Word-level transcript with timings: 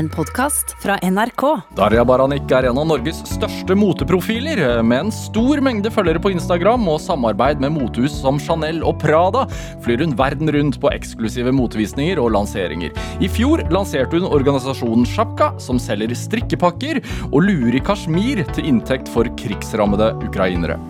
en 0.00 0.08
podkast 0.08 0.76
fra 0.80 0.96
NRK. 1.02 1.42
Darja 1.76 2.04
Baranik 2.08 2.48
er 2.56 2.70
en 2.70 2.78
av 2.80 2.86
Norges 2.88 3.18
største 3.28 3.74
moteprofiler, 3.76 4.80
med 4.80 5.04
en 5.04 5.12
stor 5.12 5.60
mengde 5.64 5.92
følgere 5.92 6.22
på 6.22 6.32
Instagram 6.32 6.88
og 6.88 7.02
samarbeid 7.04 7.60
med 7.60 7.74
motehus 7.74 8.14
som 8.22 8.40
Chanel 8.40 8.80
og 8.86 8.96
Prada, 9.02 9.44
flyr 9.84 10.06
hun 10.06 10.16
verden 10.16 10.48
rundt 10.56 10.80
på 10.80 10.92
eksklusive 10.94 11.52
motevisninger 11.52 12.20
og 12.22 12.32
lanseringer. 12.38 12.96
I 13.20 13.28
fjor 13.28 13.66
lanserte 13.74 14.16
hun 14.16 14.30
organisasjonen 14.30 15.04
Sjapka, 15.04 15.52
som 15.60 15.80
selger 15.82 16.16
strikkepakker 16.16 17.02
og 17.28 17.40
lurer 17.44 17.76
i 17.76 17.84
kasjmir 17.84 18.46
til 18.54 18.72
inntekt 18.72 19.10
for 19.12 19.28
krigsrammede 19.36 20.14
ukrainere. 20.24 20.80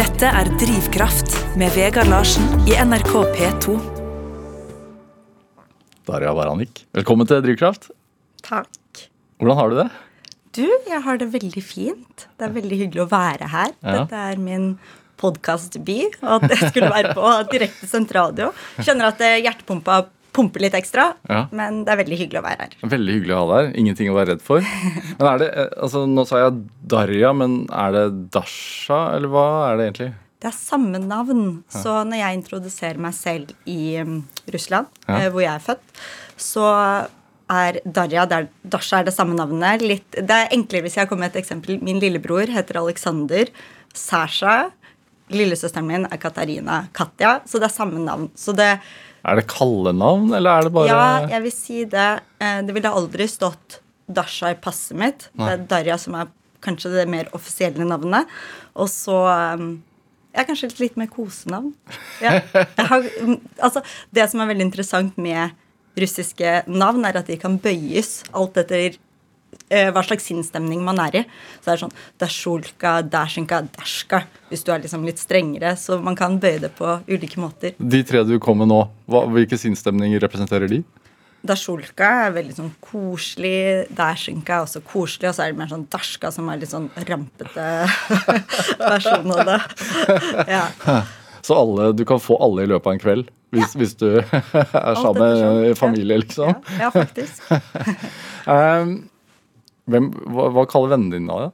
Dette 0.00 0.24
er 0.40 0.48
Drivkraft 0.56 1.36
med 1.60 1.74
Vegard 1.76 2.08
Larsen 2.08 2.48
i 2.64 2.80
NRK 2.80 3.18
P2. 3.36 3.91
Darja 6.08 6.32
Baranik, 6.34 6.84
velkommen 6.96 7.28
til 7.30 7.42
Drivkraft. 7.44 7.90
Takk. 8.42 9.04
Hvordan 9.38 9.58
har 9.58 9.70
du 9.72 9.76
det? 9.78 9.88
Du, 10.58 10.64
jeg 10.88 11.00
har 11.04 11.20
det 11.20 11.28
veldig 11.32 11.62
fint. 11.64 12.26
Det 12.36 12.48
er 12.48 12.56
veldig 12.56 12.78
hyggelig 12.84 13.04
å 13.06 13.10
være 13.12 13.48
her. 13.52 13.70
Ja. 13.80 13.94
Dette 14.02 14.24
er 14.32 14.40
min 14.42 14.72
podkastdebut, 15.22 16.18
og 16.24 16.42
at 16.48 16.56
jeg 16.56 16.72
skulle 16.72 16.90
være 16.92 17.14
på 17.16 17.30
direkte 17.54 17.88
sendt 17.88 18.12
radio. 18.16 18.50
Skjønner 18.82 19.12
at 19.12 19.22
eh, 19.24 19.38
hjertepumpa 19.44 20.02
pumper 20.32 20.64
litt 20.64 20.74
ekstra, 20.74 21.10
Ja. 21.28 21.42
men 21.52 21.82
det 21.86 21.92
er 21.92 21.98
veldig 22.00 22.18
hyggelig 22.22 22.40
å 22.40 22.44
være 22.46 22.66
her. 22.66 22.76
Veldig 22.88 23.14
hyggelig 23.18 23.34
å 23.36 23.40
ha 23.42 23.48
deg 23.52 23.58
her. 23.68 23.74
Ingenting 23.82 24.08
å 24.10 24.16
være 24.16 24.30
redd 24.34 24.44
for. 24.44 24.64
Men 25.20 25.26
er 25.28 25.42
det, 25.44 25.48
eh, 25.60 25.70
altså 25.86 26.02
Nå 26.08 26.24
sa 26.28 26.40
jeg 26.42 26.62
Darja, 26.92 27.32
men 27.36 27.58
er 27.70 27.94
det 27.94 28.04
Dasha, 28.34 29.00
eller 29.16 29.32
hva 29.32 29.46
er 29.70 29.78
det 29.78 29.88
egentlig? 29.90 30.10
Det 30.42 30.48
er 30.50 30.56
samme 30.58 30.98
navn. 30.98 31.62
Så 31.70 32.00
når 32.08 32.18
jeg 32.18 32.38
introduserer 32.40 32.98
meg 32.98 33.14
selv 33.14 33.52
i 33.70 33.96
um, 34.02 34.16
Russland, 34.50 34.88
Ja. 35.06 35.20
eh, 35.20 35.28
hvor 35.30 35.44
jeg 35.44 35.54
er 35.54 35.62
født, 35.62 36.00
så 36.36 36.64
er 37.52 37.78
Darja 37.86 38.24
der 38.26 38.48
Dasha 38.66 38.98
er 39.00 39.04
det 39.06 39.14
samme 39.14 39.36
navnet. 39.38 39.82
Litt, 39.86 40.10
det 40.18 40.30
er 40.34 40.48
enklere 40.56 40.82
hvis 40.88 40.96
jeg 40.98 41.06
kommer 41.08 41.28
med 41.28 41.36
et 41.36 41.42
eksempel. 41.44 41.78
Min 41.84 42.00
lillebror 42.02 42.50
heter 42.50 42.80
Alexander. 42.80 43.46
Sasha. 43.94 44.70
Lillesøsteren 45.32 45.86
min 45.86 46.06
er 46.10 46.18
Katarina. 46.20 46.80
Katja. 46.96 47.36
Så 47.46 47.60
det 47.62 47.68
er 47.70 47.74
samme 47.76 48.02
navn. 48.02 48.30
Så 48.34 48.54
det 48.56 48.80
Er 49.24 49.36
det 49.38 49.46
kallenavn, 49.46 50.32
eller 50.34 50.50
er 50.58 50.62
det 50.66 50.72
bare 50.74 50.88
Ja, 50.90 51.26
jeg 51.30 51.42
vil 51.44 51.52
si 51.54 51.84
det. 51.84 52.08
Eh, 52.40 52.62
Det 52.66 52.74
ville 52.74 52.90
aldri 52.90 53.28
stått 53.30 53.78
Dasha 54.10 54.50
i 54.50 54.54
passet 54.58 54.96
mitt. 54.98 55.28
Nei. 55.38 55.46
Det 55.46 55.52
er 55.60 55.66
Darja 55.70 55.98
som 55.98 56.14
er 56.18 56.26
kanskje 56.62 56.90
det 56.96 57.06
mer 57.08 57.28
offisielle 57.32 57.86
navnet. 57.86 58.26
Og 58.74 58.88
så 58.90 59.14
um, 60.32 60.40
er 60.40 60.48
kanskje 60.48 60.72
litt 60.80 60.98
mer 61.00 61.10
kosenavn. 61.12 61.72
Ja. 62.22 62.40
Mm, 63.22 63.38
altså, 63.60 63.82
det 64.10 64.28
som 64.30 64.42
er 64.42 64.50
veldig 64.52 64.68
interessant 64.70 65.18
med 65.20 65.52
russiske 65.98 66.62
navn, 66.70 67.04
er 67.04 67.20
at 67.20 67.28
de 67.28 67.38
kan 67.40 67.58
bøyes 67.60 68.22
alt 68.32 68.56
etter 68.60 68.96
eh, 69.68 69.90
hva 69.92 70.02
slags 70.04 70.26
sinnsstemning 70.28 70.82
man 70.84 71.00
er 71.04 71.18
i. 71.20 71.24
Så 71.60 71.66
det 71.66 71.74
er 71.74 71.82
sånn 71.84 71.96
Dasjulka, 72.22 72.94
Dasjenka, 73.12 73.62
Dashka 73.76 74.24
hvis 74.50 74.64
du 74.64 74.72
er 74.72 74.82
liksom 74.84 75.04
litt 75.08 75.20
strengere. 75.20 75.74
Så 75.80 76.00
man 76.02 76.16
kan 76.18 76.38
bøye 76.40 76.62
det 76.64 76.72
på 76.78 76.96
ulike 77.10 77.40
måter. 77.42 77.76
De 77.78 78.02
tre 78.08 78.24
du 78.28 78.38
kom 78.42 78.62
med 78.62 78.72
nå, 78.72 78.82
hva, 79.10 79.26
hvilke 79.32 79.60
sinnsstemninger 79.60 80.22
representerer 80.24 80.70
de? 80.72 80.82
Dasjulka 81.42 82.08
er 82.26 82.34
veldig 82.36 82.54
sånn 82.54 82.70
koselig. 82.84 83.88
Dasjenka 83.98 84.60
er 84.60 84.66
også 84.66 84.82
koselig. 84.86 85.32
Og 85.32 85.36
så 85.36 85.44
er 85.44 85.52
det 85.52 85.58
mer 85.58 85.72
sånn 85.72 85.88
dashka, 85.90 86.30
som 86.34 86.50
er 86.52 86.60
litt 86.62 86.70
sånn 86.70 86.86
rampete 87.08 87.68
versjon 88.92 89.34
av 89.34 89.50
det. 89.50 89.60
Ja. 90.52 90.66
Så 91.42 91.58
alle, 91.58 91.90
du 91.98 92.04
kan 92.06 92.22
få 92.22 92.38
alle 92.42 92.66
i 92.66 92.70
løpet 92.70 92.86
av 92.86 92.94
en 92.94 93.02
kveld 93.02 93.32
hvis, 93.52 93.74
hvis 93.76 93.96
du 94.00 94.06
er 94.22 94.94
sammen 94.96 95.40
med 95.60 95.74
familie, 95.78 96.20
liksom. 96.22 96.54
Ja, 96.78 96.86
ja, 96.86 96.92
faktisk. 96.94 97.50
Um, 98.46 98.94
hvem, 99.92 100.08
hva, 100.32 100.48
hva 100.54 100.64
kaller 100.70 100.94
vennene 100.94 101.18
dine 101.18 101.42
da? 101.42 101.50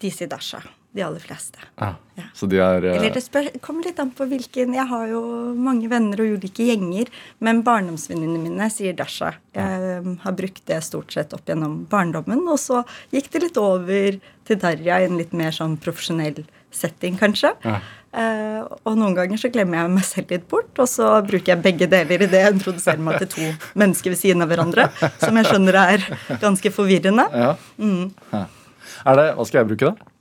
De 0.00 0.12
sier 0.12 0.30
dasha. 0.32 0.62
De 0.96 1.04
aller 1.04 1.20
fleste. 1.20 1.60
Ja. 1.76 1.94
Ja. 2.16 2.24
Så 2.32 2.46
de 2.48 2.56
er 2.62 2.84
eh, 2.86 2.94
Eller 2.96 3.12
det 3.12 3.20
spør, 3.20 3.50
kommer 3.60 3.84
litt 3.84 3.98
an 4.00 4.08
på 4.16 4.24
hvilken 4.30 4.72
Jeg 4.72 4.88
har 4.88 5.08
jo 5.10 5.20
mange 5.60 5.90
venner 5.92 6.22
og 6.24 6.38
ulike 6.38 6.64
gjenger, 6.64 7.10
men 7.44 7.60
barndomsvenninnene 7.66 8.40
mine 8.46 8.68
sier 8.72 8.96
dasha. 8.96 9.34
Jeg 9.56 10.00
um, 10.00 10.14
har 10.22 10.36
brukt 10.38 10.62
det 10.70 10.80
stort 10.86 11.12
sett 11.12 11.36
opp 11.36 11.44
gjennom 11.50 11.82
barndommen, 11.90 12.40
og 12.48 12.56
så 12.62 12.80
gikk 13.12 13.28
det 13.34 13.44
litt 13.44 13.60
over 13.60 14.16
til 14.48 14.60
Darja 14.62 15.02
i 15.02 15.10
en 15.10 15.20
litt 15.20 15.36
mer 15.36 15.52
sånn 15.52 15.76
profesjonell 15.82 16.40
setting, 16.72 17.20
kanskje. 17.20 17.52
Ja. 17.66 17.78
Uh, 18.16 18.64
og 18.88 18.96
noen 18.96 19.12
ganger 19.18 19.40
så 19.40 19.52
glemmer 19.52 19.82
jeg 19.82 19.92
meg 19.98 20.08
selv 20.08 20.32
litt 20.32 20.48
bort, 20.48 20.72
og 20.80 20.88
så 20.88 21.18
bruker 21.26 21.52
jeg 21.52 21.64
begge 21.68 21.92
deler 21.92 22.24
i 22.24 22.32
det 22.32 22.44
jeg 22.46 22.56
introduserer 22.56 23.04
meg 23.04 23.20
til 23.20 23.32
to 23.36 23.52
mennesker 23.82 24.16
ved 24.16 24.22
siden 24.22 24.44
av 24.46 24.52
hverandre, 24.54 24.88
som 25.20 25.36
jeg 25.36 25.52
skjønner 25.52 25.82
er 25.84 26.10
ganske 26.40 26.72
forvirrende. 26.72 27.28
ja. 27.36 27.56
Mm. 27.76 28.46
Er 29.06 29.18
det, 29.18 29.24
Hva 29.36 29.44
skal 29.44 29.60
jeg 29.60 29.68
bruke, 29.74 29.90
da? 29.92 30.12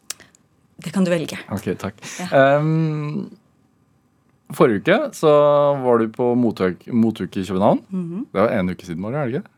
Det 0.83 0.91
kan 0.93 1.05
du 1.07 1.11
velge. 1.13 1.37
Ok, 1.51 1.69
takk. 1.79 1.95
Ja. 2.19 2.57
Um, 2.59 3.29
forrige 4.55 4.81
uke 4.83 4.97
så 5.15 5.31
var 5.81 6.01
du 6.03 6.09
på 6.13 6.33
motuke, 6.37 6.91
motuke 6.93 7.39
i 7.41 7.45
København. 7.47 7.81
Mhm. 7.89 8.25
Det 8.33 8.41
var 8.41 8.51
en 8.59 8.69
uke 8.69 8.85
siden, 8.85 9.01
var 9.03 9.13
er 9.21 9.31
det 9.31 9.41
ikke? 9.41 9.49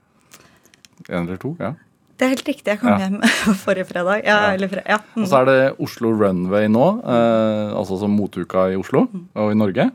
En 1.09 1.23
eller 1.27 1.37
to? 1.41 1.55
ja. 1.59 1.73
Det 2.17 2.25
er 2.25 2.29
helt 2.33 2.47
riktig. 2.47 2.65
Jeg 2.71 2.79
kom 2.81 2.89
Ja. 2.89 2.97
hjem 2.97 3.21
forrige 3.65 3.85
fredag. 3.85 4.23
Ja, 4.25 4.37
Ja. 4.47 4.53
eller 4.55 4.67
fre 4.67 4.81
ja. 4.89 4.97
mm. 5.15 5.21
Og 5.21 5.27
så 5.29 5.37
er 5.41 5.45
det 5.45 5.75
Oslo 5.79 6.09
Runway 6.17 6.65
nå, 6.67 6.85
eh, 7.05 7.73
altså 7.77 7.99
som 7.99 8.09
motuka 8.17 8.71
i 8.73 8.75
Oslo 8.75 9.03
og 9.35 9.51
i 9.51 9.55
Norge. 9.59 9.91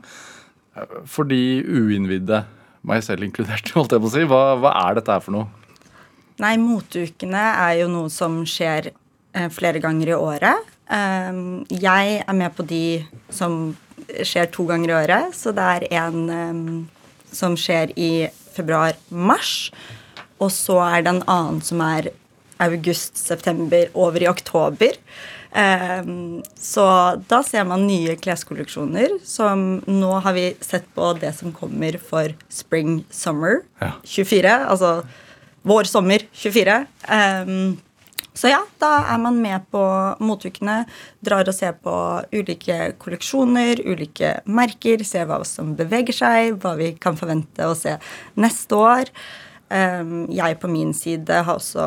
For 1.05 1.23
de 1.27 1.41
uinnvidde, 1.67 2.45
meg 2.87 3.03
selv 3.03 3.23
inkludert, 3.27 3.67
holdt 3.75 3.91
jeg 3.91 3.99
på 3.99 4.07
å 4.07 4.13
si, 4.13 4.23
hva, 4.23 4.39
hva 4.55 4.71
er 4.87 4.95
dette 5.01 5.11
her 5.11 5.19
for 5.19 5.35
noe? 5.35 5.47
Nei, 6.39 6.55
moteukene 6.57 7.43
er 7.67 7.75
jo 7.81 7.89
noe 7.91 8.09
som 8.09 8.39
skjer 8.47 8.87
eh, 9.35 9.49
flere 9.51 9.79
ganger 9.83 10.13
i 10.13 10.15
året. 10.15 10.71
Um, 10.93 11.63
jeg 11.73 12.19
er 12.21 12.35
med 12.37 12.53
på 12.53 12.65
de 12.67 13.01
som 13.33 13.73
skjer 14.21 14.51
to 14.53 14.67
ganger 14.69 14.91
i 14.91 14.97
året, 15.01 15.35
så 15.35 15.53
det 15.55 15.65
er 15.65 15.85
en 16.03 16.25
um, 16.29 16.65
som 17.33 17.55
skjer 17.57 17.95
i 17.97 18.29
februar-mars. 18.53 19.71
Og 20.37 20.51
så 20.53 20.77
er 20.85 21.01
det 21.01 21.15
en 21.15 21.23
annen 21.31 21.63
som 21.65 21.81
er 21.81 22.11
august-september 22.61 23.89
over 23.97 24.21
i 24.21 24.29
oktober. 24.29 24.99
Um, 25.53 26.41
så 26.57 26.85
da 27.29 27.41
ser 27.45 27.65
man 27.69 27.87
nye 27.87 28.15
kleskolleksjoner. 28.21 29.17
Som 29.25 29.81
nå 29.89 30.11
har 30.25 30.37
vi 30.37 30.51
sett 30.61 30.85
på 30.93 31.13
det 31.21 31.33
som 31.39 31.55
kommer 31.55 31.97
for 32.01 32.35
spring 32.53 33.01
summer 33.13 33.63
24. 34.05 34.59
Altså 34.69 34.99
vår 35.63 35.89
sommer 35.89 36.27
24. 36.35 36.77
Så 38.33 38.49
ja, 38.49 38.63
da 38.81 38.91
er 39.13 39.21
man 39.21 39.37
med 39.41 39.67
på 39.73 39.83
motukene, 40.23 40.83
drar 41.25 41.47
og 41.49 41.55
ser 41.55 41.77
på 41.83 41.93
ulike 42.33 42.93
kolleksjoner, 43.01 43.83
ulike 43.85 44.39
merker, 44.49 45.05
ser 45.05 45.29
hva 45.29 45.43
som 45.47 45.75
beveger 45.77 46.17
seg, 46.17 46.57
hva 46.63 46.75
vi 46.79 46.93
kan 46.97 47.17
forvente 47.19 47.69
å 47.69 47.77
se 47.77 47.97
neste 48.41 48.79
år. 48.79 49.13
Um, 49.73 50.27
jeg 50.29 50.59
på 50.61 50.69
min 50.69 50.91
side 50.93 51.33
har 51.47 51.55
også 51.57 51.81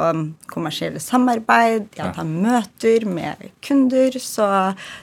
kommersielle 0.50 0.98
samarbeid, 0.98 1.84
jeg 1.94 2.14
tar 2.16 2.26
møter 2.26 3.04
med 3.06 3.44
kunder, 3.62 4.16
så 4.18 4.48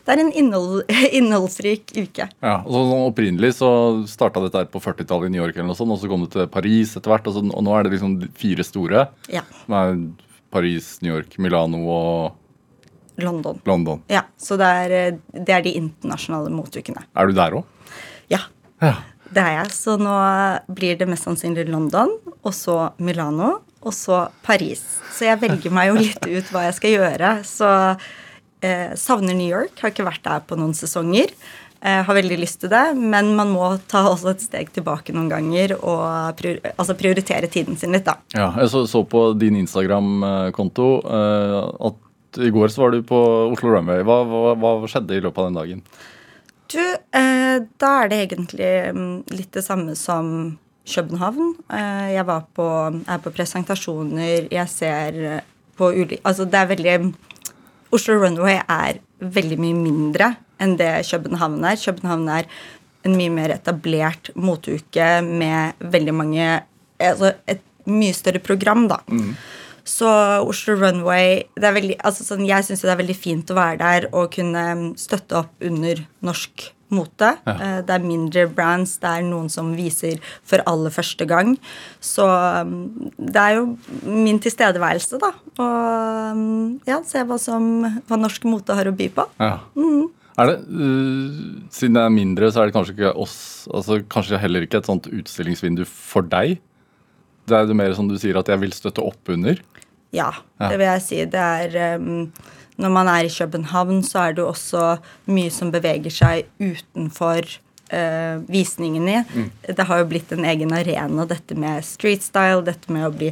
det 0.04 0.16
er 0.16 0.24
en 0.26 0.34
innhold, 0.36 0.82
innholdsrik 1.20 1.94
uke. 1.96 2.28
Ja, 2.44 2.58
og 2.66 2.74
så, 2.74 2.82
sånn 2.90 3.06
Opprinnelig 3.06 3.54
så 3.62 3.70
starta 4.10 4.44
dette 4.44 4.66
her 4.66 4.68
på 4.74 4.84
40-tallet 4.84 5.32
i 5.32 5.36
New 5.36 5.44
York, 5.44 5.56
eller 5.56 5.72
noe 5.72 5.80
sånt, 5.80 5.96
og 5.96 6.02
så 6.02 6.12
kom 6.12 6.26
det 6.26 6.34
til 6.36 6.50
Paris 6.52 6.98
etter 6.98 7.14
hvert. 7.14 7.30
Og, 7.30 7.38
så, 7.38 7.46
og 7.46 7.64
nå 7.64 7.78
er 7.78 7.88
det 7.88 7.96
liksom 7.96 8.20
fire 8.42 8.68
store. 8.68 9.08
Ja, 9.32 9.46
Med 9.72 10.10
Paris, 10.54 11.00
New 11.04 11.12
York, 11.16 11.38
Milano 11.42 11.82
og 11.90 12.40
London. 13.22 13.60
London. 13.70 14.00
Ja, 14.10 14.24
Så 14.42 14.58
det 14.58 14.66
er, 14.66 14.92
eh, 15.14 15.18
det 15.34 15.54
er 15.54 15.62
de 15.66 15.74
internasjonale 15.78 16.50
motukene. 16.54 17.04
Er 17.16 17.28
du 17.30 17.34
der 17.38 17.58
òg? 17.60 17.66
Ja, 18.30 18.46
Ja. 18.82 18.96
Det 19.34 19.42
er 19.42 19.64
jeg. 19.64 19.72
Så 19.74 19.96
nå 19.98 20.14
blir 20.70 20.98
det 20.98 21.08
mest 21.10 21.26
sannsynlig 21.26 21.64
London, 21.72 22.12
og 22.44 22.52
så 22.54 22.92
Milano, 23.02 23.62
og 23.82 23.94
så 23.98 24.28
Paris. 24.46 24.84
Så 25.16 25.26
jeg 25.26 25.40
velger 25.42 25.72
meg 25.74 25.88
jo 25.90 25.96
litt 25.98 26.28
ut 26.28 26.52
hva 26.54 26.68
jeg 26.68 26.76
skal 26.78 26.94
gjøre. 26.94 27.32
Så 27.48 27.70
eh, 28.62 28.94
savner 28.94 29.34
New 29.34 29.50
York. 29.50 29.74
Har 29.82 29.90
ikke 29.90 30.06
vært 30.06 30.22
der 30.28 30.44
på 30.46 30.58
noen 30.60 30.76
sesonger. 30.78 31.34
Eh, 31.84 32.00
har 32.08 32.16
veldig 32.16 32.38
lyst 32.40 32.62
til 32.62 32.72
det, 32.72 32.94
men 32.96 33.34
man 33.36 33.50
må 33.52 33.74
ta 33.92 34.06
også 34.08 34.30
et 34.32 34.44
steg 34.46 34.70
tilbake 34.72 35.12
noen 35.12 35.28
ganger 35.28 35.74
og 35.76 36.38
prior 36.40 36.62
altså 36.78 36.96
prioritere 36.96 37.50
tiden 37.52 37.76
sin 37.76 37.92
litt, 37.92 38.06
da. 38.08 38.16
Ja, 38.32 38.54
jeg 38.62 38.72
så, 38.72 38.86
så 38.88 39.02
på 39.04 39.26
din 39.36 39.58
Instagram-konto 39.60 40.88
eh, 41.04 41.58
at 41.90 42.40
i 42.40 42.52
går 42.56 42.72
så 42.72 42.86
var 42.86 42.96
du 42.96 43.04
på 43.06 43.20
Oslo 43.52 43.74
Runway. 43.74 44.00
Hva, 44.08 44.22
hva, 44.24 44.54
hva 44.64 44.72
skjedde 44.88 45.18
i 45.18 45.26
løpet 45.26 45.44
av 45.44 45.50
den 45.50 45.60
dagen? 45.60 45.82
Du, 46.72 46.80
eh, 47.20 47.58
da 47.84 47.92
er 48.00 48.14
det 48.14 48.22
egentlig 48.30 48.72
mm, 48.96 49.12
litt 49.36 49.52
det 49.52 49.66
samme 49.68 49.98
som 50.00 50.32
København. 50.88 51.52
Eh, 51.68 52.08
jeg 52.16 52.26
var 52.32 52.48
på, 52.56 52.70
er 53.04 53.22
på 53.28 53.36
presentasjoner, 53.36 54.48
jeg 54.48 54.72
ser 54.72 55.20
på 55.76 55.92
ulike 55.92 56.24
Altså, 56.24 56.48
det 56.48 56.64
er 56.64 56.72
veldig 56.72 56.98
Oslo 57.94 58.16
Runway 58.24 58.62
er 58.64 59.04
veldig 59.20 59.60
mye 59.60 59.84
mindre 59.84 60.32
enn 60.64 60.78
det 60.80 60.94
København 61.10 61.60
er. 61.68 61.82
København 61.82 62.30
er 62.40 62.50
en 63.04 63.18
mye 63.20 63.32
mer 63.34 63.54
etablert 63.58 64.32
moteuke 64.40 65.10
med 65.26 65.84
veldig 65.94 66.16
mange 66.16 66.48
altså 67.04 67.34
et, 67.50 67.64
mye 67.90 68.16
større 68.16 68.40
program, 68.40 68.88
da. 68.88 69.02
Så 69.84 70.08
Oslo 70.48 70.78
Runway 70.80 71.42
det 71.60 71.68
er 71.68 71.76
veldig, 71.76 71.98
altså 72.08 72.24
sånn, 72.24 72.46
Jeg 72.48 72.64
syns 72.64 72.86
det 72.86 72.94
er 72.94 73.02
veldig 73.02 73.18
fint 73.20 73.52
å 73.52 73.58
være 73.58 73.82
der 73.82 74.08
og 74.14 74.32
kunne 74.32 74.64
mm, 74.80 74.86
støtte 75.00 75.42
opp 75.42 75.68
under 75.68 76.00
norsk 76.24 76.70
mote. 76.94 77.34
Ja. 77.44 77.82
Det 77.84 77.92
er 77.96 78.06
mindre 78.06 78.46
brands, 78.54 78.96
det 79.02 79.10
er 79.10 79.26
noen 79.26 79.50
som 79.52 79.74
viser 79.76 80.22
for 80.46 80.64
aller 80.70 80.94
første 80.94 81.28
gang. 81.28 81.56
Så 82.00 82.24
mm, 82.24 83.12
det 83.18 83.44
er 83.44 83.58
jo 83.58 83.66
min 84.08 84.40
tilstedeværelse, 84.44 85.20
da. 85.20 85.34
Og 85.58 86.40
mm, 86.40 86.68
ja, 86.88 87.02
se 87.08 87.26
hva, 87.28 87.40
som, 87.42 87.72
hva 88.08 88.20
norsk 88.22 88.48
mote 88.48 88.78
har 88.78 88.88
å 88.88 88.96
by 88.96 89.10
på. 89.18 89.28
Ja. 89.42 89.58
Er 90.40 90.50
det, 90.50 90.56
uh, 90.66 91.68
siden 91.74 91.98
det 91.98 92.04
er 92.04 92.14
mindre, 92.14 92.48
så 92.52 92.64
er 92.64 92.70
det 92.70 92.76
kanskje 92.76 92.96
ikke 92.96 93.12
oss 93.22 93.36
altså 93.70 94.00
Kanskje 94.10 94.40
heller 94.42 94.66
ikke 94.66 94.80
et 94.82 94.88
sånt 94.90 95.06
utstillingsvindu 95.12 95.84
for 95.86 96.26
deg? 96.26 96.56
Det 97.46 97.58
er 97.58 97.68
jo 97.68 97.76
mer 97.78 97.94
som 97.94 98.08
du 98.10 98.16
sier, 98.18 98.38
at 98.40 98.48
jeg 98.50 98.62
vil 98.62 98.72
støtte 98.74 99.04
opp 99.04 99.30
under. 99.30 99.60
Ja, 100.16 100.30
Ja. 100.60 100.70
det 100.70 100.78
vil 100.80 100.88
jeg 100.88 101.02
si. 101.04 101.20
Det 101.26 101.42
er 101.42 101.98
um, 102.00 102.32
Når 102.78 102.90
man 102.96 103.08
er 103.12 103.26
i 103.28 103.34
København, 103.34 104.02
så 104.04 104.20
er 104.30 104.34
det 104.34 104.42
jo 104.42 104.48
også 104.54 104.98
mye 105.30 105.52
som 105.52 105.70
beveger 105.74 106.10
seg 106.14 106.48
utenfor 106.62 107.44
uh, 107.94 108.40
visningene. 108.50 109.26
Det 109.68 109.86
har 109.86 110.02
jo 110.02 110.08
blitt 110.10 110.32
en 110.34 110.46
egen 110.50 110.74
arena, 110.74 111.26
dette 111.30 111.54
med 111.56 111.84
street 111.86 112.24
style, 112.26 112.64
dette 112.66 112.90
med 112.92 113.06
å 113.06 113.14
bli 113.14 113.30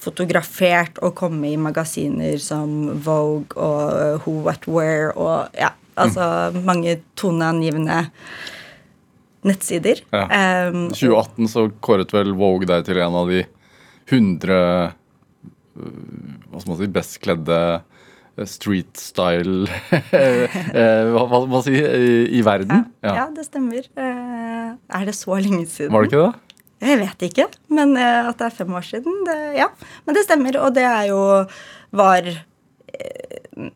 fotografert 0.00 0.96
og 1.04 1.14
komme 1.18 1.50
i 1.52 1.58
magasiner 1.60 2.38
som 2.40 3.02
Vogue 3.04 3.52
og 3.60 4.22
Who 4.24 4.38
What 4.46 4.64
Where 4.70 5.10
og 5.12 5.52
ja, 5.60 5.74
altså 5.98 6.24
mange 6.66 6.98
toneangivende 7.18 8.04
nettsider. 9.46 10.02
Ja. 10.12 10.24
Um, 10.68 10.88
2018 10.92 11.48
så 11.48 11.68
kåret 11.80 12.12
vel 12.12 12.34
Vogue 12.36 12.68
deg 12.68 12.84
til 12.88 13.00
en 13.00 13.16
av 13.22 13.30
de 13.30 13.44
100 14.10 14.52
øh, 14.52 14.90
hva 16.50 16.60
skal 16.60 16.72
man 16.72 16.80
si, 16.80 16.90
best 16.92 17.16
kledde 17.24 17.58
øh, 18.36 18.46
street 18.50 19.00
style 19.00 19.64
øh, 20.20 21.14
hva, 21.14 21.24
skal 21.30 21.50
man 21.54 21.66
si, 21.66 21.76
i, 21.78 22.44
verden. 22.44 22.86
ja, 23.06 23.30
det 23.36 23.46
stemmer. 23.48 23.88
Er 23.96 25.08
det 25.08 25.16
så 25.16 25.40
lenge 25.40 25.64
siden? 25.70 25.92
Var 25.94 26.04
det 26.04 26.12
ikke 26.12 26.24
det? 26.26 26.50
Jeg 26.80 26.96
vet 26.96 27.24
ikke, 27.26 27.44
men 27.76 27.92
eh, 28.00 28.28
at 28.30 28.38
det 28.40 28.46
er 28.46 28.54
fem 28.56 28.70
år 28.72 28.84
siden, 28.86 29.18
det, 29.26 29.36
ja. 29.58 29.66
Men 30.06 30.16
det 30.16 30.24
stemmer, 30.24 30.56
og 30.64 30.72
det 30.76 30.86
er 30.88 31.10
jo 31.10 31.20
var 31.92 32.28
eh, 32.30 32.38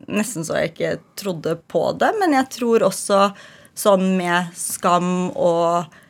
nesten 0.07 0.45
så 0.45 0.59
jeg 0.59 0.73
ikke 0.73 0.95
trodde 1.19 1.57
på 1.71 1.83
det, 1.99 2.11
men 2.21 2.35
jeg 2.37 2.49
tror 2.57 2.87
også 2.87 3.29
sånn 3.75 4.15
med 4.19 4.55
skam 4.59 5.29
og 5.35 6.01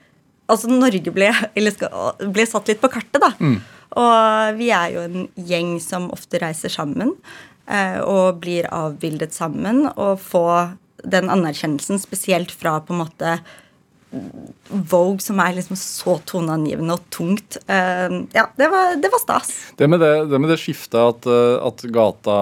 Altså, 0.46 0.70
Norge 0.70 1.10
ble, 1.10 1.32
eller 1.58 1.74
skal, 1.74 2.20
ble 2.30 2.44
satt 2.46 2.68
litt 2.70 2.78
på 2.78 2.92
kartet, 2.94 3.18
da. 3.18 3.32
Og 3.98 4.60
vi 4.60 4.68
er 4.70 4.92
jo 4.94 5.06
en 5.08 5.24
gjeng 5.34 5.72
som 5.82 6.06
ofte 6.14 6.38
reiser 6.38 6.70
sammen 6.70 7.16
eh, 7.66 7.98
og 8.04 8.44
blir 8.44 8.68
avbildet 8.70 9.34
sammen. 9.34 9.88
Og 9.96 10.22
få 10.22 10.46
den 11.02 11.32
anerkjennelsen, 11.34 11.98
spesielt 11.98 12.54
fra 12.54 12.78
på 12.78 12.94
en 12.94 13.02
måte 13.02 13.40
Vogue, 14.70 15.20
som 15.20 15.40
er 15.44 15.56
liksom 15.58 15.78
så 15.80 16.16
toneangivende 16.28 16.96
og 16.96 17.04
tungt. 17.14 17.58
Uh, 17.68 18.24
ja, 18.36 18.48
det 18.58 18.70
var, 18.72 18.96
det 19.02 19.12
var 19.12 19.22
stas. 19.24 19.52
Det 19.78 19.90
med 19.92 20.02
det, 20.04 20.14
det, 20.32 20.40
med 20.40 20.52
det 20.54 20.60
skiftet 20.62 21.00
at, 21.02 21.28
eh, 21.28 21.58
at 21.66 21.84
gata 21.94 22.38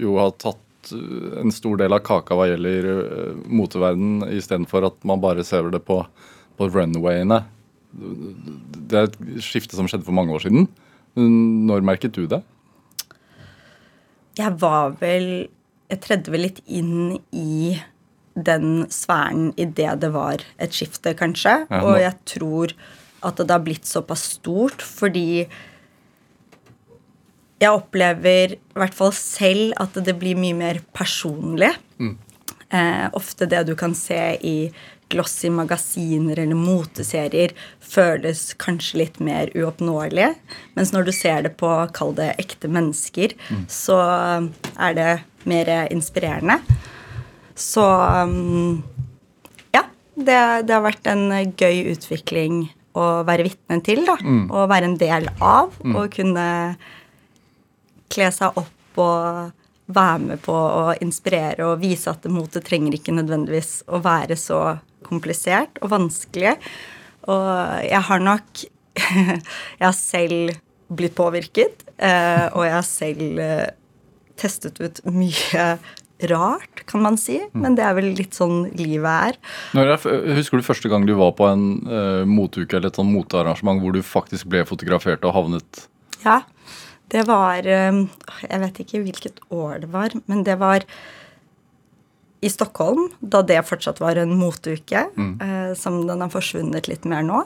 jo 0.00 0.16
har 0.20 0.32
tatt 0.38 0.92
eh, 0.94 1.40
en 1.42 1.54
stor 1.54 1.80
del 1.80 1.96
av 1.96 2.04
kaka 2.06 2.38
hva 2.38 2.48
gjelder 2.50 2.88
moteverden, 3.48 4.22
istedenfor 4.36 4.88
at 4.90 4.98
man 5.08 5.22
bare 5.24 5.44
ser 5.46 5.68
det 5.74 5.82
på, 5.86 6.00
på 6.56 6.70
runwayene. 6.70 7.42
Det 7.96 8.98
er 9.00 9.08
et 9.08 9.20
skifte 9.44 9.78
som 9.78 9.88
skjedde 9.90 10.06
for 10.06 10.16
mange 10.16 10.34
år 10.36 10.46
siden. 10.46 10.68
Når 11.16 11.84
merket 11.86 12.14
du 12.16 12.26
det? 12.28 12.42
Jeg 14.36 14.52
var 14.60 14.98
vel 15.00 15.48
Jeg 15.86 16.00
tredde 16.02 16.32
vel 16.34 16.42
litt 16.44 16.58
inn 16.66 17.14
i 17.30 17.76
den 18.36 18.86
sfæren 18.92 19.52
idet 19.56 20.00
det 20.02 20.12
var 20.14 20.44
et 20.60 20.76
skifte, 20.76 21.14
kanskje. 21.16 21.62
Ja, 21.70 21.80
og 21.82 22.00
jeg 22.02 22.14
tror 22.28 22.76
at 23.24 23.40
det 23.40 23.50
har 23.50 23.64
blitt 23.64 23.88
såpass 23.88 24.26
stort 24.36 24.84
fordi 24.84 25.46
jeg 27.56 27.72
opplever 27.72 28.52
i 28.52 28.76
hvert 28.76 28.94
fall 28.94 29.14
selv 29.16 29.72
at 29.80 29.96
det 30.04 30.18
blir 30.20 30.36
mye 30.38 30.56
mer 30.56 30.82
personlig. 30.96 31.72
Eh, 32.68 33.06
ofte 33.16 33.46
det 33.48 33.62
du 33.68 33.74
kan 33.78 33.94
se 33.96 34.36
i 34.44 34.70
glossy 35.08 35.48
magasiner 35.54 36.40
eller 36.42 36.58
moteserier, 36.58 37.52
føles 37.80 38.50
kanskje 38.58 38.98
litt 39.04 39.20
mer 39.22 39.52
uoppnåelig. 39.54 40.32
Mens 40.74 40.92
når 40.92 41.06
du 41.06 41.12
ser 41.14 41.46
det 41.46 41.54
på, 41.60 41.70
kall 41.94 42.12
det 42.18 42.32
ekte 42.42 42.68
mennesker, 42.68 43.36
så 43.70 44.00
er 44.74 44.98
det 44.98 45.10
mer 45.46 45.70
inspirerende. 45.94 46.58
Så 47.56 47.84
um, 48.28 48.82
ja. 49.72 49.86
Det, 50.14 50.38
det 50.68 50.74
har 50.74 50.84
vært 50.84 51.08
en 51.10 51.28
gøy 51.56 51.92
utvikling 51.94 52.66
å 52.96 53.06
være 53.28 53.48
vitne 53.48 53.80
til, 53.84 54.04
da. 54.08 54.16
Og 54.48 54.70
være 54.70 54.90
en 54.90 54.98
del 55.00 55.28
av. 55.44 55.74
Og 55.84 56.12
kunne 56.12 56.46
kle 58.12 58.28
seg 58.32 58.56
opp 58.60 59.00
og 59.02 59.52
være 59.86 60.22
med 60.22 60.42
på 60.42 60.54
å 60.54 60.94
inspirere 61.04 61.66
og 61.68 61.82
vise 61.82 62.10
at 62.10 62.24
motet 62.32 62.64
trenger 62.66 62.96
ikke 62.96 63.14
nødvendigvis 63.14 63.84
å 63.86 64.00
være 64.02 64.38
så 64.40 64.60
komplisert 65.06 65.78
og 65.82 65.92
vanskelig. 65.92 66.56
Og 67.30 67.50
jeg 67.86 68.02
har 68.08 68.24
nok 68.24 68.64
Jeg 69.76 69.84
har 69.84 69.92
selv 69.92 70.54
blitt 70.88 71.12
påvirket, 71.18 71.82
eh, 71.98 72.46
og 72.54 72.62
jeg 72.64 72.72
har 72.72 72.86
selv 72.86 73.40
eh, 73.42 73.66
testet 74.40 74.78
ut 74.80 75.00
mye 75.12 75.66
rart, 76.30 76.84
kan 76.88 77.02
man 77.04 77.18
si. 77.20 77.38
Men 77.52 77.76
det 77.76 77.84
er 77.84 77.96
vel 77.98 78.10
litt 78.16 78.36
sånn 78.36 78.70
livet 78.76 79.36
er. 79.36 79.38
Husker 80.36 80.60
du 80.60 80.66
første 80.66 80.90
gang 80.92 81.06
du 81.08 81.14
var 81.18 81.34
på 81.36 81.48
en 81.50 81.66
uh, 81.88 82.24
moteuke 82.28 82.78
eller 82.78 82.92
et 82.92 83.00
sånn 83.00 83.12
motearrangement 83.12 83.82
hvor 83.82 83.96
du 83.96 84.02
faktisk 84.04 84.48
ble 84.52 84.64
fotografert 84.68 85.26
og 85.26 85.36
havnet 85.36 85.86
Ja, 86.24 86.40
det 87.12 87.26
var 87.28 87.66
eh, 87.68 88.00
Jeg 88.42 88.62
vet 88.64 88.80
ikke 88.82 89.02
hvilket 89.04 89.44
år 89.54 89.84
det 89.84 89.92
var, 89.92 90.16
men 90.26 90.42
det 90.46 90.56
var 90.62 90.86
i 92.44 92.50
Stockholm, 92.52 93.08
da 93.20 93.40
det 93.46 93.62
fortsatt 93.66 94.00
var 94.02 94.18
en 94.20 94.34
moteuke, 94.38 95.06
eh, 95.16 95.72
som 95.78 96.02
den 96.06 96.20
har 96.20 96.30
forsvunnet 96.32 96.88
litt 96.88 97.06
mer 97.08 97.24
nå. 97.24 97.44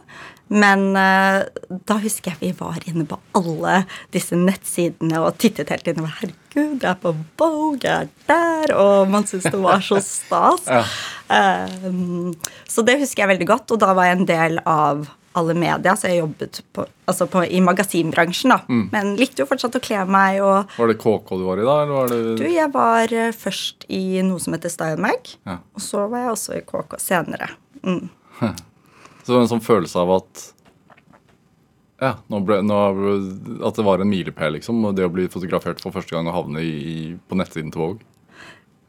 Men 0.51 0.97
eh, 0.99 1.45
da 1.87 1.99
husker 2.03 2.33
jeg 2.33 2.41
vi 2.41 2.51
var 2.59 2.83
inne 2.91 3.07
på 3.07 3.21
alle 3.39 3.85
disse 4.15 4.35
nettsidene 4.39 5.23
og 5.23 5.39
tittet 5.39 5.71
helt 5.71 5.87
inn. 5.87 6.03
og 6.03 6.11
Herregud, 6.19 6.83
jeg 6.83 6.91
er 6.91 6.99
på 6.99 7.15
Vogue, 7.39 7.79
jeg 7.85 8.09
er 8.09 8.11
der! 8.27 8.75
Og 8.75 9.13
man 9.13 9.29
syntes 9.31 9.53
det 9.53 9.63
var 9.63 9.85
så 9.85 10.03
stas. 10.05 10.67
Ja. 10.71 10.85
Eh, 11.31 12.35
så 12.67 12.83
det 12.83 12.99
husker 12.99 13.23
jeg 13.23 13.31
veldig 13.37 13.47
godt, 13.47 13.71
og 13.71 13.79
da 13.79 13.93
var 13.95 14.09
jeg 14.09 14.19
en 14.19 14.27
del 14.27 14.59
av 14.67 15.05
alle 15.39 15.55
media, 15.55 15.93
så 15.97 16.09
jeg 16.11 16.21
jobbet 16.25 16.61
på, 16.75 16.85
altså 17.07 17.27
på, 17.31 17.45
i 17.47 17.61
magasinbransjen, 17.63 18.51
da. 18.51 18.59
Men 18.91 19.13
likte 19.21 19.45
jo 19.45 19.49
fortsatt 19.51 19.77
å 19.79 19.83
kle 19.83 20.01
meg 20.11 20.41
og 20.43 20.73
Var 20.75 20.91
det 20.91 20.97
KK 20.99 21.31
du 21.39 21.45
var 21.47 21.61
i 21.63 21.67
da, 21.67 21.77
eller 21.85 21.95
var 21.95 22.11
det 22.11 22.21
Du, 22.41 22.47
jeg 22.51 22.73
var 22.75 23.15
eh, 23.15 23.31
først 23.37 23.87
i 23.95 24.23
noe 24.27 24.43
som 24.43 24.57
heter 24.57 24.73
Style 24.73 25.13
Ja. 25.47 25.61
og 25.61 25.85
så 25.85 26.09
var 26.11 26.25
jeg 26.25 26.35
også 26.35 26.57
i 26.59 26.65
KK 26.67 26.99
senere. 26.99 27.53
Mm. 27.87 28.09
Så 29.21 29.29
det 29.29 29.37
var 29.37 29.45
en 29.45 29.51
sånn 29.53 29.63
følelse 29.63 30.01
av 30.01 30.11
at 30.17 30.47
ja, 32.01 32.15
nå 32.33 32.39
ble, 32.49 32.63
nå, 32.65 32.77
at 33.69 33.77
det 33.77 33.85
var 33.85 34.01
en 34.01 34.09
milepæl, 34.09 34.55
liksom. 34.57 34.81
Det 34.97 35.05
å 35.05 35.13
bli 35.13 35.27
fotografert 35.29 35.83
for 35.85 35.93
første 35.93 36.15
gang 36.17 36.31
og 36.31 36.37
havne 36.39 36.63
i, 36.65 37.11
på 37.29 37.37
nettsiden 37.37 37.69
til 37.75 37.83
Våg. 37.83 38.07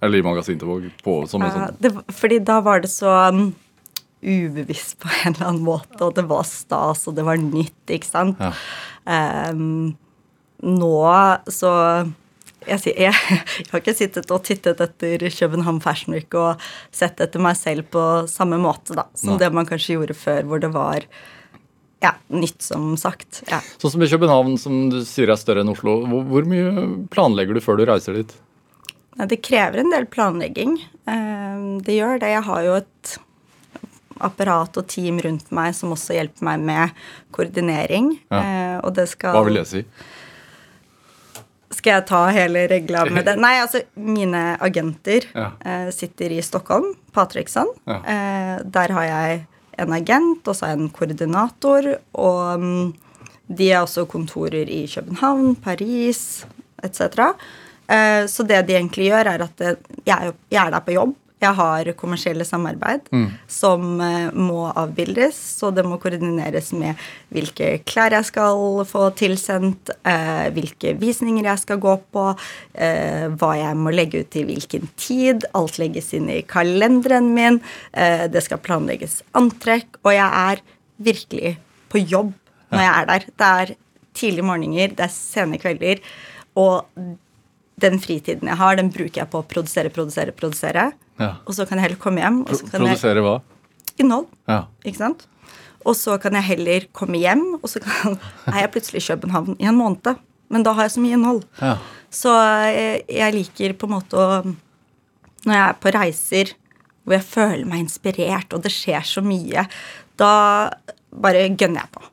Eller 0.01 0.21
i 0.21 0.25
magasinet 0.25 0.63
til 0.63 0.69
Våg. 0.71 0.85
På, 1.03 1.17
som 1.29 1.43
en 1.43 1.51
Ja, 1.51 1.65
sånn, 1.67 1.81
det, 1.83 1.91
fordi 2.15 2.39
da 2.47 2.61
var 2.63 2.79
det 2.81 2.89
så 2.93 3.11
um, 3.35 3.49
ubevisst 4.21 4.99
på 5.01 5.09
en 5.09 5.33
eller 5.33 5.49
annen 5.49 5.65
måte, 5.65 5.99
og 6.05 6.15
det 6.17 6.27
var 6.29 6.45
stas, 6.47 7.07
og 7.09 7.17
det 7.17 7.25
var 7.27 7.41
nytt, 7.41 7.81
ikke 7.89 8.07
sant? 8.07 8.41
Ja. 8.41 8.53
Um, 9.51 9.95
nå 10.61 10.93
så 11.49 11.71
jeg, 12.67 12.77
jeg, 12.93 12.97
jeg 13.09 13.69
har 13.71 13.81
ikke 13.81 13.95
sittet 13.97 14.31
og 14.33 14.43
tittet 14.45 14.81
etter 14.83 15.23
København 15.33 15.79
Fashion 15.81 16.13
Week 16.13 16.33
og 16.37 16.61
sett 16.93 17.21
etter 17.23 17.41
meg 17.41 17.57
selv 17.57 17.87
på 17.93 18.03
samme 18.29 18.59
måte 18.61 18.97
da, 18.97 19.07
som 19.17 19.33
Nei. 19.33 19.39
det 19.41 19.49
man 19.57 19.69
kanskje 19.69 19.97
gjorde 19.97 20.17
før, 20.17 20.45
hvor 20.49 20.61
det 20.61 20.69
var 20.75 21.07
ja, 22.01 22.13
nytt, 22.33 22.61
som 22.65 22.93
sagt. 22.97 23.43
Ja. 23.49 23.59
sånn 23.81 23.95
som 23.95 24.05
i 24.05 24.09
København, 24.09 24.55
som 24.61 24.77
du 24.93 25.01
sier 25.05 25.29
er 25.33 25.41
større 25.41 25.65
enn 25.65 25.73
Oslo. 25.73 25.99
Hvor, 26.09 26.23
hvor 26.29 26.47
mye 26.49 26.85
planlegger 27.13 27.57
du 27.57 27.61
før 27.63 27.81
du 27.81 27.85
reiser 27.89 28.17
dit? 28.17 28.33
Nei, 29.17 29.27
Det 29.29 29.41
krever 29.45 29.81
en 29.81 29.93
del 29.93 30.07
planlegging. 30.09 30.77
Ehm, 31.09 31.81
Det 31.85 31.97
gjør 31.97 32.21
det. 32.23 32.31
Jeg 32.33 32.45
har 32.47 32.63
jo 32.65 32.77
et 32.79 33.17
apparat 34.23 34.77
og 34.77 34.87
team 34.87 35.19
rundt 35.23 35.51
meg 35.51 35.73
som 35.75 35.91
også 35.95 36.13
hjelper 36.17 36.43
meg 36.49 36.59
med 36.59 36.89
koordinering. 37.35 38.13
Ja. 38.31 38.41
Eh, 38.41 38.77
Og 38.83 38.93
det 38.97 39.07
skal 39.11 39.33
Hva 39.35 39.43
vil 39.45 39.59
det 39.61 39.67
si? 39.69 39.83
Skal 41.71 41.93
jeg 41.95 42.05
ta 42.09 42.19
hele 42.35 42.65
regla 42.67 43.05
med 43.07 43.25
det? 43.29 43.37
Nei, 43.45 43.53
altså, 43.63 43.81
mine 43.95 44.57
agenter 44.61 45.27
Ja. 45.33 45.51
eh, 45.63 45.87
sitter 45.95 46.33
i 46.35 46.41
Stockholm, 46.43 46.89
Patriksson. 47.15 47.69
Ja. 47.87 47.99
Eh, 48.03 48.57
der 48.65 48.91
har 48.97 49.07
jeg 49.07 49.45
en 49.79 49.93
agent, 49.95 50.47
og 50.47 50.55
så 50.55 50.65
har 50.67 50.73
jeg 50.75 50.81
en 50.83 50.91
koordinator. 50.91 51.87
Og 52.13 52.59
um, 52.59 52.91
De 53.47 53.69
har 53.71 53.83
også 53.85 54.05
kontorer 54.07 54.67
i 54.69 54.83
København, 54.87 55.55
Paris 55.63 56.45
etc. 56.83 57.31
Eh, 57.91 58.25
så 58.27 58.43
det 58.47 58.61
de 58.67 58.75
egentlig 58.77 59.09
gjør, 59.09 59.27
er 59.33 59.43
at 59.47 59.61
eh, 59.61 59.75
jeg 60.07 60.33
jeg 60.51 60.65
er 60.67 60.71
der 60.75 60.79
på 60.85 60.93
jobb. 60.95 61.15
Jeg 61.41 61.57
har 61.57 61.87
kommersielle 61.97 62.45
samarbeid 62.45 63.07
som 63.49 64.01
eh, 64.01 64.29
må 64.33 64.67
avbildes, 64.77 65.37
så 65.57 65.71
det 65.73 65.83
må 65.87 65.97
koordineres 65.97 66.71
med 66.77 66.99
hvilke 67.33 67.79
klær 67.87 68.13
jeg 68.13 68.27
skal 68.29 68.83
få 68.85 69.07
tilsendt, 69.17 69.89
eh, 70.05 70.51
hvilke 70.53 70.93
visninger 71.01 71.49
jeg 71.49 71.63
skal 71.63 71.81
gå 71.81 71.95
på, 72.13 72.27
eh, 72.77 73.25
hva 73.41 73.55
jeg 73.57 73.79
må 73.79 73.93
legge 73.95 74.21
ut 74.21 74.37
i 74.37 74.45
hvilken 74.45 74.85
tid. 75.01 75.47
Alt 75.57 75.79
legges 75.81 76.13
inn 76.13 76.29
i 76.29 76.43
kalenderen 76.45 77.33
min. 77.33 77.61
Eh, 77.93 78.27
det 78.29 78.45
skal 78.45 78.61
planlegges 78.61 79.23
antrekk, 79.33 79.97
og 80.05 80.13
jeg 80.13 80.29
er 80.29 80.61
virkelig 81.01 81.57
på 81.89 82.05
jobb 82.05 82.33
når 82.71 82.85
jeg 82.85 82.93
er 82.93 83.05
der. 83.09 83.25
Det 83.25 83.51
er 83.51 83.75
tidlige 84.13 84.45
morgener, 84.45 84.93
det 84.95 85.07
er 85.07 85.15
sene 85.15 85.57
kvelder, 85.57 85.99
og 86.59 86.85
den 87.81 87.97
fritiden 87.99 88.49
jeg 88.51 88.59
har, 88.59 88.77
den 88.77 88.91
bruker 88.93 89.23
jeg 89.23 89.31
på 89.31 89.41
å 89.41 89.47
produsere, 89.47 89.89
produsere, 89.89 90.35
produsere. 90.35 90.91
Ja. 91.21 91.35
Og 91.45 91.55
så 91.55 91.67
kan 91.69 91.77
jeg 91.77 91.89
heller 91.89 92.01
komme 92.01 92.23
hjem. 92.23 92.43
Produsere 92.49 93.23
hva? 93.25 93.39
innhold. 94.01 94.29
Ja. 94.49 94.65
Ikke 94.85 95.01
sant? 95.01 95.25
Og 95.81 95.95
så 95.97 96.17
kan 96.21 96.35
jeg 96.37 96.47
heller 96.51 96.85
komme 96.95 97.21
hjem, 97.21 97.45
og 97.57 97.67
så 97.71 97.81
kan, 97.81 98.17
er 98.51 98.63
jeg 98.65 98.73
plutselig 98.75 99.01
i 99.01 99.07
København 99.09 99.57
i 99.57 99.69
en 99.69 99.79
måned. 99.79 100.19
Men 100.51 100.65
da 100.67 100.75
har 100.77 100.87
jeg 100.87 100.95
så 100.97 101.03
mye 101.03 101.17
innhold. 101.17 101.43
Ja. 101.61 101.75
Så 102.11 102.33
jeg, 102.69 103.03
jeg 103.07 103.37
liker 103.37 103.77
på 103.79 103.87
en 103.87 103.95
måte 103.95 104.19
å 104.19 104.41
Når 105.41 105.55
jeg 105.55 105.63
er 105.63 105.77
på 105.81 105.91
reiser 105.95 106.49
hvor 107.01 107.15
jeg 107.15 107.25
føler 107.25 107.65
meg 107.65 107.79
inspirert, 107.81 108.51
og 108.53 108.61
det 108.61 108.69
skjer 108.69 109.01
så 109.09 109.23
mye, 109.25 109.63
da 110.21 110.33
bare 111.09 111.47
gønner 111.49 111.81
jeg 111.81 111.89
på. 111.95 112.03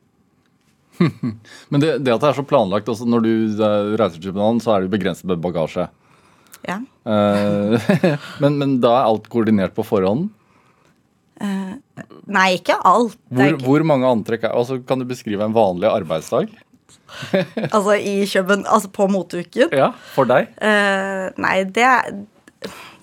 Men 1.70 1.82
det, 1.82 1.90
det 2.06 2.14
at 2.14 2.22
det 2.22 2.30
er 2.30 2.38
så 2.38 2.42
planlagt 2.42 2.88
også 2.90 3.04
Når 3.06 3.20
du 3.22 3.28
eh, 3.52 3.90
reiser 4.00 4.16
til 4.16 4.32
København, 4.32 4.62
så 4.64 4.72
er 4.72 4.80
det 4.80 4.88
jo 4.88 4.94
begrenset 4.96 5.28
med 5.28 5.42
bagasje. 5.44 5.84
Ja. 6.66 6.80
Eh, 7.08 7.90
men, 8.42 8.58
men 8.60 8.76
da 8.84 8.94
er 9.00 9.10
alt 9.12 9.28
koordinert 9.32 9.76
på 9.76 9.86
forhånd? 9.86 10.28
Nei, 12.28 12.48
ikke 12.58 12.74
alt. 12.84 13.14
Hvor, 13.30 13.52
ikke, 13.52 13.64
hvor 13.64 13.84
mange 13.86 14.08
antrekk 14.10 14.48
er 14.48 14.56
altså, 14.58 14.80
Kan 14.84 14.98
du 14.98 15.06
beskrive 15.08 15.46
en 15.46 15.54
vanlig 15.54 15.86
arbeidsdag? 15.90 16.50
altså 17.74 17.94
i 17.96 18.26
København, 18.28 18.66
altså 18.68 18.90
på 18.92 19.06
moteuken. 19.10 19.70
Ja, 19.72 19.92
For 20.14 20.28
deg? 20.28 20.50
Eh, 20.60 21.28
nei, 21.40 21.54
det 21.64 21.86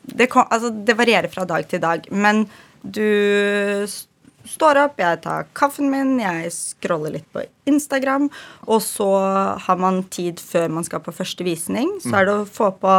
det, 0.05 0.27
kom, 0.29 0.45
altså, 0.53 0.69
det 0.69 0.97
varierer 0.97 1.31
fra 1.33 1.45
dag 1.49 1.65
til 1.69 1.81
dag. 1.81 2.05
Men 2.11 2.45
du 2.81 3.01
står 4.47 4.77
opp, 4.85 4.99
jeg 5.01 5.21
tar 5.23 5.47
kaffen 5.57 5.89
min, 5.91 6.15
jeg 6.21 6.51
scroller 6.53 7.11
litt 7.17 7.27
på 7.33 7.43
Instagram, 7.69 8.29
og 8.67 8.81
så 8.85 9.07
har 9.65 9.77
man 9.81 10.03
tid 10.13 10.39
før 10.43 10.69
man 10.77 10.85
skal 10.87 11.01
på 11.05 11.13
første 11.15 11.43
visning. 11.47 11.95
Så 12.03 12.13
er 12.21 12.25
det 12.29 12.35
å 12.41 12.47
få 12.47 12.71
på 12.81 12.95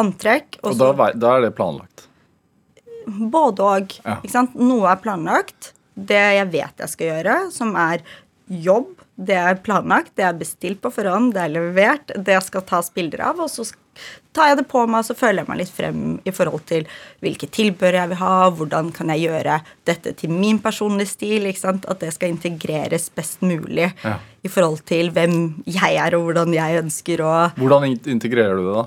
antrekk. 0.00 0.58
Og 0.62 0.72
Og 0.74 0.78
da, 0.98 1.10
da 1.14 1.36
er 1.38 1.46
det 1.48 1.54
planlagt? 1.58 2.06
både 3.06 3.62
og. 3.62 3.92
Ja. 4.04 4.16
Noe 4.58 4.88
er 4.90 4.96
planlagt. 5.02 5.72
Det 5.96 6.18
jeg 6.18 6.48
vet 6.52 6.82
jeg 6.82 6.90
skal 6.92 7.06
gjøre, 7.12 7.36
som 7.54 7.70
er 7.80 8.02
jobb, 8.50 8.90
det 9.16 9.36
er 9.40 9.54
planlagt, 9.64 10.10
det 10.18 10.26
er 10.26 10.34
bestilt 10.36 10.82
på 10.84 10.90
forhånd, 10.92 11.32
det 11.34 11.40
er 11.46 11.54
levert, 11.54 12.12
det 12.26 12.36
skal 12.44 12.62
tas 12.68 12.90
bilder 12.92 13.22
av, 13.30 13.40
og 13.40 13.48
så 13.48 13.64
sk- 13.64 13.78
tar 14.36 14.50
jeg 14.50 14.58
det 14.60 14.66
på 14.68 14.82
meg, 14.90 15.04
så 15.06 15.16
føler 15.16 15.42
jeg 15.42 15.48
meg 15.50 15.60
litt 15.62 15.72
frem 15.72 16.00
i 16.28 16.32
forhold 16.34 16.66
til 16.68 16.84
hvilke 17.24 17.48
tilbør 17.52 17.96
jeg 18.00 18.10
vil 18.12 18.20
ha, 18.20 18.34
hvordan 18.58 18.90
kan 18.96 19.12
jeg 19.14 19.24
gjøre 19.30 19.60
dette 19.88 20.12
til 20.20 20.34
min 20.34 20.60
personlige 20.62 21.14
stil, 21.14 21.48
at 21.48 22.02
det 22.02 22.12
skal 22.14 22.34
integreres 22.34 23.08
best 23.16 23.40
mulig 23.46 23.92
Ja. 24.04 24.18
i 24.44 24.48
forhold 24.48 24.84
til 24.84 25.10
hvem 25.10 25.62
jeg 25.64 25.96
er, 25.96 26.14
og 26.16 26.28
hvordan 26.28 26.52
jeg 26.54 26.82
ønsker 26.84 27.24
å 27.24 27.32
Hvordan 27.56 27.98
integrerer 28.06 28.56
du 28.56 28.66
det, 28.68 28.76
da? 28.76 28.86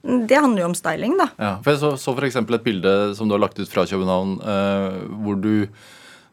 Det 0.00 0.36
handler 0.40 0.62
jo 0.62 0.68
om 0.70 0.74
styling, 0.74 1.16
da. 1.18 1.28
Ja, 1.36 1.54
for 1.60 1.74
Jeg 1.74 1.80
så, 1.82 1.90
så 2.00 2.14
eksempel 2.24 2.56
et 2.56 2.64
bilde 2.64 3.14
som 3.14 3.28
du 3.28 3.34
har 3.36 3.42
lagt 3.42 3.58
ut 3.60 3.68
fra 3.68 3.84
København, 3.84 4.38
eh, 4.40 5.00
hvor 5.20 5.36
du 5.36 5.66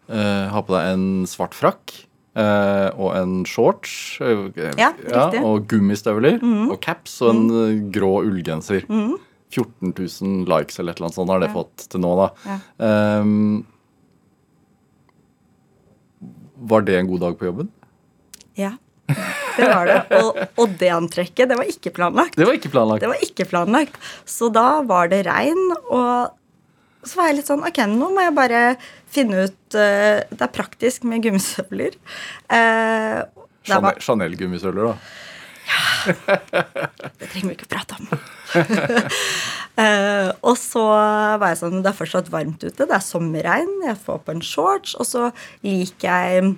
eh, 0.07 0.45
har 0.47 0.63
på 0.63 0.71
deg 0.71 0.93
en 0.93 1.25
svart 1.27 1.53
frakk 1.57 2.06
eh, 2.37 2.89
og 2.95 3.15
en 3.17 3.39
shorts. 3.49 4.17
eh, 4.21 4.73
Ja. 4.77 4.91
Mhm. 4.93 5.43
Og 5.43 5.65
gummistøvler 5.71 6.37
og 6.43 6.77
caps 6.85 7.19
og 7.25 7.33
en 7.33 7.47
mm. 7.47 7.87
grå 7.95 8.13
ullgenser. 8.27 8.85
14 9.49 9.93
000 9.95 10.45
likes 10.51 10.77
eller 10.79 10.91
et 10.91 10.99
eller 10.99 11.07
annet 11.07 11.15
sånt 11.15 11.31
har 11.31 11.39
det 11.39 11.53
fått 11.53 11.85
til 11.89 12.01
nå, 12.03 12.09
da. 12.19 12.25
Ja. 12.43 12.57
Ehm, 12.83 13.63
var 16.57 16.81
det 16.87 16.97
en 16.99 17.07
god 17.07 17.21
dag 17.23 17.37
på 17.39 17.47
jobben? 17.47 17.69
Ja, 18.57 18.73
det 19.07 19.67
var 19.69 19.85
det. 19.87 19.97
Og, 20.19 20.39
og 20.57 20.73
det 20.81 20.89
antrekket, 20.91 21.47
det 21.51 21.57
var 21.59 21.69
ikke 21.69 21.93
planlagt. 21.95 22.35
Det 22.35 22.47
var 22.49 22.57
ikke 22.57 22.71
planlagt. 22.73 23.05
Det 23.05 23.11
var 23.11 23.23
ikke 23.23 23.45
planlagt. 23.47 23.99
Så 24.27 24.49
da 24.53 24.81
var 24.87 25.11
det 25.13 25.23
regn, 25.29 25.61
og 25.87 26.33
så 27.07 27.21
var 27.21 27.29
jeg 27.29 27.37
litt 27.39 27.47
sånn 27.47 27.63
Ok, 27.63 27.77
nå 27.87 28.09
må 28.11 28.25
jeg 28.25 28.33
bare 28.35 28.61
finne 29.17 29.47
ut 29.47 29.77
eh, 29.77 30.23
Det 30.29 30.43
er 30.45 30.53
praktisk 30.55 31.07
med 31.09 31.25
gummistøvler. 31.25 31.97
Chanel- 33.67 34.03
Chanel-gummisøvler, 34.03 34.93
da. 34.93 34.97
Ja. 35.67 36.37
det 37.19 37.27
trenger 37.27 37.49
vi 37.49 37.55
ikke 37.57 37.67
prate 37.71 37.97
om. 37.97 38.05
uh, 39.75 40.29
og 40.47 40.55
så 40.59 40.83
var 41.41 41.51
jeg 41.51 41.59
sånn 41.59 41.81
Det 41.83 41.91
er 41.91 41.97
fortsatt 41.97 42.29
varmt 42.31 42.63
ute, 42.63 42.85
det 42.87 42.93
er 42.95 43.03
sommerregn, 43.03 43.73
jeg 43.89 43.99
får 44.05 44.21
på 44.23 44.37
en 44.37 44.45
shorts, 44.45 44.95
og 44.95 45.09
så 45.09 45.25
liker 45.65 46.07
jeg 46.07 46.53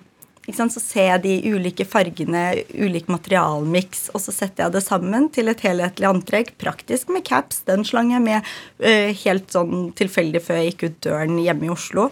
sant, 0.56 0.74
Så 0.74 0.82
ser 0.82 1.10
jeg 1.12 1.24
de 1.26 1.54
ulike 1.54 1.86
fargene, 1.86 2.44
ulik 2.74 3.10
materialmiks, 3.12 4.08
og 4.14 4.24
så 4.24 4.34
setter 4.34 4.66
jeg 4.66 4.78
det 4.78 4.84
sammen 4.86 5.28
til 5.34 5.52
et 5.52 5.62
helhetlig 5.62 6.08
antrekk. 6.10 6.56
Praktisk 6.62 7.12
med 7.14 7.22
caps. 7.28 7.60
Den 7.70 7.86
slang 7.86 8.10
jeg 8.16 8.24
med 8.26 8.48
eh, 8.82 9.14
helt 9.26 9.54
sånn 9.54 9.92
tilfeldig 10.00 10.42
før 10.42 10.58
jeg 10.58 10.72
gikk 10.72 10.88
ut 10.88 10.98
døren 11.06 11.38
hjemme 11.44 11.70
i 11.70 11.74
Oslo. 11.76 12.08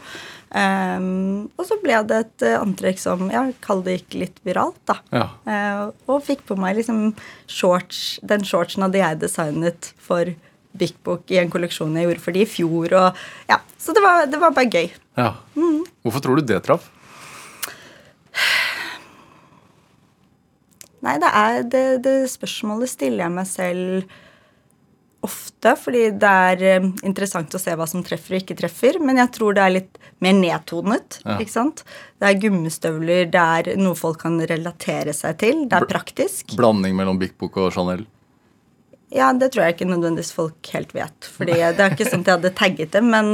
Um, 0.48 1.50
og 1.60 1.66
så 1.68 1.76
ble 1.82 1.98
det 2.08 2.18
et 2.24 2.44
eh, 2.48 2.56
antrekk 2.56 3.02
som 3.02 3.26
ja, 3.34 3.42
kall 3.64 3.82
det 3.84 3.98
gikk 3.98 4.16
litt 4.22 4.38
viralt, 4.48 4.80
da. 4.88 4.96
Ja. 5.12 5.26
Uh, 5.44 5.82
og 6.08 6.24
fikk 6.24 6.46
på 6.48 6.56
meg 6.56 6.78
liksom 6.78 7.10
shorts 7.52 8.22
Den 8.24 8.46
shortsen 8.48 8.86
hadde 8.86 9.02
jeg 9.02 9.20
designet 9.26 9.92
for 10.00 10.32
Big 10.78 10.94
Book 11.04 11.28
i 11.34 11.42
en 11.42 11.52
kolleksjon 11.52 11.96
jeg 11.98 12.08
gjorde 12.08 12.24
for 12.24 12.38
de 12.38 12.46
i 12.46 12.50
fjor. 12.50 12.96
Og, 12.96 13.26
ja, 13.50 13.60
så 13.82 13.96
det 13.98 14.04
var, 14.06 14.28
det 14.32 14.40
var 14.40 14.56
bare 14.56 14.72
gøy. 14.72 14.94
Ja. 15.20 15.34
Hvorfor 16.06 16.24
tror 16.24 16.40
du 16.40 16.48
det 16.48 16.62
traff? 16.68 16.88
Nei, 21.04 21.18
det 21.22 21.30
er 21.30 21.60
det, 21.68 21.86
det 22.06 22.16
spørsmålet 22.32 22.92
stiller 22.92 23.26
jeg 23.26 23.36
meg 23.36 23.50
selv 23.50 24.16
ofte, 25.28 25.76
fordi 25.80 26.08
det 26.20 26.34
er 26.52 26.66
eh, 26.66 26.90
interessant 27.08 27.54
å 27.54 27.62
se 27.62 27.76
hva 27.78 27.88
som 27.90 28.04
treffer 28.06 28.38
og 28.38 28.44
ikke 28.44 28.58
treffer. 28.64 29.00
Men 29.04 29.22
jeg 29.22 29.34
tror 29.38 29.58
det 29.58 29.64
er 29.64 29.76
litt 29.76 30.02
mer 30.24 30.36
nedtonet. 30.40 31.20
Ja. 31.24 31.38
ikke 31.38 31.54
sant? 31.54 31.84
Det 32.18 32.30
er 32.30 32.40
gummistøvler, 32.42 33.26
det 33.34 33.48
er 33.62 33.72
noe 33.80 33.98
folk 34.00 34.22
kan 34.24 34.40
relatere 34.50 35.14
seg 35.16 35.40
til. 35.44 35.66
Det 35.70 35.82
er 35.82 35.90
praktisk. 35.90 36.58
Blanding 36.58 36.98
mellom 36.98 37.20
Big 37.22 37.38
Book 37.38 37.60
og 37.62 37.74
Chanel? 37.76 38.08
Ja, 39.14 39.30
det 39.32 39.54
tror 39.54 39.68
jeg 39.68 39.78
ikke 39.78 39.88
nødvendigvis 39.88 40.34
folk 40.36 40.72
helt 40.74 40.92
vet. 40.96 41.30
Fordi 41.38 41.56
det 41.56 41.84
er 41.84 41.94
ikke 41.94 42.10
sånn 42.10 42.26
at 42.26 42.32
jeg 42.32 42.40
hadde 42.40 42.56
tagget 42.58 42.98
det, 42.98 43.04
men 43.06 43.32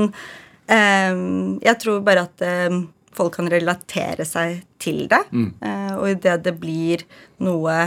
eh, 0.69 1.23
jeg 1.65 1.79
tror 1.81 2.03
bare 2.05 2.27
at 2.27 2.45
eh, 2.45 2.83
folk 3.13 3.38
kan 3.39 3.50
relatere 3.50 4.25
seg 4.27 4.62
til 4.81 5.05
det. 5.09 5.23
Eh, 5.33 5.91
og 5.97 6.12
idet 6.13 6.39
det 6.45 6.55
blir 6.62 7.05
noe 7.43 7.77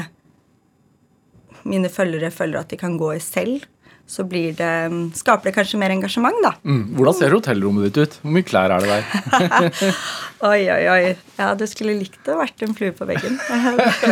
mine 1.66 1.90
følgere 1.90 2.30
føler 2.34 2.60
at 2.60 2.70
de 2.72 2.78
kan 2.80 2.96
gå 2.98 3.12
i 3.16 3.22
selv, 3.22 3.64
så 4.06 4.22
blir 4.28 4.54
det, 4.54 4.72
skaper 5.18 5.50
det 5.50 5.54
kanskje 5.56 5.80
mer 5.80 5.90
engasjement, 5.90 6.36
da. 6.44 6.52
Mm. 6.62 6.94
Hvordan 6.94 7.16
ser 7.18 7.34
hotellrommet 7.34 7.88
ditt 7.88 7.98
ut? 7.98 8.16
Hvor 8.22 8.34
mye 8.36 8.46
klær 8.46 8.74
er 8.76 8.84
det 8.84 8.92
der? 8.92 9.80
Oi, 10.50 10.60
oi, 10.70 10.82
oi. 10.92 11.14
Ja, 11.40 11.50
du 11.58 11.64
skulle 11.66 11.96
likt 11.98 12.28
å 12.30 12.36
vært 12.38 12.62
en 12.62 12.76
flue 12.76 12.92
på 12.94 13.08
veggen. 13.08 13.38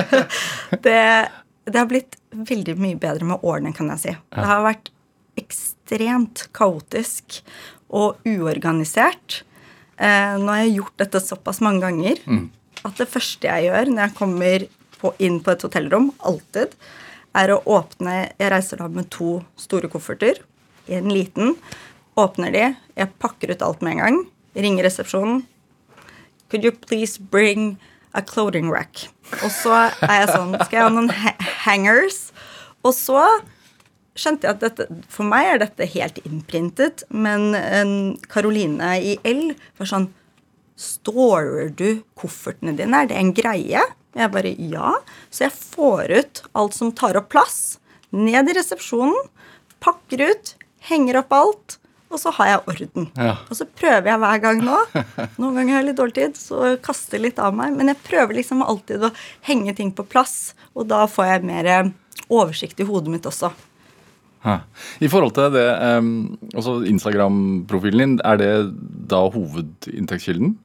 det, 0.87 1.03
det 1.69 1.79
har 1.79 1.89
blitt 1.91 2.19
veldig 2.35 2.75
mye 2.81 2.99
bedre 2.99 3.29
med 3.29 3.45
årene, 3.45 3.75
kan 3.77 3.93
jeg 3.93 4.03
si. 4.03 4.15
Det 4.35 4.49
har 4.49 4.65
vært 4.65 4.91
ekstremt 5.39 6.47
kaotisk 6.57 7.43
og 7.95 8.25
uorganisert. 8.27 9.43
Eh, 9.95 10.35
nå 10.41 10.49
har 10.51 10.65
jeg 10.65 10.79
gjort 10.81 10.99
dette 11.05 11.23
såpass 11.23 11.61
mange 11.63 11.85
ganger 11.85 12.19
at 12.85 13.01
det 13.01 13.09
første 13.11 13.49
jeg 13.49 13.69
gjør 13.69 13.91
når 13.93 14.03
jeg 14.03 14.17
kommer 14.19 14.67
på, 15.01 15.13
inn 15.23 15.41
på 15.45 15.53
et 15.55 15.65
hotellrom, 15.67 16.11
alltid, 16.25 16.75
er 17.35 17.53
å 17.55 17.63
åpne 17.67 18.15
Jeg 18.39 18.53
reiser 18.53 18.81
da 18.81 18.89
med 18.89 19.11
to 19.15 19.41
store 19.61 19.91
kofferter. 19.93 20.41
En 20.89 21.11
liten. 21.13 21.57
Åpner 22.21 22.55
de, 22.55 22.67
jeg 22.95 23.15
pakker 23.19 23.51
ut 23.51 23.65
alt 23.67 23.83
med 23.83 23.97
en 23.97 24.03
gang. 24.03 24.21
Ringer 24.55 24.87
resepsjonen. 24.87 25.43
Could 26.51 26.65
you 26.65 26.71
please 26.71 27.19
bring 27.19 27.79
a 28.15 28.23
clothing 28.23 28.71
rack? 28.71 29.09
Og 29.43 29.51
så 29.51 29.75
er 30.05 30.21
jeg 30.21 30.31
sånn 30.31 30.55
Skal 30.61 30.79
jeg 30.79 30.85
ha 30.87 30.93
noen 30.95 31.11
hangers? 31.65 32.29
Og 32.85 32.95
så 32.95 33.25
skjønte 34.15 34.47
jeg 34.47 34.55
at 34.55 34.63
dette, 34.63 34.87
for 35.11 35.27
meg 35.27 35.49
er 35.49 35.63
dette 35.65 35.89
helt 35.91 36.21
innprintet, 36.23 37.03
men 37.11 38.15
Karoline 38.31 38.93
i 39.03 39.17
L 39.27 39.49
var 39.81 39.91
sånn 39.91 40.13
Storer 40.79 41.69
du 41.71 42.03
koffertene 42.19 42.75
dine? 42.79 43.03
Er 43.03 43.11
det 43.11 43.19
en 43.19 43.35
greie? 43.35 43.83
Jeg 44.15 44.33
bare 44.35 44.55
ja. 44.71 44.93
Så 45.31 45.47
jeg 45.47 45.55
får 45.55 46.13
ut 46.15 46.43
alt 46.55 46.77
som 46.77 46.93
tar 46.95 47.19
opp 47.19 47.31
plass, 47.35 47.79
ned 48.15 48.51
i 48.51 48.55
resepsjonen, 48.57 49.17
pakker 49.83 50.23
ut, 50.31 50.55
henger 50.87 51.19
opp 51.23 51.35
alt, 51.35 51.77
og 52.15 52.21
så 52.23 52.31
har 52.37 52.51
jeg 52.51 52.63
orden. 52.71 53.11
Ja. 53.19 53.35
Og 53.51 53.59
så 53.59 53.67
prøver 53.67 54.13
jeg 54.13 54.23
hver 54.23 54.41
gang 54.45 54.63
nå. 54.63 54.79
Noen 55.41 55.59
ganger 55.59 55.75
har 55.75 55.83
jeg 55.83 55.89
litt 55.91 55.99
dårlig 55.99 56.17
tid, 56.21 56.39
så 56.39 56.75
kaster 56.85 57.19
jeg 57.19 57.27
litt 57.27 57.43
av 57.43 57.57
meg. 57.59 57.75
Men 57.75 57.91
jeg 57.91 58.03
prøver 58.07 58.39
liksom 58.39 58.63
alltid 58.63 59.09
å 59.09 59.15
henge 59.49 59.75
ting 59.75 59.91
på 59.97 60.07
plass, 60.07 60.55
og 60.79 60.87
da 60.93 61.05
får 61.11 61.33
jeg 61.33 61.49
mer 61.51 61.71
oversikt 62.31 62.81
i 62.81 62.87
hodet 62.87 63.13
mitt 63.13 63.27
også. 63.27 63.51
I 65.01 65.09
forhold 65.09 65.33
til 65.37 65.55
det, 65.55 65.65
um, 65.97 66.37
Instagram-profilen 66.85 68.03
din, 68.03 68.17
er 68.29 68.41
det 68.41 68.53
da 69.09 69.23
hovedinntektskilden? 69.33 70.59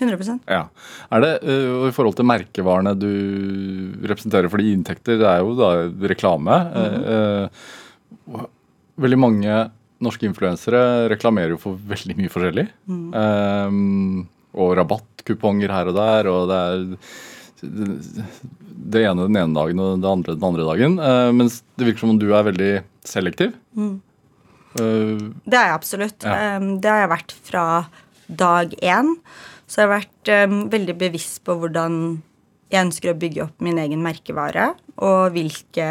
100% 0.00 0.50
Ja. 0.50 0.64
Er 1.14 1.22
det 1.22 1.32
og 1.44 1.86
i 1.88 1.94
forhold 1.94 2.16
til 2.18 2.26
merkevarene 2.26 2.94
du 2.98 3.10
representerer, 4.02 4.50
for 4.50 4.58
de 4.58 4.72
inntekter 4.74 5.20
det 5.20 5.28
er 5.30 5.40
jo 5.44 5.54
da 5.58 5.70
reklame. 6.10 6.58
Mm. 6.74 8.40
veldig 9.04 9.18
mange 9.18 9.58
norske 10.04 10.26
influensere 10.28 11.08
reklamerer 11.12 11.54
jo 11.54 11.60
for 11.60 11.78
veldig 11.90 12.16
mye 12.18 12.32
forskjellig. 12.32 12.66
Um, 12.88 14.26
og 14.54 14.74
rabattkuponger 14.78 15.72
her 15.74 15.90
og 15.90 15.96
der, 15.98 16.30
og 16.30 16.50
det 16.50 16.58
er 16.60 16.82
det 18.84 19.04
ene 19.06 19.26
den 19.28 19.38
ene 19.40 19.56
dagen 19.56 19.80
og 19.80 20.02
det 20.02 20.10
andre 20.10 20.36
den 20.36 20.48
andre 20.50 20.66
dagen. 20.68 20.98
Uh, 21.00 21.30
mens 21.34 21.62
det 21.78 21.88
virker 21.88 22.04
som 22.04 22.14
om 22.14 22.20
du 22.20 22.28
er 22.34 22.46
veldig 22.50 22.72
selektiv. 23.06 23.54
Uh, 23.78 25.32
Det 25.46 25.58
er 25.58 25.70
jeg 25.70 25.78
absolutt. 25.78 26.26
Ja. 26.26 26.58
Um, 26.58 26.76
Det 26.82 26.90
har 26.90 27.04
jeg 27.04 27.14
vært 27.14 27.36
fra 27.46 27.66
dag 28.28 28.74
én. 28.82 29.16
Så 29.74 29.82
jeg 29.82 29.88
har 29.90 29.96
vært 29.96 30.30
um, 30.46 30.58
veldig 30.70 30.94
bevisst 31.00 31.40
på 31.42 31.56
hvordan 31.58 31.96
jeg 32.70 32.86
ønsker 32.86 33.10
å 33.10 33.18
bygge 33.18 33.42
opp 33.42 33.64
min 33.66 33.80
egen 33.82 34.04
merkevare, 34.06 34.68
og 35.02 35.34
hvilke 35.34 35.88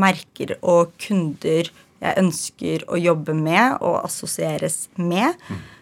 merker 0.00 0.54
og 0.64 0.94
kunder 1.04 1.68
jeg 2.00 2.16
ønsker 2.22 2.86
å 2.88 2.96
jobbe 2.96 3.34
med 3.36 3.76
og 3.84 3.98
assosieres 4.06 4.86
med. 4.96 5.36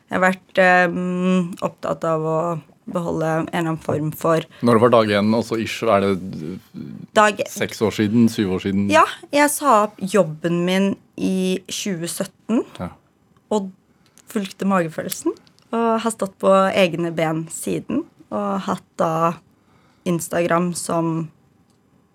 Jeg 0.09 0.17
har 0.17 0.25
vært 0.25 0.61
um, 0.91 1.53
opptatt 1.63 2.03
av 2.11 2.27
å 2.27 2.39
beholde 2.91 3.29
en 3.29 3.47
eller 3.53 3.61
annen 3.61 3.79
form 3.85 4.11
for 4.17 4.43
når 4.65 4.79
det 4.79 4.83
var 4.83 4.93
dag 4.97 5.11
én, 5.21 5.31
altså 5.37 5.59
ish, 5.63 5.83
er 5.85 6.07
det 6.07 6.57
dag 7.15 7.43
seks 7.53 7.85
år 7.85 7.95
siden? 8.01 8.27
Syv 8.33 8.57
år 8.57 8.65
siden? 8.65 8.87
Ja, 8.91 9.05
jeg 9.31 9.53
sa 9.55 9.85
opp 9.85 10.01
jobben 10.01 10.65
min 10.67 10.95
i 11.15 11.61
2017 11.71 12.65
Ja. 12.81 12.89
og 13.55 13.71
fulgte 14.33 14.67
magefølelsen. 14.67 15.37
Og 15.75 15.89
har 16.03 16.15
stått 16.15 16.39
på 16.41 16.53
egne 16.73 17.13
ben 17.15 17.47
siden. 17.53 18.05
Og 18.33 18.49
hatt 18.69 18.87
da 19.01 19.13
Instagram 20.09 20.73
som 20.79 21.29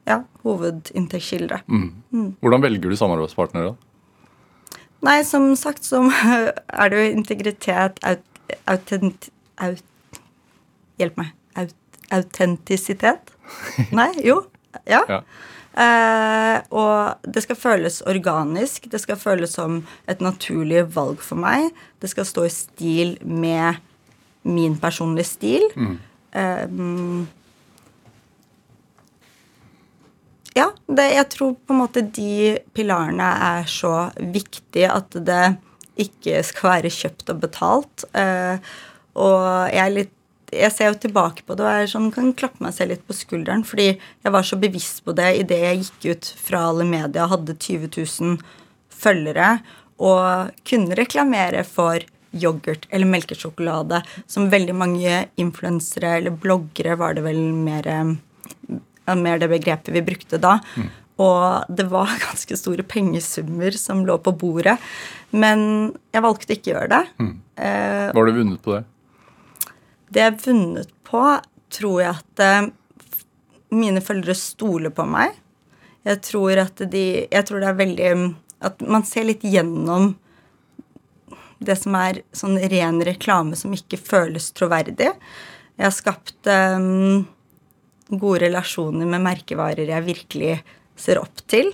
ja, 0.10 0.24
hovedinntektskilde. 0.44 1.62
Hvordan 2.42 2.64
velger 2.66 2.90
du 2.90 2.98
samarbeidspartnere? 2.98 3.74
da? 3.74 4.80
Nei, 5.04 5.20
som 5.28 5.52
sagt 5.60 5.86
så 5.86 6.06
er 6.80 6.92
det 6.92 7.00
jo 7.00 7.14
integritet, 7.20 8.00
aut, 8.08 8.24
autent... 8.72 9.30
Aut, 9.62 10.20
hjelp 10.98 11.20
meg. 11.20 11.34
Aut, 11.60 11.76
autentisitet? 12.12 13.34
Nei, 14.00 14.10
jo. 14.26 14.40
Ja. 14.90 15.04
Ja. 15.10 15.20
Eh, 15.74 16.58
og 16.70 17.26
det 17.26 17.44
skal 17.46 17.58
føles 17.58 18.02
organisk. 18.10 18.90
Det 18.92 19.02
skal 19.02 19.20
føles 19.20 19.56
som 19.58 19.82
et 20.10 20.22
naturlig 20.22 20.86
valg 20.94 21.24
for 21.26 21.40
meg. 21.42 21.72
Det 22.02 22.12
skal 22.12 22.28
stå 22.30 22.46
i 22.48 22.54
stil 22.54 23.16
med 23.26 23.82
min 24.44 24.78
personlige 24.78 25.32
stil. 25.32 25.66
Eh, 26.34 26.66
ja, 30.54 30.70
det, 30.88 31.10
jeg 31.16 31.30
tror 31.34 31.54
på 31.58 31.74
en 31.74 31.82
måte 31.82 32.06
de 32.06 32.58
pilarene 32.76 33.30
er 33.50 33.70
så 33.70 34.10
viktige 34.18 34.92
at 34.94 35.16
det 35.26 35.56
ikke 36.04 36.42
skal 36.46 36.76
være 36.78 36.94
kjøpt 36.94 37.32
og 37.34 37.42
betalt. 37.42 38.06
Eh, 38.18 38.58
og 39.14 39.42
jeg 39.74 39.84
er 39.84 39.98
litt 39.98 40.14
jeg 40.54 40.72
ser 40.74 40.92
jo 40.92 41.00
tilbake 41.06 41.46
på 41.48 41.58
det 41.58 41.66
og 41.66 41.78
jeg 41.82 41.92
sånn, 41.94 42.10
kan 42.14 42.32
klappe 42.38 42.64
meg 42.64 42.76
selv 42.76 42.94
litt 42.94 43.06
på 43.08 43.16
skulderen, 43.18 43.66
fordi 43.68 43.92
jeg 43.94 44.34
var 44.36 44.48
så 44.48 44.60
bevisst 44.62 45.04
på 45.06 45.16
det 45.18 45.30
idet 45.42 45.60
jeg 45.64 45.84
gikk 45.84 46.08
ut 46.14 46.32
fra 46.46 46.66
alle 46.70 46.88
media, 46.88 47.30
hadde 47.32 47.58
20 47.58 47.90
000 47.98 48.38
følgere, 49.04 49.56
og 50.04 50.54
kunne 50.68 50.98
reklamere 50.98 51.64
for 51.68 52.04
yoghurt 52.34 52.88
eller 52.90 53.10
melkesjokolade, 53.10 54.02
som 54.28 54.50
veldig 54.50 54.76
mange 54.76 55.24
influensere 55.42 56.18
eller 56.18 56.34
bloggere 56.34 56.98
var 57.00 57.14
det 57.18 57.26
vel 57.28 57.42
mer, 57.54 57.88
eh, 57.88 59.16
mer 59.16 59.42
det 59.42 59.52
begrepet 59.52 59.94
vi 59.94 60.02
brukte 60.02 60.42
da. 60.42 60.58
Og 61.22 61.70
det 61.70 61.86
var 61.92 62.10
ganske 62.28 62.58
store 62.58 62.86
pengesummer 62.90 63.78
som 63.78 64.06
lå 64.08 64.18
på 64.18 64.34
bordet. 64.34 64.80
Men 65.30 65.94
jeg 66.14 66.26
valgte 66.26 66.58
ikke 66.58 66.72
å 66.72 66.74
gjøre 66.74 66.92
det. 66.96 67.04
Mm. 67.22 67.36
Hva 67.54 68.18
har 68.18 68.30
du 68.32 68.40
vunnet 68.40 68.66
på 68.66 68.76
det? 68.78 68.84
Det 70.14 70.22
jeg 70.22 70.32
har 70.32 70.42
vunnet 70.46 70.92
på, 71.08 71.24
tror 71.74 72.02
jeg 72.02 72.14
at 72.14 72.44
eh, 72.44 72.68
mine 73.74 74.04
følgere 74.06 74.38
stoler 74.38 74.94
på 74.94 75.06
meg. 75.10 75.34
Jeg 76.04 76.20
tror 76.26 76.60
at 76.66 76.84
de 76.92 77.04
Jeg 77.32 77.46
tror 77.48 77.62
det 77.64 77.68
er 77.70 77.78
veldig 77.80 78.08
At 78.68 78.82
man 78.84 79.06
ser 79.08 79.24
litt 79.30 79.44
gjennom 79.48 80.18
det 81.64 81.78
som 81.80 81.96
er 81.96 82.20
sånn 82.36 82.58
ren 82.60 82.98
reklame 83.08 83.56
som 83.56 83.72
ikke 83.72 83.96
føles 83.96 84.50
troverdig. 84.52 85.14
Jeg 85.80 85.86
har 85.86 85.94
skapt 85.96 86.50
um, 86.50 87.24
gode 88.10 88.42
relasjoner 88.44 89.08
med 89.08 89.24
merkevarer 89.24 89.88
jeg 89.88 90.04
virkelig 90.04 90.58
ser 91.00 91.22
opp 91.22 91.40
til. 91.48 91.72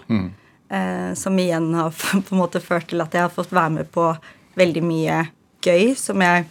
Eh, 0.70 1.14
som 1.18 1.40
igjen 1.42 1.74
har 1.74 1.90
på 2.30 2.36
en 2.36 2.42
måte 2.44 2.62
ført 2.62 2.92
til 2.92 3.02
at 3.02 3.18
jeg 3.18 3.26
har 3.26 3.34
fått 3.34 3.54
være 3.56 3.80
med 3.80 3.90
på 3.90 4.12
veldig 4.60 4.86
mye 4.86 5.24
gøy 5.66 5.96
som 5.98 6.22
jeg 6.22 6.46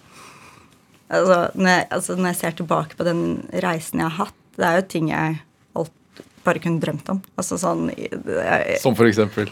altså 1.09 1.38
når, 1.55 1.71
jeg 1.73 1.87
altså 1.97 2.16
når 2.16 2.31
jeg 2.31 2.40
ser 2.42 2.57
tilbake 2.61 2.99
på 2.99 3.07
den 3.09 3.23
reisen 3.64 4.03
jeg 4.03 4.11
har 4.11 4.27
hatt, 4.27 4.38
det 4.59 4.66
er 4.66 4.81
jo 4.81 4.87
ting 4.94 5.11
jeg 5.12 5.38
alt 5.79 6.23
bare 6.44 6.62
kunne 6.62 6.83
drømt 6.83 7.12
om. 7.14 7.23
Altså 7.38 7.59
sånn 7.61 7.88
jeg, 7.94 8.79
Som 8.83 8.97
for 8.99 9.09
eksempel? 9.09 9.51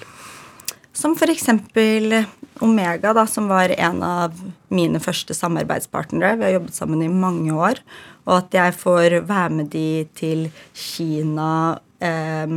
Som 0.97 1.13
for 1.19 1.29
eksempel 1.29 2.23
Omega, 2.65 3.13
da, 3.13 3.27
som 3.29 3.51
var 3.51 3.73
en 3.75 4.03
av 4.03 4.37
mine 4.73 5.01
første 5.03 5.37
samarbeidspartnere. 5.37 6.39
Vi 6.41 6.47
har 6.47 6.55
jobbet 6.55 6.79
sammen 6.79 7.03
i 7.05 7.13
mange 7.13 7.53
år. 7.53 7.83
Og 8.25 8.39
at 8.39 8.57
jeg 8.57 8.75
får 8.81 9.19
være 9.29 9.59
med 9.59 9.69
de 9.75 10.07
til 10.17 10.47
Kina, 10.73 11.79
eh, 12.01 12.55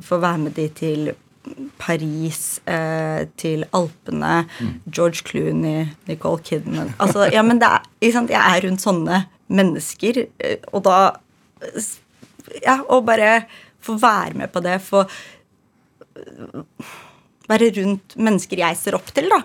får 0.00 0.22
være 0.24 0.44
med 0.46 0.56
de 0.56 0.68
til 0.80 1.10
Paris, 1.78 2.60
eh, 2.66 3.26
til 3.36 3.64
Alpene, 3.76 4.46
George 4.90 5.24
Clooney, 5.26 5.86
Nicole 6.08 6.42
Kidman 6.42 6.94
Altså, 6.98 7.28
ja, 7.32 7.42
men 7.42 7.60
det 7.60 7.68
er? 7.68 7.82
Jeg 8.00 8.38
er 8.38 8.64
rundt 8.66 8.84
sånne 8.84 9.22
mennesker, 9.48 10.26
eh, 10.40 10.58
og 10.72 10.84
da 10.84 10.98
Ja, 12.64 12.78
og 12.88 13.04
bare 13.06 13.42
få 13.84 13.98
være 14.00 14.34
med 14.34 14.48
på 14.52 14.60
det, 14.64 14.80
få 14.82 15.04
være 17.48 17.70
rundt 17.78 18.16
mennesker 18.16 18.58
jeg 18.58 18.76
ser 18.76 18.96
opp 18.96 19.10
til, 19.14 19.28
da. 19.30 19.42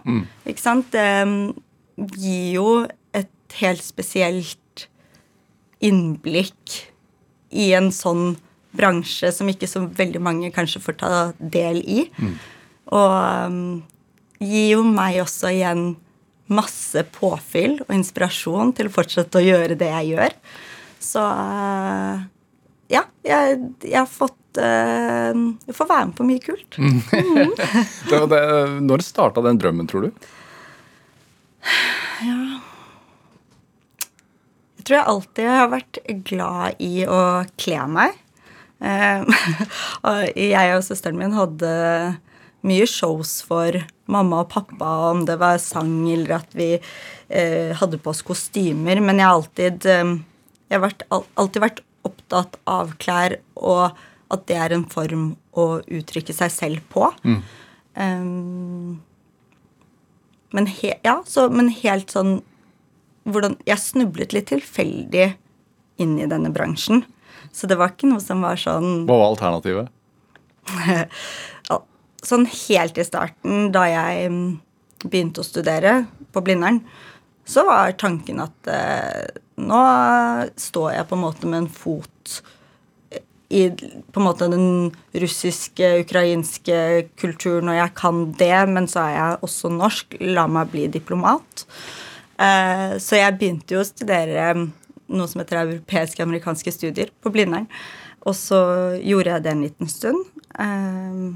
Ikke 0.50 0.62
sant? 0.62 0.92
Det 0.92 2.16
gir 2.18 2.54
jo 2.56 2.70
et 3.14 3.58
helt 3.60 3.84
spesielt 3.84 4.88
innblikk 5.84 6.80
i 7.52 7.74
en 7.78 7.92
sånn 7.94 8.38
bransje 8.78 9.32
som 9.34 9.50
ikke 9.50 9.70
så 9.70 9.86
veldig 9.86 10.22
mange 10.24 10.52
kanskje 10.54 10.82
får 10.84 11.00
ta 11.02 11.12
del 11.38 11.82
i. 11.86 12.06
Og 12.94 13.14
um, 13.48 13.84
gir 14.44 14.74
jo 14.76 14.84
meg 14.86 15.22
også 15.24 15.54
igjen 15.54 15.94
masse 16.54 17.06
påfyll 17.16 17.80
og 17.86 17.94
inspirasjon 17.96 18.74
til 18.78 18.90
å 18.90 18.94
fortsette 18.94 19.40
å 19.40 19.46
gjøre 19.46 19.78
det 19.80 19.90
jeg 19.90 20.14
gjør. 20.14 20.38
Så 21.04 21.24
uh, 21.24 22.24
ja, 22.92 23.04
jeg, 23.26 23.60
jeg 23.84 23.98
har 23.98 24.10
fått 24.10 24.60
uh, 24.60 25.32
Jeg 25.68 25.76
får 25.76 25.90
være 25.90 26.10
med 26.10 26.16
på 26.20 26.28
mye 26.28 26.44
kult. 26.44 26.78
Det, 28.10 28.20
det, 28.30 28.44
når 28.86 29.04
starta 29.06 29.44
den 29.44 29.60
drømmen, 29.60 29.90
tror 29.90 30.08
du? 30.08 30.30
Ja 32.24 32.38
Jeg 34.78 34.86
tror 34.88 34.98
jeg 34.98 35.12
alltid 35.14 35.48
har 35.48 35.70
vært 35.72 35.98
glad 36.28 36.84
i 36.84 37.06
å 37.08 37.20
kle 37.60 37.86
meg. 37.88 38.23
Eh, 38.84 39.24
og 40.08 40.38
jeg 40.38 40.76
og 40.76 40.86
søsteren 40.86 41.20
min 41.20 41.36
hadde 41.38 41.74
mye 42.64 42.88
shows 42.88 43.42
for 43.44 43.76
mamma 44.12 44.44
og 44.44 44.52
pappa, 44.54 44.92
om 45.12 45.26
det 45.28 45.38
var 45.42 45.60
sang 45.64 45.92
eller 46.12 46.38
at 46.40 46.56
vi 46.56 46.70
eh, 46.76 47.72
hadde 47.80 48.00
på 48.00 48.12
oss 48.14 48.24
kostymer. 48.26 49.02
Men 49.04 49.20
jeg 49.20 49.28
har 49.28 49.40
alltid, 49.40 49.90
eh, 49.92 50.14
jeg 50.70 50.78
har 50.78 50.86
vært, 50.88 51.08
alltid 51.12 51.66
vært 51.66 51.84
opptatt 52.08 52.60
av 52.68 52.96
klær, 53.00 53.38
og 53.56 53.96
at 54.34 54.48
det 54.50 54.60
er 54.60 54.76
en 54.76 54.88
form 54.90 55.34
å 55.60 55.68
uttrykke 55.82 56.36
seg 56.36 56.52
selv 56.52 56.86
på. 56.92 57.12
Um, 57.94 59.04
men, 60.54 60.68
he 60.80 60.96
ja, 61.06 61.20
så, 61.30 61.46
men 61.54 61.70
helt 61.70 62.10
sånn 62.10 62.40
hvordan 63.30 63.54
Jeg 63.70 63.78
snublet 63.78 64.34
litt 64.34 64.48
tilfeldig 64.50 65.28
inn 66.02 66.16
i 66.20 66.26
denne 66.28 66.50
bransjen. 66.52 67.06
Så 67.54 67.70
det 67.70 67.78
var 67.80 67.94
ikke 67.94 68.10
noe 68.10 68.24
som 68.24 68.42
var 68.44 68.58
sånn 68.60 69.06
Hva 69.08 69.20
var 69.20 69.32
alternativet? 69.36 69.92
Sånn 72.24 72.46
helt 72.48 72.96
i 72.96 73.04
starten, 73.04 73.66
da 73.76 73.82
jeg 73.92 74.30
mm, 74.32 74.52
begynte 75.04 75.44
å 75.44 75.46
studere 75.46 76.06
på 76.32 76.40
Blindern, 76.46 76.78
så 77.44 77.66
var 77.68 77.92
tanken 78.00 78.40
at 78.40 78.70
eh, 78.72 79.26
nå 79.60 79.82
står 80.56 80.94
jeg 80.96 81.10
på 81.10 81.18
en 81.18 81.24
måte 81.26 81.50
med 81.52 81.66
en 81.66 81.68
fot 81.68 82.38
i 83.54 83.66
på 83.70 84.22
en 84.22 84.26
måte 84.26 84.48
den 84.50 84.94
russiske, 85.22 85.90
ukrainske 86.06 86.78
kulturen, 87.20 87.70
og 87.70 87.78
jeg 87.78 87.94
kan 88.00 88.24
det, 88.40 88.56
men 88.72 88.88
så 88.90 89.04
er 89.04 89.14
jeg 89.18 89.44
også 89.46 89.74
norsk. 89.74 90.18
La 90.24 90.48
meg 90.50 90.72
bli 90.72 90.88
diplomat. 90.96 91.66
Eh, 92.42 92.96
så 93.04 93.20
jeg 93.20 93.38
begynte 93.38 93.76
jo 93.76 93.84
å 93.84 93.88
studere 93.88 94.48
noe 95.14 95.30
som 95.30 95.42
heter 95.44 95.62
europeiske 95.62 96.24
amerikanske 96.26 96.74
studier 96.74 97.14
på 97.24 97.32
Blindern. 97.34 97.70
Og 98.24 98.36
så 98.40 98.60
gjorde 99.04 99.36
jeg 99.36 99.46
det 99.46 99.52
en 99.52 99.66
liten 99.66 99.92
stund. 99.92 100.26
Eh, 100.60 101.34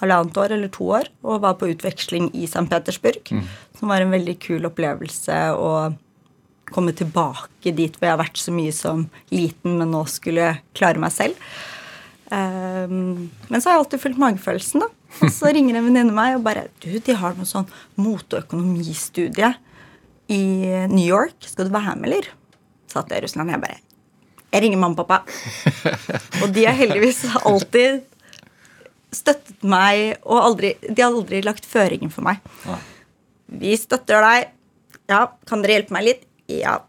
halvannet 0.00 0.40
år 0.42 0.56
eller 0.56 0.72
to 0.72 0.88
år 0.98 1.08
og 1.22 1.42
var 1.44 1.56
på 1.60 1.70
utveksling 1.70 2.30
i 2.34 2.48
St. 2.48 2.66
Petersburg. 2.70 3.22
Mm. 3.30 3.46
Som 3.78 3.92
var 3.92 4.02
en 4.02 4.14
veldig 4.14 4.36
kul 4.42 4.66
opplevelse 4.68 5.38
å 5.54 5.70
komme 6.66 6.94
tilbake 6.98 7.70
dit 7.74 7.94
hvor 7.94 8.08
jeg 8.08 8.14
har 8.16 8.22
vært 8.24 8.40
så 8.42 8.54
mye 8.54 8.74
som 8.74 9.06
liten, 9.30 9.76
men 9.78 9.92
nå 9.94 10.02
skulle 10.10 10.56
klare 10.76 11.02
meg 11.02 11.14
selv. 11.14 11.38
Eh, 12.30 12.86
men 12.90 13.60
så 13.60 13.68
har 13.68 13.76
jeg 13.76 13.84
alltid 13.84 14.02
fulgt 14.02 14.22
magefølelsen, 14.22 14.86
da. 14.86 14.90
Og 15.22 15.30
så 15.32 15.52
ringer 15.54 15.78
en 15.78 15.86
venninne 15.86 16.12
meg 16.12 16.34
og 16.36 16.42
bare 16.44 16.66
Du, 16.82 16.90
de 16.90 17.14
har 17.16 17.36
noe 17.38 17.48
sånn 17.48 17.68
moteøkonomistudie 18.02 19.54
i 20.34 20.42
New 20.90 21.06
York. 21.06 21.38
Skal 21.46 21.68
du 21.68 21.74
være 21.74 21.94
med, 21.96 22.10
eller? 22.10 22.28
Satt 22.90 23.12
jeg 23.12 23.22
i 23.22 23.26
Russland. 23.26 23.52
Jeg 23.52 23.62
bare 23.62 23.78
Jeg 24.52 24.62
ringer 24.62 24.80
mamma 24.80 25.02
og 25.02 25.08
pappa. 25.08 25.22
og 26.42 26.52
de 26.54 26.66
har 26.66 26.76
heldigvis 26.78 27.24
alltid 27.42 28.04
støttet 29.14 29.64
meg, 29.66 30.16
og 30.26 30.42
aldri, 30.42 30.74
de 30.86 31.02
har 31.02 31.10
aldri 31.10 31.40
lagt 31.44 31.66
føringen 31.68 32.12
for 32.12 32.26
meg. 32.26 32.40
Vi 33.46 33.74
støtter 33.78 34.24
deg. 34.24 34.52
Ja, 35.10 35.26
kan 35.46 35.62
dere 35.62 35.78
hjelpe 35.78 35.94
meg 35.94 36.06
litt? 36.08 36.24
Ja. 36.50 36.80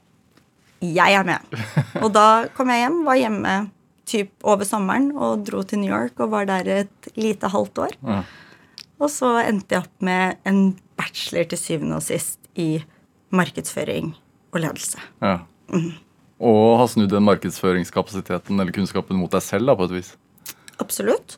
Jeg 0.82 1.18
er 1.18 1.26
med. 1.26 1.58
Og 2.04 2.12
da 2.14 2.48
kom 2.58 2.70
jeg 2.70 2.84
hjem, 2.84 3.02
var 3.06 3.18
hjemme 3.18 3.54
typ 4.08 4.46
over 4.48 4.68
sommeren 4.68 5.10
og 5.18 5.44
dro 5.48 5.64
til 5.68 5.82
New 5.82 5.92
York 5.92 6.20
og 6.24 6.32
var 6.32 6.48
der 6.48 6.70
et 6.84 7.10
lite 7.20 7.50
halvt 7.52 7.82
år. 7.84 7.98
Ja. 8.08 8.22
Og 8.98 9.12
så 9.14 9.34
endte 9.44 9.76
jeg 9.76 9.84
opp 9.84 10.06
med 10.06 10.38
en 10.48 10.62
bachelor 10.98 11.50
til 11.52 11.60
syvende 11.60 12.00
og 12.00 12.06
sist 12.06 12.40
i 12.58 12.80
markedsføring 13.36 14.14
og 14.54 14.62
ledelse. 14.64 15.02
Ja. 15.22 15.42
Mm. 15.74 15.92
Og 16.38 16.78
har 16.82 16.90
snudd 16.92 17.12
den 17.12 17.26
markedsføringskapasiteten 17.26 18.60
eller 18.60 18.76
kunnskapen 18.76 19.18
mot 19.18 19.34
deg 19.34 19.44
selv 19.46 19.72
da, 19.72 19.78
på 19.78 19.88
et 19.88 19.96
vis? 19.98 20.12
Absolutt. 20.82 21.38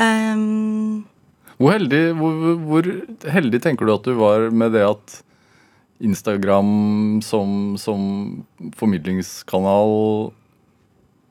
Um, 0.00 1.04
hvor, 1.58 1.74
heldig, 1.74 2.04
hvor, 2.16 2.38
hvor, 2.64 2.88
heldig 3.28 3.60
tenker 3.60 3.84
du 3.84 3.94
at 3.94 4.06
du 4.08 4.14
var 4.16 4.48
med 4.48 4.72
det 4.76 4.86
at 4.86 5.18
Instagram 6.00 7.20
som, 7.24 7.76
som 7.76 8.02
formidlingskanal 8.80 10.30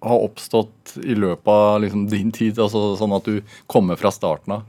har 0.06 0.26
oppstått 0.30 1.00
i 1.02 1.18
løpet 1.18 1.50
av 1.50 1.82
liksom, 1.82 2.06
din 2.12 2.30
tid? 2.36 2.62
Altså, 2.62 2.94
sånn 3.00 3.18
at 3.18 3.26
du 3.26 3.42
kommer 3.72 3.98
fra 4.00 4.14
starten 4.14 4.60
av? 4.60 4.68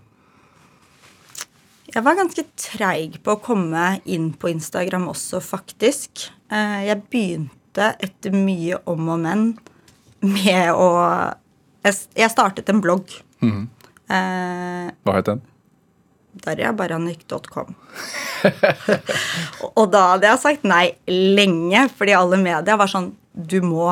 Jeg 1.90 2.06
var 2.06 2.16
ganske 2.16 2.44
treig 2.54 3.18
på 3.20 3.34
å 3.34 3.42
komme 3.42 3.96
inn 4.08 4.30
på 4.38 4.48
Instagram 4.52 5.08
også, 5.10 5.42
faktisk. 5.42 6.30
Eh, 6.48 6.86
jeg 6.86 7.02
begynte 7.10 7.59
etter 7.78 8.34
mye 8.34 8.80
om 8.90 9.08
og 9.14 9.20
men 9.22 9.44
med 10.20 10.72
å 10.74 10.88
Jeg 11.84 12.28
startet 12.28 12.68
en 12.68 12.80
blogg. 12.82 13.08
Mm. 13.40 13.68
Eh, 14.10 14.90
Hva 15.06 15.14
het 15.16 15.30
den? 15.30 15.40
darjabaranik.com. 16.44 17.74
og 19.78 19.86
da 19.92 20.02
hadde 20.12 20.28
jeg 20.28 20.42
sagt 20.42 20.66
nei 20.68 20.84
lenge, 21.10 21.88
fordi 21.96 22.14
alle 22.16 22.38
media 22.40 22.76
var 22.78 22.90
sånn 22.90 23.10
Du 23.34 23.58
må 23.64 23.90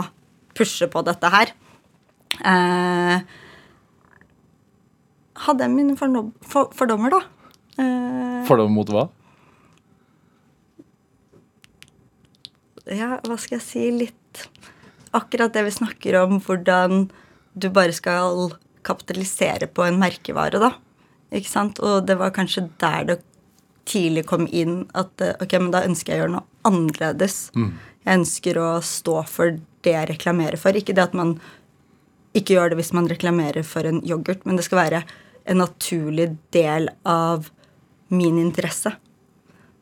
pushe 0.59 0.89
på 0.91 1.03
dette 1.07 1.31
her. 1.33 1.53
Eh, 2.39 3.19
hadde 5.47 5.67
jeg 5.67 5.75
mine 5.75 5.97
fordommer, 5.99 7.15
da. 7.15 7.21
Eh, 7.79 8.41
fordommer 8.49 8.75
mot 8.75 8.91
hva? 8.95 9.07
Ja, 12.89 13.19
hva 13.25 13.37
skal 13.41 13.59
jeg 13.59 13.67
si? 13.67 13.85
Litt 14.05 14.49
Akkurat 15.17 15.55
det 15.55 15.63
vi 15.65 15.73
snakker 15.73 16.19
om, 16.21 16.37
hvordan 16.45 17.07
du 17.57 17.71
bare 17.73 17.95
skal 17.97 18.51
kapitalisere 18.85 19.67
på 19.73 19.87
en 19.87 19.97
merkevare, 20.01 20.61
da. 20.61 20.75
Ikke 21.35 21.49
sant? 21.49 21.81
Og 21.81 22.05
det 22.09 22.19
var 22.21 22.35
kanskje 22.37 22.67
der 22.81 23.07
det 23.09 23.19
tidlig 23.89 24.27
kom 24.29 24.45
inn 24.53 24.83
at 24.97 25.25
eh, 25.25 25.37
ok, 25.41 25.55
men 25.63 25.73
da 25.73 25.85
ønsker 25.89 26.13
jeg 26.13 26.21
å 26.21 26.25
gjøre 26.25 26.35
noe 26.37 26.69
annerledes. 26.69 27.39
Mm. 27.57 27.71
Jeg 28.05 28.21
ønsker 28.21 28.61
å 28.61 28.69
stå 28.85 29.17
for 29.29 29.57
det 29.87 29.95
jeg 29.95 30.11
reklamerer 30.13 30.61
for. 30.61 30.77
Ikke 30.77 30.97
det 30.97 31.09
at 31.09 31.17
man 31.17 31.39
ikke 32.37 32.59
gjør 32.59 32.73
det 32.73 32.83
hvis 32.83 32.95
man 32.97 33.09
reklamerer 33.11 33.65
for 33.67 33.89
en 33.89 34.03
yoghurt, 34.05 34.45
men 34.45 34.61
det 34.61 34.67
skal 34.69 34.83
være 34.83 35.05
en 35.49 35.63
naturlig 35.63 36.35
del 36.55 36.91
av 37.09 37.49
min 38.13 38.37
interesse. 38.41 38.93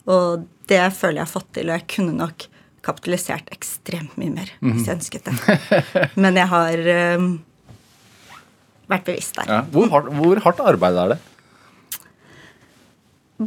Og 0.07 0.47
det 0.71 0.85
føler 0.95 1.21
jeg 1.21 1.27
har 1.27 1.35
fått 1.35 1.51
til, 1.59 1.71
og 1.71 1.81
jeg 1.81 1.91
kunne 1.97 2.15
nok 2.15 2.47
kapitalisert 2.87 3.51
ekstremt 3.55 4.17
mye 4.21 4.33
mer 4.33 4.51
mm. 4.61 4.73
hvis 4.73 4.89
jeg 4.89 4.99
ønsket 5.01 5.29
det. 5.29 5.59
Men 6.23 6.39
jeg 6.39 6.51
har 6.53 6.83
um, 7.19 7.31
vært 8.91 9.09
bevisst 9.09 9.39
der. 9.41 9.51
Ja. 9.51 9.63
Hvor, 9.73 9.89
hardt, 9.93 10.13
hvor, 10.19 10.43
hardt, 10.45 10.63
arbeid 10.73 11.01
er 11.03 11.15
det? 11.15 11.23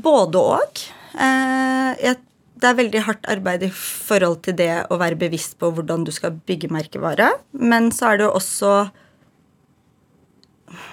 Både 0.03 0.41
og. 0.55 0.81
Eh, 1.17 2.17
det 2.59 2.67
er 2.67 2.75
veldig 2.75 3.05
hardt 3.07 3.29
arbeid 3.31 3.63
i 3.69 3.71
forhold 3.71 4.41
til 4.43 4.57
det 4.59 4.71
å 4.91 4.97
være 4.99 5.17
bevisst 5.19 5.55
på 5.61 5.71
hvordan 5.75 6.03
du 6.07 6.11
skal 6.15 6.35
bygge 6.35 6.71
merkevare. 6.73 7.31
Men 7.55 7.89
så 7.95 8.11
er 8.11 8.19
det 8.19 8.27
jo 8.27 8.35
også 8.39 8.73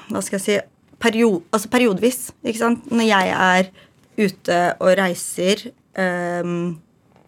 Hva 0.06 0.22
skal 0.22 0.38
jeg 0.38 0.44
si 0.44 0.56
period, 1.02 1.42
Altså 1.52 1.68
periodevis. 1.72 2.20
Ikke 2.46 2.62
sant? 2.62 2.87
Når 2.88 3.11
jeg 3.11 3.35
er 3.35 3.72
ute 4.16 4.61
og 4.80 4.94
reiser, 4.96 5.66
eh, 5.98 6.54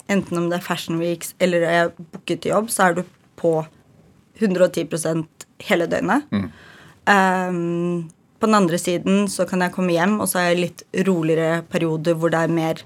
enten 0.08 0.40
om 0.40 0.48
det 0.50 0.58
er 0.58 0.64
Fashion 0.64 1.00
Weeks 1.02 1.34
eller 1.42 1.64
er 1.68 1.90
booket 1.98 2.48
jobb, 2.48 2.70
så 2.72 2.88
er 2.88 2.98
du 2.98 3.02
på 3.38 3.52
110 4.38 5.26
hele 5.68 5.88
døgnet. 5.90 6.28
Mm. 6.30 6.48
Um, 7.08 8.10
på 8.38 8.46
den 8.46 8.54
andre 8.54 8.78
siden 8.78 9.26
så 9.30 9.46
kan 9.48 9.64
jeg 9.64 9.74
komme 9.74 9.96
hjem, 9.96 10.18
og 10.22 10.30
så 10.30 10.40
er 10.40 10.52
jeg 10.52 10.62
litt 10.62 10.86
roligere 11.08 11.64
perioder 11.70 12.18
hvor 12.18 12.32
det 12.32 12.44
er 12.44 12.54
mer 12.54 12.84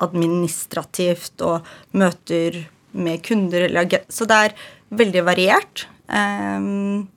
administrativt 0.00 1.42
og 1.44 1.66
møter 1.92 2.64
med 2.92 3.22
kunder. 3.22 3.68
Så 4.10 4.26
det 4.26 4.42
er 4.46 4.60
veldig 4.90 5.24
variert. 5.28 5.86
Um, 6.08 7.08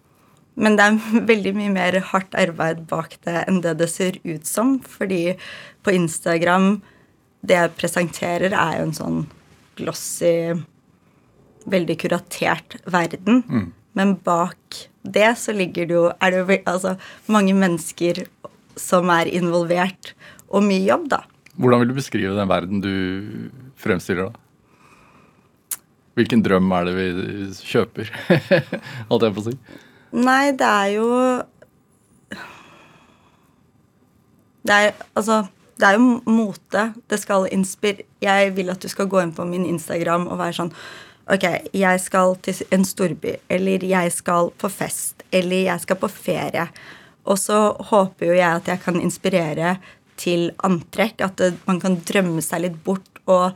men 0.54 0.78
det 0.78 0.86
er 0.86 1.22
veldig 1.32 1.56
mye 1.58 1.74
mer 1.74 2.00
hardt 2.12 2.36
arbeid 2.38 2.84
bak 2.90 3.18
det 3.26 3.46
enn 3.48 3.62
det 3.66 3.78
det 3.82 3.90
ser 3.90 4.20
ut 4.22 4.46
som. 4.46 4.78
Fordi 4.80 5.38
på 5.84 5.96
Instagram 5.96 6.76
Det 7.44 7.58
jeg 7.60 7.74
presenterer, 7.80 8.56
er 8.56 8.80
jo 8.80 8.88
en 8.88 8.96
sånn 8.96 9.20
glossy, 9.80 10.54
veldig 11.70 11.98
kuratert 12.02 12.78
verden. 12.92 13.44
Mm. 13.48 13.68
Men 13.98 14.16
bak 14.26 14.88
det 15.04 15.34
så 15.38 15.54
ligger 15.54 15.86
det 15.86 15.94
jo 15.94 16.04
Er 16.24 16.32
det 16.32 16.40
jo 16.40 16.58
altså, 16.66 16.96
mange 17.28 17.54
mennesker 17.54 18.24
som 18.80 19.12
er 19.14 19.30
involvert, 19.30 20.16
og 20.50 20.64
mye 20.66 20.82
jobb, 20.82 21.04
da. 21.12 21.20
Hvordan 21.62 21.84
vil 21.84 21.92
du 21.92 21.98
beskrive 22.00 22.34
den 22.34 22.50
verden 22.50 22.80
du 22.82 23.52
fremstiller, 23.78 24.32
da? 24.32 25.78
Hvilken 26.18 26.42
drøm 26.46 26.72
er 26.74 26.88
det 26.88 26.94
vi 26.98 27.06
kjøper, 27.70 28.10
holdt 29.12 29.28
jeg 29.28 29.36
på 29.36 29.44
å 29.44 29.46
si? 29.46 29.54
Nei, 30.14 30.54
det 30.58 30.70
er 30.70 30.90
jo 30.94 31.08
Det 34.64 34.74
er 34.80 35.06
altså 35.14 35.44
det 35.84 35.90
er 35.90 35.98
jo 36.00 36.22
mote. 36.32 36.84
Det 37.12 37.20
skal 37.20 37.50
inspirere 37.52 38.08
Jeg 38.24 38.54
vil 38.56 38.72
at 38.72 38.80
du 38.80 38.88
skal 38.88 39.10
gå 39.12 39.20
inn 39.20 39.34
på 39.36 39.44
min 39.48 39.66
Instagram 39.68 40.30
og 40.32 40.40
være 40.40 40.62
sånn 40.62 40.72
Ok, 41.34 41.46
jeg 41.72 42.00
skal 42.04 42.34
til 42.44 42.62
en 42.76 42.82
storby, 42.84 43.38
eller 43.48 43.84
jeg 43.88 44.12
skal 44.12 44.50
på 44.60 44.68
fest, 44.68 45.24
eller 45.32 45.70
jeg 45.70 45.80
skal 45.80 45.96
på 46.02 46.10
ferie. 46.12 46.66
Og 47.24 47.40
så 47.40 47.60
håper 47.92 48.28
jo 48.28 48.34
jeg 48.36 48.58
at 48.60 48.68
jeg 48.68 48.82
kan 48.84 49.00
inspirere 49.00 49.78
til 50.20 50.50
antrekk, 50.68 51.24
at 51.24 51.40
man 51.64 51.80
kan 51.80 51.96
drømme 52.04 52.44
seg 52.44 52.66
litt 52.66 52.76
bort. 52.84 53.08
Og 53.32 53.56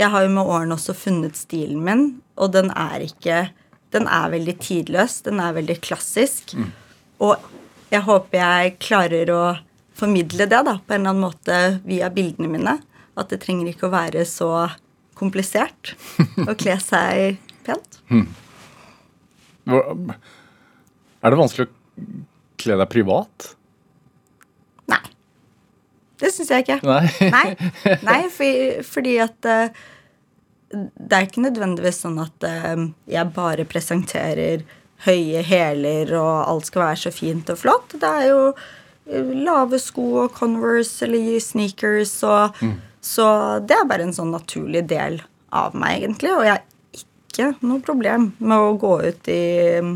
jeg 0.00 0.08
har 0.14 0.24
jo 0.24 0.32
med 0.32 0.48
årene 0.48 0.78
også 0.78 0.96
funnet 0.96 1.36
stilen 1.36 1.84
min, 1.84 2.06
og 2.40 2.56
den 2.56 2.72
er 2.72 3.04
ikke 3.04 3.48
Den 3.88 4.04
er 4.04 4.28
veldig 4.28 4.58
tidløs, 4.60 5.22
den 5.24 5.40
er 5.40 5.54
veldig 5.56 5.78
klassisk. 5.80 6.52
Mm. 6.52 6.72
Og 7.24 7.36
jeg 7.88 8.02
håper 8.04 8.36
jeg 8.36 8.74
klarer 8.84 9.30
å 9.32 9.44
formidle 9.98 10.46
det 10.46 10.62
da, 10.66 10.78
på 10.78 10.94
en 10.94 11.00
eller 11.00 11.14
annen 11.14 11.24
måte 11.26 11.58
via 11.88 12.10
bildene 12.14 12.50
mine. 12.52 12.76
At 13.18 13.32
det 13.32 13.40
trenger 13.42 13.70
ikke 13.70 13.88
å 13.88 13.94
være 13.94 14.24
så 14.28 14.52
komplisert 15.18 15.96
å 16.46 16.54
kle 16.58 16.76
seg 16.82 17.40
pent. 17.66 18.00
Er 19.68 21.34
det 21.34 21.38
vanskelig 21.38 21.66
å 21.66 22.04
kle 22.62 22.76
deg 22.78 22.88
privat? 22.92 23.50
Nei. 24.88 25.02
Det 26.22 26.30
syns 26.34 26.52
jeg 26.54 26.64
ikke. 26.64 26.78
Nei. 26.86 27.04
Nei, 27.36 27.98
nei 28.06 28.20
for, 28.36 28.82
fordi 28.86 29.18
at 29.22 29.48
eh, 29.50 29.80
det 30.70 31.18
er 31.18 31.28
ikke 31.28 31.44
nødvendigvis 31.44 32.02
sånn 32.04 32.18
at 32.22 32.48
eh, 32.48 32.86
jeg 33.10 33.34
bare 33.36 33.66
presenterer 33.68 34.64
høye 35.06 35.44
hæler 35.46 36.10
og 36.18 36.32
alt 36.48 36.70
skal 36.70 36.88
være 36.88 37.02
så 37.04 37.14
fint 37.14 37.50
og 37.52 37.60
flott. 37.60 37.98
Det 38.00 38.08
er 38.08 38.30
jo 38.32 38.40
lave 39.08 39.78
sko 39.80 40.04
og 40.24 40.34
Converse 40.36 41.06
eller 41.06 41.38
sneakers 41.40 42.18
og 42.26 42.58
Så 43.00 43.24
det 43.64 43.76
er 43.76 43.86
bare 43.88 44.04
en 44.04 44.12
sånn 44.12 44.32
naturlig 44.34 44.82
del 44.90 45.20
av 45.54 45.76
meg, 45.78 46.02
egentlig. 46.02 46.32
Og 46.34 46.44
jeg 46.44 46.56
har 46.56 46.64
ikke 46.98 47.46
noe 47.64 47.80
problem 47.84 48.32
med 48.38 48.58
å 48.58 48.74
gå 48.80 48.92
ut 49.06 49.30
i 49.32 49.44
mm, 49.80 49.94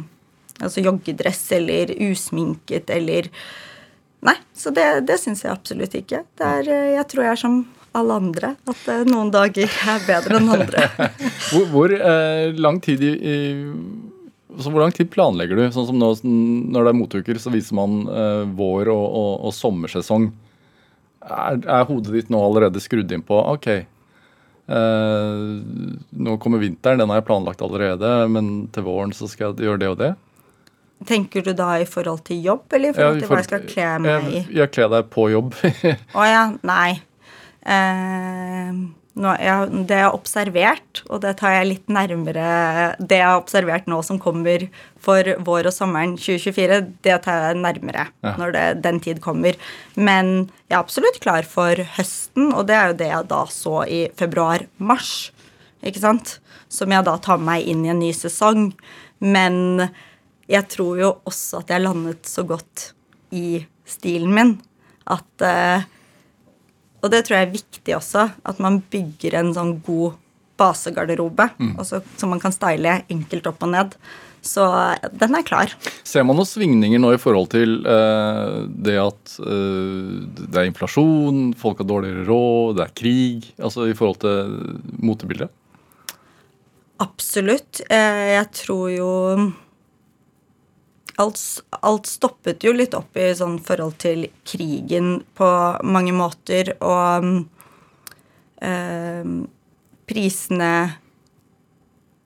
altså 0.63 0.85
joggedress 0.87 1.43
eller 1.59 1.93
usminket 2.11 2.91
eller 2.95 3.29
Nei, 4.23 4.37
så 4.55 4.71
det, 4.71 4.85
det 5.09 5.17
syns 5.19 5.41
jeg 5.43 5.51
absolutt 5.51 5.97
ikke. 5.99 6.21
Er, 6.39 6.69
eh, 6.71 6.93
jeg 6.95 7.07
tror 7.11 7.25
jeg 7.25 7.33
er 7.33 7.41
som 7.41 7.57
alle 7.99 8.19
andre. 8.21 8.53
At 8.71 8.85
eh, 8.87 9.01
noen 9.09 9.33
dager 9.35 9.67
er 9.67 10.05
bedre 10.07 10.39
enn 10.39 10.53
andre. 10.55 10.85
Hvor, 11.49 11.65
hvor 11.73 11.93
eh, 11.97 12.53
lang 12.55 12.79
tid 12.85 13.03
i, 13.03 13.11
i 13.19 13.35
så 14.59 14.71
hvor 14.73 14.83
lang 14.83 14.93
tid 14.93 15.11
planlegger 15.13 15.57
du? 15.59 15.65
Sånn 15.73 15.87
som 15.89 15.99
nå 16.01 16.11
sånn, 16.19 16.41
Når 16.75 16.85
det 16.85 16.93
er 16.93 16.99
motuker, 16.99 17.39
så 17.41 17.53
viser 17.55 17.77
man 17.79 18.03
eh, 18.09 18.43
vår- 18.59 18.91
og, 18.93 19.07
og, 19.07 19.33
og 19.49 19.55
sommersesong. 19.57 20.31
Er, 21.23 21.61
er 21.63 21.87
hodet 21.89 22.13
ditt 22.17 22.33
nå 22.33 22.41
allerede 22.43 22.83
skrudd 22.83 23.13
inn 23.15 23.23
på 23.23 23.39
OK, 23.55 23.69
eh, 23.73 25.45
nå 26.27 26.37
kommer 26.43 26.63
vinteren, 26.63 26.99
den 26.99 27.13
har 27.13 27.21
jeg 27.21 27.29
planlagt 27.29 27.63
allerede, 27.63 28.11
men 28.33 28.53
til 28.75 28.87
våren 28.89 29.15
så 29.15 29.29
skal 29.31 29.53
jeg 29.55 29.69
gjøre 29.69 29.83
det 29.85 29.91
og 29.93 30.01
det? 30.03 30.13
Tenker 31.07 31.43
du 31.47 31.53
da 31.59 31.77
i 31.83 31.87
forhold 31.89 32.23
til 32.27 32.43
jobb, 32.45 32.67
eller 32.75 32.91
i 32.91 32.97
forhold 32.97 33.23
til 33.23 33.31
hva 33.31 33.39
jeg 33.41 33.49
skal 33.49 33.65
kle 33.71 33.87
meg 34.03 34.27
i? 34.29 34.35
Jeg, 34.43 34.51
jeg 34.61 34.73
kler 34.75 34.91
deg 34.93 35.09
på 35.15 35.29
jobb. 35.33 35.55
Å 36.19 36.27
ja, 36.27 36.43
nei. 36.67 36.91
Eh, 37.63 38.83
jeg, 39.15 39.87
det 39.87 39.97
jeg 39.99 40.07
har 40.07 40.15
observert, 40.17 41.03
og 41.13 41.21
det 41.21 41.35
tar 41.37 41.53
jeg 41.59 41.67
litt 41.69 41.91
nærmere 41.93 42.97
Det 42.97 43.19
jeg 43.19 43.27
har 43.29 43.41
observert 43.43 43.85
nå 43.91 43.99
som 44.07 44.17
kommer 44.19 44.65
for 45.03 45.27
vår 45.45 45.69
og 45.69 45.75
sommeren 45.77 46.15
2024, 46.17 46.79
det 47.05 47.19
tar 47.27 47.49
jeg 47.51 47.61
nærmere 47.61 48.07
Ja. 48.25 48.33
når 48.41 48.53
det, 48.57 48.65
den 48.87 49.01
tid 49.05 49.21
kommer. 49.21 49.59
Men 49.97 50.49
jeg 50.71 50.79
er 50.79 50.81
absolutt 50.81 51.21
klar 51.21 51.43
for 51.45 51.77
høsten, 51.99 52.55
og 52.55 52.67
det 52.71 52.77
er 52.79 52.89
jo 52.93 52.99
det 53.03 53.11
jeg 53.11 53.29
da 53.29 53.43
så 53.53 53.83
i 53.85 54.01
februar-mars. 54.17 55.31
Ikke 55.85 56.01
sant? 56.01 56.39
Som 56.73 56.95
jeg 56.95 57.05
da 57.05 57.17
tar 57.19 57.43
meg 57.43 57.67
inn 57.69 57.85
i 57.85 57.91
en 57.93 58.01
ny 58.01 58.13
sesong. 58.17 58.71
Men 59.21 59.91
jeg 60.49 60.69
tror 60.73 60.99
jo 61.03 61.11
også 61.29 61.61
at 61.61 61.69
jeg 61.75 61.85
landet 61.85 62.25
så 62.31 62.47
godt 62.47 62.93
i 63.35 63.67
stilen 63.85 64.33
min 64.33 64.55
at 65.11 65.43
eh, 65.45 65.83
Og 67.03 67.11
det 67.11 67.25
tror 67.27 67.39
jeg 67.41 67.49
er 67.49 67.55
viktig 67.57 67.95
også, 67.99 68.29
at 68.47 68.59
man 68.63 68.81
bygger 68.93 69.35
en 69.41 69.53
sånn 69.57 69.73
god 69.87 70.19
basegarderobe 70.61 71.49
også, 71.81 72.03
som 72.21 72.31
man 72.31 72.39
kan 72.43 72.53
style 72.55 73.01
enkelt 73.11 73.47
opp 73.51 73.63
og 73.67 73.73
ned. 73.73 73.97
Så 74.43 74.63
eh, 74.67 75.09
den 75.19 75.35
er 75.39 75.45
klar. 75.47 75.71
Ser 76.07 76.25
man 76.27 76.35
noen 76.39 76.47
svingninger 76.51 76.99
nå 77.03 77.13
i 77.15 77.19
forhold 77.23 77.49
til 77.55 77.77
eh, 77.87 78.67
det 78.87 78.97
at 78.99 79.35
eh, 79.39 80.23
det 80.51 80.59
er 80.63 80.67
inflasjon, 80.71 81.53
folk 81.59 81.79
har 81.83 81.87
dårligere 81.91 82.27
råd, 82.27 82.77
det 82.79 82.85
er 82.89 82.95
krig? 82.99 83.51
Altså 83.63 83.87
i 83.91 83.95
forhold 83.99 84.19
til 84.23 84.55
motebildet? 85.03 85.51
Absolutt. 87.03 87.83
Eh, 87.91 88.35
Jeg 88.37 88.49
tror 88.55 88.91
jo 88.95 89.11
alt, 91.21 91.41
alt 91.83 92.09
stoppet 92.09 92.65
jo 92.65 92.73
litt 92.77 92.95
opp 92.97 93.17
i 93.21 93.31
sånn 93.37 93.59
forhold 93.63 93.99
til 94.03 94.27
krigen 94.49 95.21
på 95.37 95.49
mange 95.85 96.15
måter, 96.17 96.75
og 96.81 97.27
mm, 97.27 97.39
eh, 98.65 99.33
prisene 100.09 100.73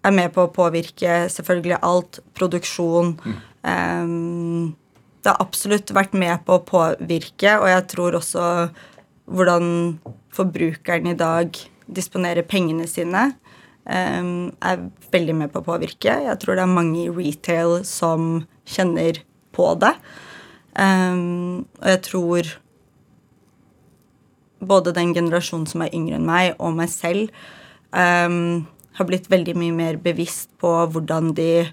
er 0.06 0.14
med 0.14 0.34
på 0.34 0.46
å 0.46 0.52
påvirke 0.54 1.24
selvfølgelig 1.32 1.80
alt. 1.82 2.20
Produksjon. 2.38 3.16
Eh, 3.66 4.12
det 5.22 5.32
har 5.32 5.42
absolutt 5.42 5.90
vært 5.94 6.14
med 6.14 6.44
på 6.46 6.58
å 6.58 6.66
påvirke, 6.66 7.56
og 7.58 7.70
jeg 7.72 7.88
tror 7.90 8.20
også 8.20 8.44
hvordan 9.26 9.96
forbrukeren 10.36 11.10
i 11.10 11.18
dag 11.18 11.56
disponerer 11.90 12.46
pengene 12.46 12.86
sine, 12.86 13.32
eh, 13.86 14.22
er 14.22 14.90
veldig 15.10 15.34
med 15.34 15.50
på 15.50 15.62
å 15.62 15.70
påvirke. 15.74 16.20
Jeg 16.28 16.38
tror 16.38 16.54
det 16.54 16.62
er 16.62 16.76
mange 16.78 17.00
i 17.02 17.10
retail 17.10 17.82
som 17.82 18.46
kjenner 18.66 19.20
på 19.56 19.72
det. 19.80 19.94
Um, 20.76 21.64
og 21.80 21.90
jeg 21.94 22.00
tror 22.04 22.54
både 24.66 24.94
den 24.96 25.14
generasjonen 25.16 25.68
som 25.70 25.84
er 25.84 25.94
yngre 25.96 26.18
enn 26.18 26.28
meg, 26.28 26.54
og 26.58 26.76
meg 26.76 26.90
selv, 26.92 27.30
um, 27.92 28.66
har 28.96 29.08
blitt 29.08 29.30
veldig 29.32 29.56
mye 29.60 29.76
mer 29.76 30.00
bevisst 30.00 30.50
på 30.60 30.72
hvordan 30.92 31.34
de 31.36 31.68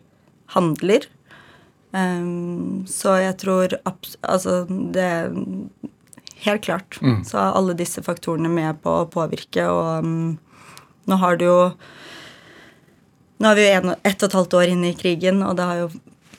handler. 0.56 1.08
Um, 1.94 2.86
så 2.90 3.20
jeg 3.22 3.38
tror 3.38 3.76
Altså, 3.86 4.66
det 4.68 5.10
Helt 6.44 6.64
klart. 6.66 6.98
Så 7.24 7.38
er 7.40 7.56
alle 7.56 7.76
disse 7.80 8.02
faktorene 8.04 8.50
med 8.52 8.82
på 8.84 8.92
å 8.92 9.08
påvirke, 9.08 9.64
og 9.64 10.04
nå 11.08 11.20
har 11.22 11.38
du 11.40 11.46
jo 11.46 11.60
Nå 13.40 13.50
er 13.50 13.56
vi 13.56 13.64
jo 13.64 13.94
ett 14.08 14.24
og 14.24 14.28
et 14.28 14.36
halvt 14.38 14.54
år 14.56 14.72
inne 14.72 14.90
i 14.92 14.96
krigen, 14.96 15.42
og 15.44 15.58
det 15.58 15.64
har 15.68 15.80
jo 15.82 15.88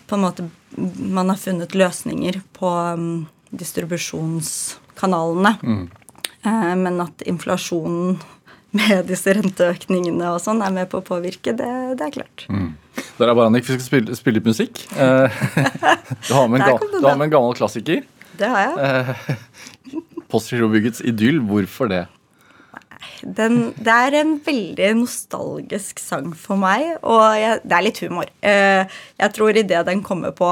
på 0.06 0.14
en 0.16 0.24
måte 0.26 0.48
Man 0.76 1.28
har 1.30 1.38
funnet 1.38 1.74
løsninger 1.78 2.40
på 2.56 2.66
um, 2.98 3.26
distribusjonskanalene. 3.54 5.52
Eh, 6.42 6.74
men 6.76 7.00
at 7.04 7.22
inflasjonen 7.22 8.18
med 8.74 9.06
disse 9.06 9.30
renteøkningene 9.36 10.32
og 10.34 10.40
sånn 10.42 10.62
er 10.66 10.72
med 10.74 10.90
på 10.90 10.98
å 10.98 11.06
påvirke, 11.06 11.54
det, 11.54 11.70
det 12.00 12.08
er 12.08 12.14
klart. 12.16 12.46
Der 13.20 13.30
er 13.30 13.36
Baranik, 13.38 13.68
vi 13.68 13.76
skal 13.76 13.86
spille, 13.86 14.16
spille 14.18 14.40
litt 14.40 14.50
musikk. 14.50 14.82
Uh, 14.98 15.30
du, 16.26 16.34
har 16.34 16.50
med 16.50 16.58
med 16.58 17.26
en 17.28 17.34
gammel 17.36 17.54
klassiker. 17.54 18.02
Det 18.34 18.50
har 18.50 18.66
jeg. 18.66 19.28
Postgirobyggets 20.32 21.04
idyll. 21.06 21.38
Hvorfor 21.46 21.86
det? 21.92 22.04
Den, 23.24 23.72
det 23.80 23.92
er 23.92 24.18
en 24.20 24.34
veldig 24.44 24.90
nostalgisk 25.00 26.00
sang 26.02 26.32
for 26.36 26.60
meg, 26.60 26.98
og 27.00 27.22
jeg, 27.40 27.62
det 27.64 27.76
er 27.76 27.86
litt 27.86 28.00
humor. 28.04 28.28
Eh, 28.44 28.98
jeg 29.20 29.34
tror 29.36 29.56
idet 29.56 29.84
den 29.88 30.02
kommer 30.04 30.34
på 30.36 30.50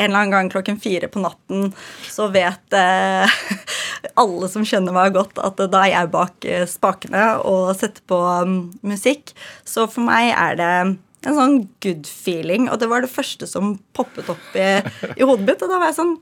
en 0.00 0.06
eller 0.06 0.22
annen 0.22 0.32
gang 0.32 0.50
klokken 0.52 0.78
fire 0.80 1.08
på 1.12 1.20
natten, 1.22 1.70
så 2.08 2.28
vet 2.32 2.76
eh, 2.76 3.38
alle 4.22 4.48
som 4.52 4.64
kjenner 4.66 4.94
meg 4.96 5.14
godt, 5.16 5.40
at 5.42 5.60
da 5.60 5.84
er 5.84 5.92
jeg 5.94 6.12
bak 6.14 6.48
eh, 6.48 6.66
spakene 6.68 7.24
og 7.48 7.72
setter 7.78 8.04
på 8.08 8.18
mm, 8.48 8.58
musikk. 8.92 9.34
Så 9.68 9.88
for 9.90 10.06
meg 10.06 10.32
er 10.32 10.60
det 10.60 10.72
en 10.80 11.36
sånn 11.36 11.58
good 11.84 12.08
feeling, 12.08 12.68
og 12.70 12.80
det 12.80 12.88
var 12.92 13.04
det 13.04 13.12
første 13.12 13.48
som 13.48 13.74
poppet 13.96 14.30
opp 14.32 14.54
i, 14.56 14.70
i 15.16 15.26
hodet 15.26 15.48
mitt. 15.48 15.64
Og 15.64 15.72
da 15.72 15.80
var 15.80 15.90
jeg 15.92 16.00
sånn 16.02 16.20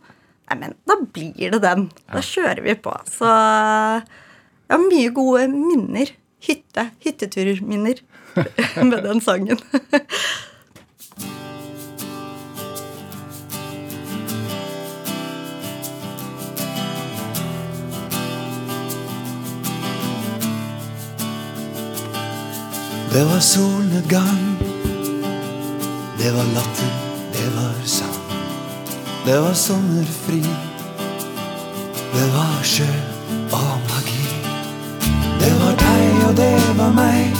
Nei, 0.48 0.56
men 0.62 0.70
da 0.88 0.94
blir 0.96 1.50
det 1.52 1.58
den. 1.60 1.82
Da 2.08 2.22
kjører 2.24 2.62
vi 2.64 2.72
på. 2.80 2.88
Så 3.04 3.28
jeg 4.68 4.76
har 4.76 4.82
mye 4.84 5.10
gode 5.16 5.46
minner. 5.48 6.10
Hytte, 6.44 6.90
hytteturminner 7.04 8.02
med 8.90 9.02
den 9.02 9.20
sangen. 9.24 9.58
Det 23.12 23.24
var 23.24 23.40
solnedgang. 23.40 24.56
Det 26.18 26.30
var 26.36 26.44
latter, 26.54 26.92
det 27.32 27.48
var 27.56 27.86
sang. 27.86 28.20
Det 29.26 29.40
var 29.40 29.54
sommerfri. 29.54 30.42
Det 32.12 32.28
var 32.36 32.62
sjø 32.62 32.92
og 33.52 33.80
magi. 33.88 34.17
Og 36.28 36.36
det 36.36 36.60
var 36.76 36.90
meg. 36.92 37.36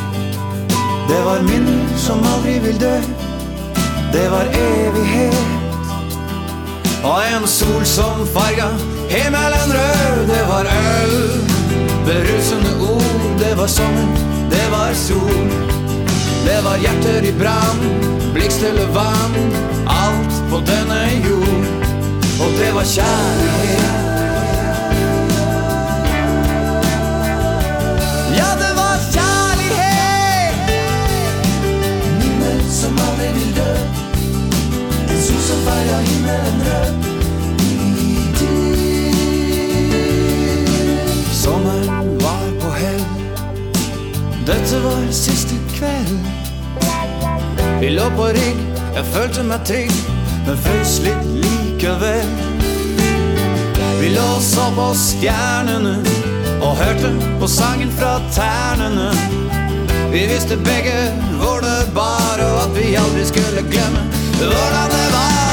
Det 1.09 1.21
var 1.25 1.43
min 1.43 1.67
som 1.97 2.23
aldri 2.25 2.55
vil 2.59 2.81
dø. 2.81 2.95
Det 4.13 4.31
var 4.31 4.49
evighet. 4.61 5.37
Og 7.05 7.19
en 7.35 7.47
sol 7.47 7.85
som 7.85 8.25
farga 8.33 8.71
himmelen 9.13 9.75
rød. 9.77 10.25
Det 10.33 10.41
var 10.49 10.65
øl, 10.73 11.15
berusende 12.09 12.73
ord. 12.93 13.39
Det 13.39 13.53
var 13.59 13.67
sommer, 13.67 14.09
det 14.51 14.67
var 14.71 14.91
sol. 14.95 15.47
Det 16.49 16.59
var 16.65 16.77
hjerter 16.81 17.29
i 17.29 17.33
brann, 17.41 17.81
blikkstille 18.33 18.89
vann. 18.97 19.39
Alt 20.01 20.43
på 20.51 20.65
denne 20.73 21.01
jord. 21.29 21.65
Og 22.41 22.49
det 22.61 22.75
var 22.75 22.85
kjærlighet. 22.97 24.08
Dette 44.49 44.79
var 44.81 45.03
siste 45.13 45.59
kveld 45.75 46.15
Vi 47.83 47.91
lå 47.93 48.07
på 48.17 48.31
rigg 48.33 48.69
jeg 48.99 49.07
følte 49.13 49.43
meg 49.47 49.61
trygg, 49.63 49.93
men 50.47 50.57
frøs 50.59 50.97
litt 51.05 51.27
likevel. 51.39 52.33
Vi 54.01 54.11
lå 54.11 54.25
og 54.35 54.43
så 54.43 54.65
på 54.75 54.89
stjernene 54.99 55.95
og 56.59 56.75
hørte 56.81 57.13
på 57.39 57.51
sangen 57.53 57.93
fra 58.01 58.17
ternene. 58.35 59.13
Vi 60.11 60.25
visste 60.33 60.59
begge 60.67 60.97
hvor 61.39 61.63
det 61.63 61.93
bar, 61.95 62.43
og 62.43 62.63
at 62.65 62.75
vi 62.81 62.97
aldri 62.99 63.29
skulle 63.31 63.69
glemme 63.71 64.09
hvordan 64.41 64.97
det 64.97 65.05
var 65.15 65.48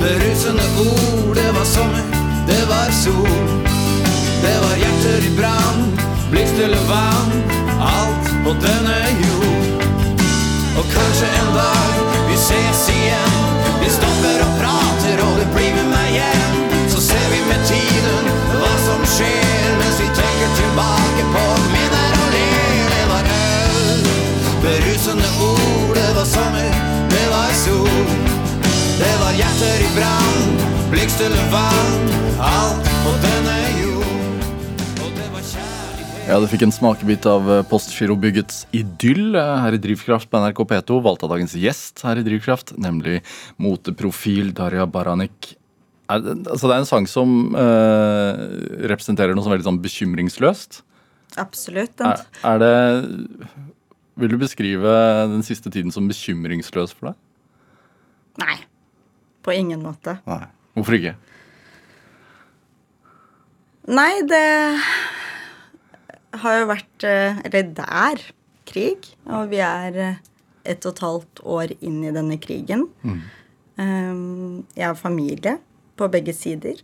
berusende 0.00 0.66
ord, 0.78 1.34
det 1.34 1.50
var 1.56 1.64
sommer, 1.64 2.04
det 2.46 2.64
var 2.72 2.88
sol. 3.04 3.48
Det 4.42 4.56
var 4.64 4.74
hjerter 4.82 5.22
i 5.30 5.32
brann, 5.38 5.80
blikkstille 6.30 6.80
vann, 6.88 7.30
alt 7.80 8.26
på 8.44 8.50
denne 8.66 8.96
jord. 9.24 9.84
Og 10.78 10.84
kanskje 10.96 11.28
en 11.40 11.50
dag 11.54 11.92
vi 12.28 12.36
ses 12.46 12.82
igjen. 12.96 13.36
Vi 13.82 13.88
stopper 13.98 14.40
og 14.46 14.52
prater, 14.60 15.20
og 15.26 15.34
du 15.40 15.46
blir 15.54 15.72
med 15.76 15.92
meg 15.92 16.08
hjem. 16.16 16.56
Så 16.92 17.04
ser 17.10 17.26
vi 17.32 17.40
med 17.50 17.60
tiden 17.68 18.32
hva 18.56 18.72
som 18.86 19.04
skjer, 19.16 19.70
mens 19.82 20.00
vi 20.00 20.08
tenker 20.22 20.50
tilbake 20.62 21.28
på 21.36 21.46
minner 21.76 22.18
og 22.24 22.34
ler. 22.36 22.82
Det 22.96 23.06
var 23.12 23.32
øl, 23.36 24.04
berusende 24.64 25.30
ord, 25.52 25.94
det 26.00 26.10
var 26.16 26.28
sommer, 26.36 26.84
det 27.12 27.26
var 27.34 27.56
sol. 27.64 28.39
Det 29.00 29.12
var 29.20 29.32
hjerter 29.36 29.82
i 29.84 29.88
brann, 29.96 30.50
blikkstille 30.92 31.42
vann, 31.52 32.08
alt 32.44 32.88
på 33.04 33.12
denne 33.22 33.54
jord. 33.80 34.42
Og 35.00 35.14
det 35.16 35.28
var 35.32 35.44
kjærlighet 35.46 36.28
Ja, 36.30 36.38
Du 36.42 36.46
fikk 36.50 36.64
en 36.66 36.74
smakebit 36.74 37.26
av 37.30 37.48
eh, 37.54 37.62
Postgirobyggets 37.70 38.64
idyll 38.76 39.34
eh, 39.40 39.54
her 39.64 39.76
i 39.76 39.80
Drivkraft 39.82 40.28
på 40.30 40.42
NRK 40.42 40.62
P2. 40.74 40.98
Valgt 41.06 41.24
av 41.26 41.32
dagens 41.34 41.56
gjest 41.58 42.04
her 42.06 42.20
i 42.20 42.26
Drivkraft, 42.26 42.74
nemlig 42.80 43.20
moteprofil 43.62 44.52
Darja 44.56 44.86
Baranik. 44.90 45.54
Er, 46.10 46.20
det- 46.24 46.36
altså 46.50 46.68
det 46.70 46.76
er 46.76 46.84
en 46.84 46.90
sang 46.92 47.08
som 47.10 47.34
eh, 47.56 48.44
representerer 48.92 49.34
noe 49.36 49.46
som 49.46 49.52
er 49.54 49.58
veldig 49.58 49.70
sånn 49.70 49.82
bekymringsløst. 49.84 50.82
Absolutt. 51.40 52.00
Er, 52.02 52.24
er 52.44 52.56
det 52.58 52.72
Vil 54.20 54.32
du 54.32 54.40
beskrive 54.42 54.94
den 55.30 55.44
siste 55.46 55.70
tiden 55.72 55.92
som 55.94 56.08
bekymringsløs 56.10 56.92
for 56.98 57.12
deg? 57.12 57.20
Nei. 58.40 58.56
På 59.42 59.52
ingen 59.56 59.82
måte. 59.82 60.18
Nei. 60.28 60.44
Hvorfor 60.76 60.96
ikke? 60.98 61.14
Nei, 63.90 64.20
det 64.28 64.44
har 66.40 66.58
jo 66.60 66.66
vært 66.70 67.06
eh, 67.08 67.40
Eller 67.48 67.70
det 67.74 67.86
er 67.86 68.20
krig, 68.70 69.08
og 69.26 69.48
vi 69.50 69.58
er 69.64 69.96
et 70.04 70.26
ett 70.70 70.84
og 70.86 70.92
et 70.92 71.00
halvt 71.02 71.40
år 71.48 71.72
inn 71.80 72.02
i 72.04 72.10
denne 72.14 72.36
krigen. 72.38 72.82
Mm. 73.02 73.20
Jeg 74.76 74.84
har 74.84 74.98
familie 75.00 75.56
på 75.96 76.08
begge 76.12 76.34
sider, 76.36 76.82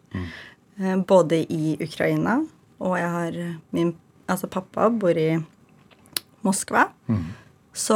Mm. 0.78 1.04
både 1.06 1.42
i 1.52 1.76
Ukraina, 1.80 2.38
og 2.80 2.96
jeg 2.98 3.10
har 3.10 3.36
eh, 3.36 3.54
min 3.72 3.94
Altså, 4.28 4.48
pappa 4.50 4.88
bor 4.90 5.14
i 5.14 5.36
Moskva. 6.42 6.88
Så 7.72 7.94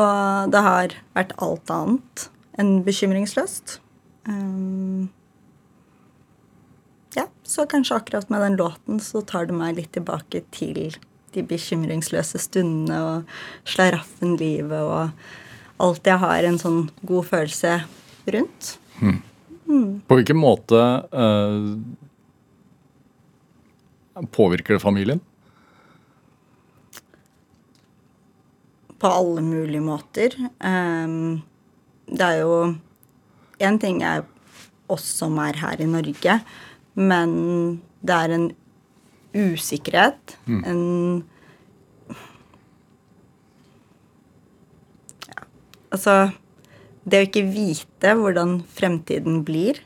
det 0.52 0.60
har 0.62 0.92
vært 1.16 1.32
alt 1.42 1.70
annet 1.74 2.28
enn 2.56 2.84
bekymringsløst. 2.86 3.80
Um, 4.28 5.08
ja, 7.16 7.26
så 7.42 7.66
kanskje 7.66 7.96
akkurat 7.96 8.28
med 8.30 8.44
den 8.44 8.58
låten 8.60 9.00
så 9.00 9.22
tar 9.22 9.48
det 9.48 9.56
meg 9.56 9.78
litt 9.78 9.92
tilbake 9.96 10.42
til 10.54 10.92
de 11.34 11.44
bekymringsløse 11.46 12.40
stundene 12.42 12.98
og 13.06 13.32
slaraffen 13.68 14.36
livet 14.40 14.82
og 14.82 15.10
alt 15.80 16.06
jeg 16.06 16.20
har 16.20 16.44
en 16.44 16.58
sånn 16.60 16.84
god 17.06 17.26
følelse 17.30 17.80
rundt. 18.34 18.76
På 20.10 20.18
hvilken 20.18 20.38
måte 20.40 20.76
uh, 21.14 21.78
påvirker 24.34 24.76
det 24.76 24.82
familien? 24.82 25.20
På 29.00 29.08
alle 29.14 29.40
mulige 29.46 29.80
måter. 29.80 30.34
Um, 30.58 31.40
det 32.10 32.26
er 32.26 32.42
jo 32.42 32.56
Én 33.60 33.78
ting 33.80 34.02
er 34.02 34.24
oss 34.90 35.04
som 35.20 35.38
er 35.42 35.58
her 35.60 35.80
i 35.80 35.88
Norge, 35.88 36.40
men 36.98 37.34
det 38.02 38.16
er 38.16 38.34
en 38.34 38.46
usikkerhet. 39.36 40.36
En 40.66 41.24
ja, 45.28 45.44
Altså 45.92 46.32
Det 47.04 47.20
å 47.20 47.28
ikke 47.28 47.46
vite 47.48 48.14
hvordan 48.18 48.60
fremtiden 48.76 49.42
blir, 49.44 49.78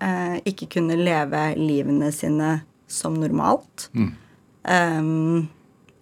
eh, 0.00 0.36
ikke 0.46 0.68
kunne 0.76 0.96
leve 0.96 1.54
livene 1.58 2.12
sine 2.12 2.62
som 2.86 3.14
normalt, 3.14 3.88
ehm, 4.64 5.48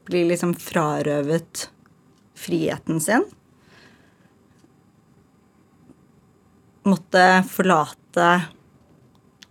blir 0.04 0.28
liksom 0.28 0.54
frarøvet 0.54 1.68
friheten 2.36 3.00
sin. 3.00 3.24
Måtte 6.88 7.24
forlate 7.50 8.28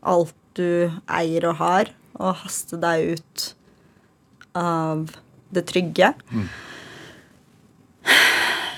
alt 0.07 0.35
du 0.57 0.89
eier 1.05 1.45
og 1.51 1.59
har, 1.59 1.91
og 2.17 2.39
haste 2.41 2.79
deg 2.81 3.17
ut 3.17 3.43
av 4.57 5.11
det 5.53 5.63
trygge. 5.69 6.13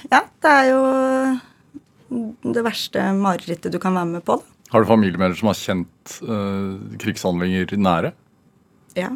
Ja, 0.09 0.23
det 0.43 0.51
er 0.51 0.65
jo 0.71 0.81
det 2.09 2.63
verste 2.65 3.03
marerittet 3.15 3.71
du 3.73 3.79
kan 3.81 3.95
være 3.95 4.11
med 4.17 4.25
på. 4.27 4.39
Da. 4.41 4.55
Har 4.73 4.83
du 4.83 4.89
familiemedlemmer 4.89 5.37
som 5.37 5.49
har 5.49 5.57
kjent 5.57 6.15
uh, 6.25 6.77
krigshandlinger 7.01 7.73
nære? 7.79 8.13
Ja. 8.97 9.13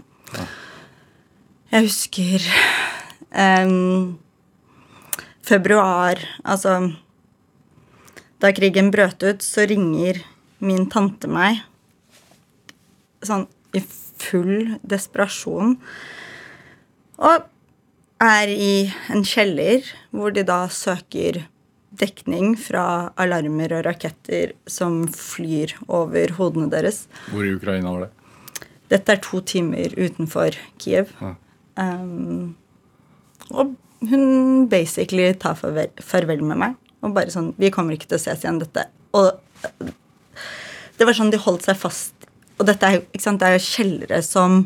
Jeg 1.74 1.88
husker 1.88 2.46
um, 3.34 4.18
februar 5.46 6.22
Altså 6.46 6.94
Da 8.44 8.52
krigen 8.52 8.92
brøt 8.92 9.24
ut, 9.24 9.44
så 9.44 9.64
ringer 9.70 10.20
min 10.64 10.90
tante 10.92 11.30
meg 11.32 11.62
sånn 13.24 13.46
i 13.72 13.82
full 14.20 14.76
desperasjon. 14.84 15.78
Og 17.24 17.46
er 18.24 18.52
i 18.52 18.76
en 19.14 19.24
kjeller 19.28 19.88
hvor 20.12 20.34
de 20.36 20.44
da 20.48 20.66
søker 20.72 21.46
dekning 21.94 22.56
fra 22.58 23.14
alarmer 23.22 23.76
og 23.78 23.86
raketter 23.88 24.56
som 24.70 25.04
flyr 25.14 25.76
over 25.88 26.36
hodene 26.40 26.72
deres. 26.74 27.06
Hvor 27.30 27.46
i 27.46 27.54
Ukraina 27.56 27.94
var 27.94 28.08
det? 28.08 28.12
Dette 28.94 29.16
er 29.16 29.24
to 29.24 29.40
timer 29.46 29.94
utenfor 29.98 30.58
Kiev. 30.82 31.14
Ja. 31.22 31.34
Um, 31.80 32.56
og 33.52 33.76
hun 34.10 34.68
basically 34.70 35.32
tar 35.40 35.56
farvel, 35.58 35.90
farvel 36.04 36.44
med 36.46 36.60
meg. 36.60 36.80
Og 37.04 37.16
bare 37.16 37.34
sånn 37.34 37.52
Vi 37.60 37.72
kommer 37.74 37.96
ikke 37.96 38.10
til 38.12 38.20
å 38.20 38.24
ses 38.24 38.46
igjen, 38.46 38.62
dette. 38.62 38.88
Og 39.14 39.30
det 40.98 41.08
var 41.08 41.18
sånn 41.18 41.34
de 41.34 41.42
holdt 41.42 41.68
seg 41.68 41.80
fast 41.80 42.28
Og 42.60 42.66
dette 42.70 42.88
er 42.88 43.02
ikke 43.02 43.24
sant, 43.26 43.42
det 43.42 43.50
er 43.50 43.58
jo 43.58 43.66
kjellere 43.66 44.22
som 44.26 44.64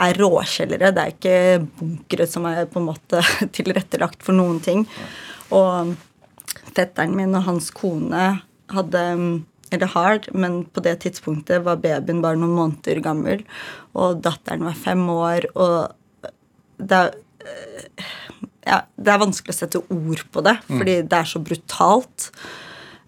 er 0.00 0.16
råkjellere. 0.16 0.92
Det 0.96 1.02
er 1.02 1.10
ikke 1.12 1.66
bunkere 1.76 2.26
som 2.30 2.46
er 2.48 2.64
på 2.70 2.80
en 2.80 2.86
måte 2.88 3.20
tilrettelagt 3.56 4.22
for 4.24 4.36
noen 4.36 4.60
ting. 4.64 4.86
Og 5.52 5.92
fetteren 6.72 7.12
min 7.18 7.36
og 7.36 7.44
hans 7.48 7.68
kone 7.76 8.30
hadde 8.72 9.02
eller 9.70 9.90
hard, 9.92 10.28
men 10.34 10.64
på 10.66 10.82
det 10.82 10.96
tidspunktet 11.04 11.62
var 11.66 11.78
babyen 11.82 12.22
bare 12.24 12.38
noen 12.40 12.56
måneder 12.56 13.02
gammel. 13.04 13.44
Og 13.94 14.22
datteren 14.24 14.64
var 14.66 14.78
fem 14.78 15.04
år, 15.12 15.46
og 15.54 16.32
det 16.80 17.02
er, 17.04 17.12
ja, 18.66 18.82
det 18.96 19.12
er 19.12 19.22
vanskelig 19.22 19.54
å 19.54 19.60
sette 19.60 19.80
ord 19.80 20.24
på 20.32 20.42
det, 20.44 20.56
fordi 20.68 20.96
det 21.08 21.16
er 21.16 21.28
så 21.28 21.40
brutalt. 21.42 22.30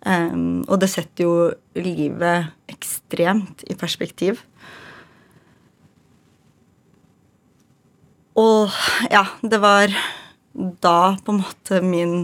Um, 0.03 0.65
og 0.67 0.81
det 0.83 0.89
setter 0.91 1.27
jo 1.27 1.35
livet 1.79 2.51
ekstremt 2.73 3.63
i 3.71 3.77
perspektiv. 3.79 4.41
Og 8.39 8.73
ja, 9.13 9.27
det 9.45 9.61
var 9.61 9.93
da 10.83 11.15
på 11.23 11.35
en 11.35 11.43
måte 11.45 11.83
min 11.85 12.17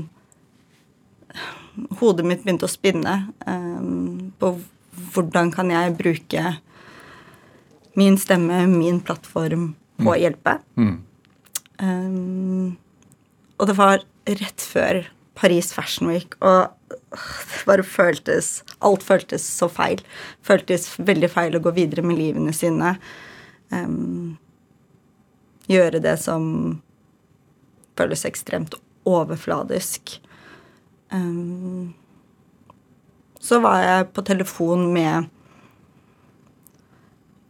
Hodet 2.00 2.24
mitt 2.26 2.40
begynte 2.42 2.66
å 2.66 2.70
spinne 2.72 3.12
um, 3.46 4.32
på 4.40 4.48
hvordan 5.14 5.52
kan 5.54 5.68
jeg 5.70 5.92
bruke 5.94 6.56
min 7.94 8.16
stemme, 8.18 8.64
min 8.66 8.98
plattform, 8.98 9.68
på 10.02 10.10
å 10.10 10.16
hjelpe. 10.18 10.56
Um, 11.78 12.74
og 13.58 13.70
det 13.70 13.76
var 13.78 14.04
rett 14.28 14.62
før 14.62 15.02
Paris 15.38 15.72
Fashion 15.74 16.10
Week, 16.10 16.34
og 16.42 16.74
det 16.88 17.64
bare 17.66 17.84
føltes 17.86 18.62
Alt 18.84 19.04
føltes 19.06 19.42
så 19.42 19.68
feil. 19.70 20.02
Føltes 20.46 20.90
veldig 20.98 21.30
feil 21.32 21.56
å 21.56 21.62
gå 21.62 21.72
videre 21.76 22.04
med 22.06 22.18
livene 22.18 22.52
sine. 22.54 22.96
Um, 23.70 24.36
gjøre 25.68 26.00
det 26.02 26.16
som 26.22 26.44
føles 27.98 28.24
ekstremt 28.28 28.76
overfladisk. 29.08 30.18
Um, 31.10 31.94
så 33.40 33.58
var 33.64 33.82
jeg 33.82 34.08
på 34.14 34.24
telefon 34.26 34.88
med 34.94 35.28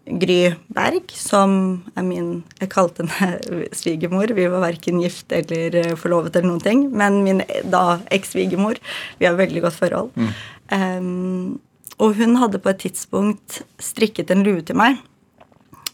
Gry 0.09 0.55
Berg, 0.73 1.13
som 1.13 1.53
er 1.97 2.07
min 2.07 2.31
Jeg 2.61 2.71
kalte 2.73 3.05
henne 3.07 3.69
svigermor. 3.77 4.33
Vi 4.35 4.49
var 4.49 4.65
verken 4.65 5.03
gift 5.03 5.33
eller 5.35 5.77
eh, 5.77 5.95
forlovet 5.99 6.37
eller 6.37 6.49
noen 6.49 6.65
ting. 6.65 6.87
Men 6.91 7.23
min 7.27 7.43
da 7.69 8.01
eks-svigermor. 8.15 8.81
Vi 9.19 9.29
har 9.29 9.39
veldig 9.39 9.65
godt 9.67 9.79
forhold. 9.79 10.13
Mm. 10.17 10.33
Um, 10.69 11.61
og 11.99 12.15
hun 12.19 12.37
hadde 12.39 12.61
på 12.63 12.71
et 12.73 12.83
tidspunkt 12.87 13.63
strikket 13.83 14.31
en 14.31 14.45
lue 14.47 14.63
til 14.63 14.79
meg. 14.79 15.01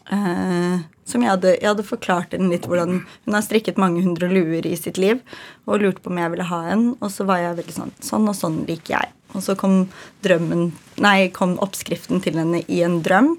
Uh, 0.05 0.85
som 1.05 1.21
jeg 1.21 1.33
hadde, 1.33 1.55
jeg 1.57 1.69
hadde 1.69 1.85
forklart 1.85 2.33
henne 2.33 2.51
litt 2.51 2.67
hvordan 2.69 2.99
Hun 3.25 3.33
har 3.33 3.41
strikket 3.41 3.79
mange 3.81 4.03
hundre 4.05 4.29
luer 4.29 4.65
i 4.65 4.75
sitt 4.77 4.99
liv 5.01 5.21
og 5.65 5.81
lurte 5.81 6.03
på 6.03 6.11
om 6.13 6.19
jeg 6.21 6.33
ville 6.33 6.49
ha 6.49 6.61
en. 6.73 6.87
Og 6.99 7.11
så 7.13 7.27
var 7.27 7.41
jeg 7.41 7.59
veldig 7.59 7.77
sånn 7.77 7.93
Sånn 8.05 8.31
og 8.31 8.37
sånn 8.37 8.63
liker 8.69 8.97
jeg. 8.99 9.13
Og 9.35 9.43
så 9.45 9.57
kom 9.59 9.85
drømmen 10.25 10.71
Nei, 11.03 11.29
kom 11.35 11.57
oppskriften 11.63 12.23
til 12.23 12.39
henne 12.39 12.63
i 12.71 12.81
en 12.85 13.01
drøm. 13.05 13.35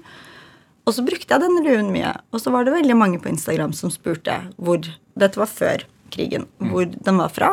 Og 0.87 0.95
så 0.95 1.03
brukte 1.03 1.33
jeg 1.33 1.43
denne 1.43 1.63
luen 1.65 1.91
mye. 1.91 2.13
Og 2.31 2.39
så 2.39 2.53
var 2.53 2.63
det 2.63 2.77
veldig 2.77 2.95
mange 2.95 3.19
på 3.19 3.29
Instagram 3.31 3.75
som 3.75 3.91
spurte 3.91 4.39
hvor 4.55 4.79
Dette 5.17 5.39
var 5.39 5.51
før 5.51 5.83
krigen. 6.13 6.45
Mm. 6.61 6.71
Hvor 6.71 6.87
den 6.87 7.19
var 7.19 7.33
fra. 7.35 7.51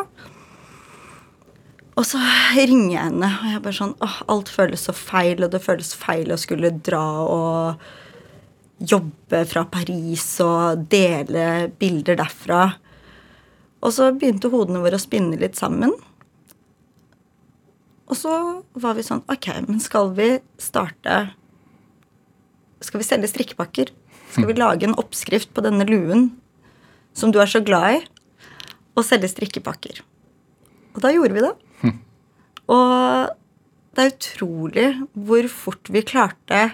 Og 1.95 2.03
så 2.07 2.19
ringer 2.55 2.91
jeg 2.91 3.01
henne, 3.01 3.27
og 3.39 3.51
jeg 3.51 3.61
bare 3.63 3.77
sånn 3.77 3.93
åh, 4.03 4.17
Alt 4.31 4.51
føles 4.51 4.83
så 4.87 4.95
feil, 4.95 5.43
og 5.45 5.53
det 5.53 5.63
føles 5.63 5.93
feil 5.95 6.31
å 6.31 6.39
skulle 6.39 6.73
dra 6.83 7.05
og 7.23 7.85
jobbe 8.83 9.45
fra 9.47 9.63
Paris 9.71 10.25
og 10.43 10.83
dele 10.91 11.69
bilder 11.79 12.19
derfra. 12.19 12.65
Og 13.79 13.95
så 13.95 14.09
begynte 14.11 14.51
hodene 14.51 14.81
våre 14.83 14.99
å 14.99 15.03
spinne 15.03 15.39
litt 15.39 15.55
sammen. 15.59 15.93
Og 18.05 18.19
så 18.19 18.33
var 18.77 18.97
vi 18.97 19.05
sånn 19.05 19.23
Ok, 19.31 19.47
men 19.65 19.79
skal 19.81 20.11
vi 20.17 20.35
starte 20.61 21.29
skal 22.85 23.01
vi 23.01 23.07
selge 23.07 23.31
strikkepakker? 23.31 23.91
Skal 24.31 24.49
vi 24.49 24.57
lage 24.57 24.87
en 24.87 24.97
oppskrift 24.99 25.53
på 25.55 25.63
denne 25.65 25.87
luen 25.87 26.29
som 27.15 27.31
du 27.31 27.39
er 27.41 27.49
så 27.49 27.61
glad 27.63 27.97
i, 27.97 27.99
og 28.95 29.05
selge 29.07 29.31
strikkepakker? 29.31 30.01
Og 30.95 31.03
da 31.03 31.11
gjorde 31.11 31.35
vi 31.35 31.43
det. 31.43 31.53
Hm. 31.81 31.97
Og 32.71 33.35
det 33.95 34.03
er 34.03 34.11
utrolig 34.13 34.87
hvor 35.27 35.47
fort 35.51 35.91
vi 35.91 36.03
klarte 36.07 36.65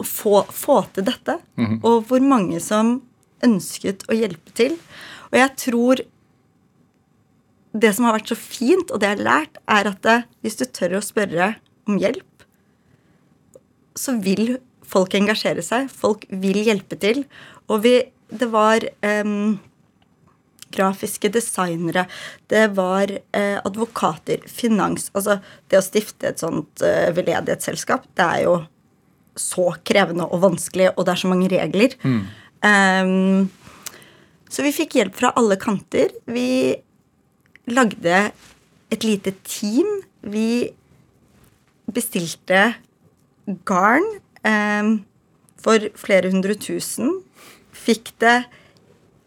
å 0.00 0.06
få, 0.06 0.42
få 0.48 0.80
til 0.96 1.06
dette. 1.08 1.38
Mm. 1.60 1.78
Og 1.84 2.04
hvor 2.08 2.24
mange 2.24 2.60
som 2.62 2.98
ønsket 3.44 4.06
å 4.08 4.16
hjelpe 4.16 4.54
til. 4.56 4.76
Og 5.30 5.38
jeg 5.40 5.52
tror 5.60 6.04
det 7.74 7.90
som 7.96 8.06
har 8.06 8.16
vært 8.16 8.30
så 8.30 8.38
fint, 8.38 8.90
og 8.90 9.00
det 9.02 9.10
jeg 9.10 9.18
har 9.18 9.26
lært, 9.26 9.58
er 9.66 9.90
at 9.90 10.00
det, 10.06 10.18
hvis 10.44 10.60
du 10.60 10.64
tør 10.68 10.98
å 11.00 11.04
spørre 11.04 11.54
om 11.90 11.98
hjelp, 12.00 12.28
så 13.98 14.16
vil 14.22 14.58
folk 14.84 15.14
engasjere 15.16 15.62
seg. 15.64 15.88
Folk 15.92 16.26
vil 16.30 16.60
hjelpe 16.66 16.98
til. 17.00 17.24
Og 17.68 17.84
vi 17.86 18.00
Det 18.34 18.46
var 18.50 18.82
um, 19.04 19.60
grafiske 20.74 21.28
designere, 21.30 22.06
det 22.50 22.64
var 22.74 23.10
uh, 23.12 23.58
advokater, 23.62 24.42
finans 24.48 25.10
Altså, 25.14 25.38
det 25.70 25.78
å 25.78 25.84
stifte 25.84 26.32
et 26.32 26.40
sånt 26.42 26.82
uh, 26.82 27.12
veldedighetsselskap, 27.14 28.08
det 28.16 28.24
er 28.24 28.40
jo 28.46 28.56
så 29.38 29.68
krevende 29.86 30.26
og 30.26 30.42
vanskelig, 30.42 30.88
og 30.96 31.06
det 31.06 31.14
er 31.14 31.20
så 31.20 31.30
mange 31.30 31.50
regler. 31.52 31.94
Mm. 32.02 32.24
Um, 32.64 33.50
så 34.50 34.64
vi 34.64 34.74
fikk 34.74 34.96
hjelp 34.98 35.14
fra 35.18 35.32
alle 35.38 35.58
kanter. 35.60 36.14
Vi 36.26 36.74
lagde 37.70 38.18
et 38.94 39.06
lite 39.06 39.34
team. 39.42 39.88
Vi 40.22 40.70
bestilte 41.90 42.72
garn 43.68 44.06
eh, 44.46 44.90
for 45.64 45.88
flere 45.98 46.32
hundre 46.32 46.56
tusen. 46.60 47.20
Fikk 47.74 48.14
det 48.22 48.44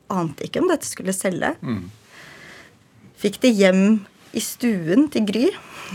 Ante 0.07 0.45
ikke 0.47 0.61
om 0.63 0.69
dette 0.71 0.87
skulle 0.87 1.11
selge. 1.15 1.51
Mm. 1.59 1.89
Fikk 3.19 3.41
det 3.43 3.51
hjem 3.57 3.81
i 4.37 4.43
stuen 4.43 5.09
til 5.11 5.25
Gry. 5.27 5.47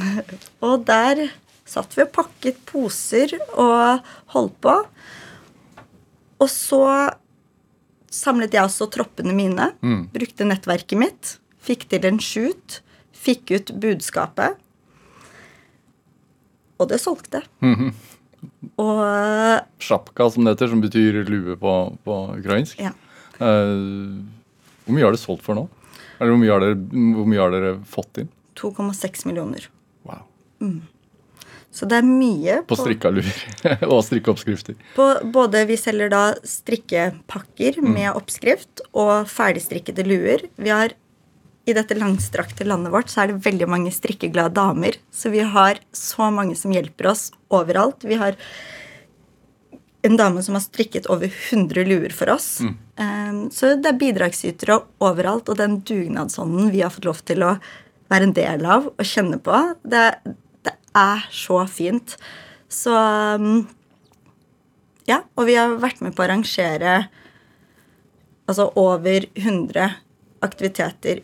Og 0.67 0.85
der 0.89 1.31
satt 1.73 1.95
vi 1.97 2.05
og 2.05 2.13
pakket 2.13 2.59
poser 2.69 3.33
og 3.57 4.03
holdt 4.35 4.57
på. 4.65 4.75
Og 6.43 6.51
så 6.51 6.83
samlet 8.13 8.53
jeg 8.53 8.67
også 8.67 8.91
troppene 8.93 9.33
mine. 9.37 9.71
Mm. 9.81 10.09
Brukte 10.13 10.45
nettverket 10.49 11.01
mitt. 11.01 11.37
Fikk 11.63 11.87
til 11.89 12.05
en 12.11 12.21
shoot. 12.21 12.83
Fikk 13.17 13.55
ut 13.55 13.73
budskapet. 13.81 14.59
Og 16.83 16.89
det 16.91 16.99
solgte. 17.01 17.43
Mm 17.63 17.75
-hmm. 17.75 17.93
Og 18.83 19.61
Sjapka, 19.79 20.31
som 20.31 20.45
det 20.45 20.57
heter, 20.57 20.69
som 20.69 20.81
betyr 20.81 21.23
lue 21.29 21.57
på, 21.57 21.97
på 22.05 22.19
ukrainsk. 22.39 22.81
Ja. 22.81 22.91
Uh, 23.39 24.23
hvor 24.85 24.97
mye 24.97 25.05
har 25.07 25.15
det 25.15 25.23
solgt 25.23 25.45
for 25.47 25.59
nå? 25.59 25.69
Eller 26.19 26.35
hvor 26.35 26.41
mye 26.41 26.55
har 26.55 26.65
dere, 26.65 26.79
mye 27.27 27.41
har 27.41 27.55
dere 27.55 27.77
fått 27.89 28.23
inn? 28.23 28.29
2,6 28.59 29.27
millioner. 29.27 29.69
Wow. 30.07 30.25
Mm. 30.61 30.83
Så 31.73 31.89
det 31.89 32.03
er 32.03 32.07
mye. 32.07 32.59
På, 32.67 32.75
på 32.75 32.83
strikka 32.83 33.11
luer 33.15 33.39
og 33.93 34.03
strikkeoppskrifter. 34.05 34.77
På 34.97 35.07
både 35.35 35.65
Vi 35.71 35.79
selger 35.81 36.13
da 36.13 36.25
strikkepakker 36.45 37.81
mm. 37.81 37.93
med 37.95 38.11
oppskrift 38.13 38.85
og 38.93 39.31
ferdigstrikkede 39.33 40.05
luer. 40.05 40.45
Vi 40.61 40.73
har 40.73 40.93
i 41.65 41.75
dette 41.77 41.95
langstrakte 41.95 42.67
landet 42.67 42.93
vårt 42.93 43.11
så 43.13 43.23
er 43.23 43.31
det 43.31 43.45
veldig 43.45 43.69
mange 43.71 43.93
strikkeglade 43.95 44.55
damer. 44.57 44.97
Så 45.15 45.31
vi 45.31 45.45
har 45.47 45.79
så 45.95 46.31
mange 46.35 46.57
som 46.59 46.75
hjelper 46.75 47.13
oss 47.13 47.29
overalt. 47.55 48.03
Vi 48.03 48.19
har 48.19 48.35
en 50.03 50.19
dame 50.19 50.43
som 50.43 50.57
har 50.59 50.65
strikket 50.65 51.07
over 51.13 51.31
100 51.31 51.85
luer 51.87 52.15
for 52.15 52.33
oss. 52.35 52.57
Mm. 52.61 52.75
Um, 52.99 53.39
så 53.55 53.77
det 53.79 53.93
er 53.93 54.01
bidragsytere 54.01 54.81
overalt. 55.03 55.53
Og 55.53 55.61
den 55.61 55.79
dugnadsånden 55.87 56.73
vi 56.75 56.83
har 56.83 56.91
fått 56.95 57.07
lov 57.07 57.23
til 57.31 57.47
å 57.47 57.55
være 58.11 58.29
en 58.29 58.37
del 58.37 58.67
av 58.67 58.91
og 58.91 59.07
kjenne 59.07 59.39
på, 59.41 59.61
det, 59.89 60.09
det 60.67 60.75
er 60.99 61.23
så 61.31 61.63
fint. 61.71 62.17
Så 62.73 62.91
um, 62.93 63.69
Ja, 65.07 65.23
og 65.39 65.47
vi 65.49 65.57
har 65.59 65.79
vært 65.83 66.03
med 66.03 66.15
på 66.15 66.23
å 66.23 66.27
arrangere 66.27 67.05
altså 68.51 68.69
over 68.79 69.25
100 69.39 69.95
aktiviteter 70.43 71.23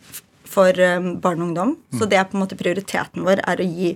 for 0.49 0.73
um, 0.81 1.11
barn 1.21 1.43
og 1.43 1.51
ungdom. 1.51 1.75
Så 1.95 2.07
det 2.09 2.17
er 2.19 2.27
på 2.29 2.37
en 2.37 2.43
måte 2.43 2.57
prioriteten 2.59 3.25
vår, 3.27 3.43
er 3.45 3.61
å 3.61 3.69
gi 3.69 3.93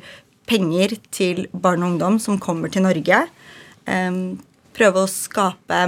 penger 0.49 0.97
til 1.15 1.45
barn 1.51 1.83
og 1.83 1.95
ungdom 1.95 2.19
som 2.21 2.41
kommer 2.41 2.71
til 2.71 2.85
Norge. 2.85 3.23
Prøve 4.73 5.03
å 5.03 5.09
skape 5.11 5.79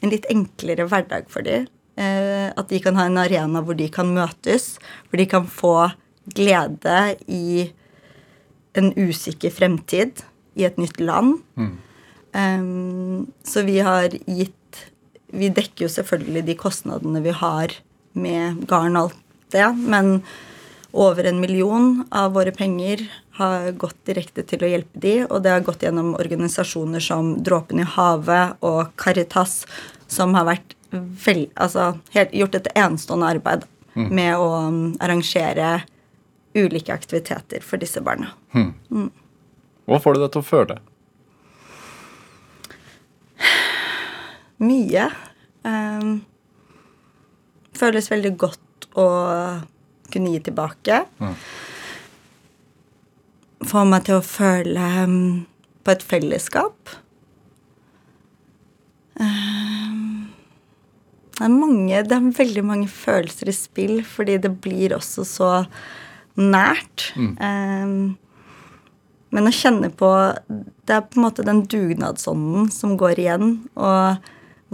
en 0.00 0.12
litt 0.12 0.28
enklere 0.32 0.86
hverdag 0.88 1.28
for 1.32 1.46
dem. 1.46 1.68
Uh, 2.00 2.48
at 2.56 2.70
de 2.70 2.78
kan 2.80 2.96
ha 2.96 3.04
en 3.08 3.18
arena 3.20 3.60
hvor 3.60 3.76
de 3.76 3.90
kan 3.92 4.08
møtes, 4.14 4.78
hvor 5.10 5.20
de 5.20 5.26
kan 5.28 5.44
få 5.44 5.74
glede 6.32 7.16
i 7.28 7.66
en 8.78 8.92
usikker 8.94 9.52
fremtid 9.52 10.22
i 10.56 10.64
et 10.68 10.78
nytt 10.80 11.00
land. 11.02 11.40
Mm. 11.60 11.74
Um, 12.32 13.26
så 13.44 13.66
vi 13.66 13.80
har 13.82 14.14
gitt 14.14 14.56
Vi 15.30 15.46
dekker 15.54 15.84
jo 15.84 15.88
selvfølgelig 15.90 16.40
de 16.46 16.54
kostnadene 16.58 17.20
vi 17.22 17.30
har 17.34 17.70
med 18.12 18.64
garn 18.70 18.98
og 18.98 19.10
alt 19.10 19.20
det. 19.54 19.66
Men 19.76 20.20
over 20.92 21.24
en 21.24 21.40
million 21.40 22.04
av 22.10 22.32
våre 22.32 22.52
penger 22.52 23.04
har 23.40 23.70
gått 23.72 23.96
direkte 24.04 24.42
til 24.44 24.64
å 24.64 24.68
hjelpe 24.68 25.00
de, 25.00 25.14
og 25.24 25.42
det 25.44 25.54
har 25.54 25.64
gått 25.64 25.84
gjennom 25.86 26.12
organisasjoner 26.18 27.02
som 27.04 27.36
Dråpen 27.44 27.80
i 27.80 27.86
havet 27.88 28.60
og 28.66 28.90
Caritas, 29.00 29.62
som 30.10 30.34
har 30.36 30.48
vel, 30.48 31.46
altså, 31.54 31.92
helt, 32.16 32.34
gjort 32.36 32.58
et 32.58 32.68
enestående 32.74 33.30
arbeid 33.36 33.64
mm. 33.94 34.08
med 34.10 34.34
å 34.36 34.50
um, 34.66 34.82
arrangere 35.00 35.80
ulike 36.58 36.92
aktiviteter 36.92 37.62
for 37.64 37.80
disse 37.80 38.02
barna. 38.02 38.32
Mm. 38.52 38.72
Mm. 38.90 39.10
Hva 39.86 40.00
får 40.02 40.16
du 40.16 40.24
deg 40.24 40.32
til 40.34 40.42
å 40.42 40.48
føle? 40.50 40.80
Mye. 44.70 45.06
Um, 45.64 46.20
føles 47.80 48.10
veldig 48.12 48.34
godt 48.40 48.88
å 48.98 49.08
kunne 50.10 50.34
gi 50.34 50.42
tilbake. 50.48 51.04
Mm. 51.20 51.36
Få 53.70 53.84
meg 53.88 54.06
til 54.08 54.18
å 54.18 54.24
føle 54.24 54.88
um, 55.04 55.20
på 55.84 55.94
et 55.94 56.04
fellesskap. 56.06 56.94
Um, 59.20 60.30
det 61.36 61.44
er 61.44 61.52
mange 61.52 62.00
Det 62.08 62.16
er 62.16 62.32
veldig 62.38 62.62
mange 62.64 62.88
følelser 62.88 63.50
i 63.52 63.56
spill, 63.56 64.00
fordi 64.04 64.38
det 64.40 64.54
blir 64.64 64.96
også 64.96 65.26
så 65.28 65.52
nært. 66.40 67.10
Mm. 67.16 67.32
Um, 67.36 68.16
men 69.30 69.46
å 69.46 69.54
kjenne 69.54 69.92
på 69.94 70.10
Det 70.48 70.96
er 70.96 71.04
på 71.06 71.20
en 71.20 71.26
måte 71.26 71.46
den 71.46 71.62
dugnadsånden 71.70 72.70
som 72.74 72.96
går 72.98 73.20
igjen, 73.22 73.52
og 73.76 74.24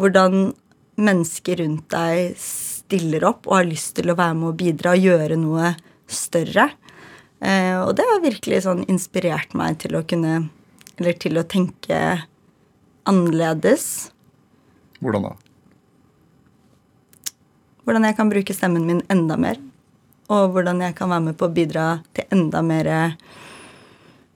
hvordan 0.00 0.54
mennesker 0.96 1.60
rundt 1.60 1.90
deg 1.92 2.36
stiller 2.86 3.26
opp 3.26 3.48
og 3.48 3.58
har 3.58 3.68
lyst 3.68 3.96
til 3.98 4.12
å 4.12 4.18
være 4.18 4.36
med 4.38 4.52
og 4.52 4.58
bidra 4.60 4.94
og 4.94 5.06
gjøre 5.06 5.38
noe 5.40 5.72
større. 6.06 6.68
Eh, 7.40 7.74
og 7.82 7.96
det 7.98 8.06
har 8.08 8.22
virkelig 8.22 8.62
sånn 8.64 8.84
inspirert 8.88 9.56
meg 9.58 9.80
til 9.82 9.98
å 9.98 10.06
kunne 10.08 10.46
Eller 10.96 11.12
til 11.20 11.36
å 11.36 11.42
tenke 11.44 11.96
annerledes. 13.04 14.08
Hvordan 15.04 15.26
da? 15.26 15.32
Hvordan 17.84 18.06
jeg 18.08 18.16
kan 18.16 18.30
bruke 18.32 18.56
stemmen 18.56 18.86
min 18.88 19.02
enda 19.12 19.36
mer. 19.36 19.60
Og 20.32 20.54
hvordan 20.54 20.80
jeg 20.80 20.96
kan 20.96 21.12
være 21.12 21.26
med 21.26 21.36
på 21.36 21.50
å 21.50 21.52
bidra 21.52 21.84
til 22.16 22.24
enda 22.32 22.62
mer 22.64 22.88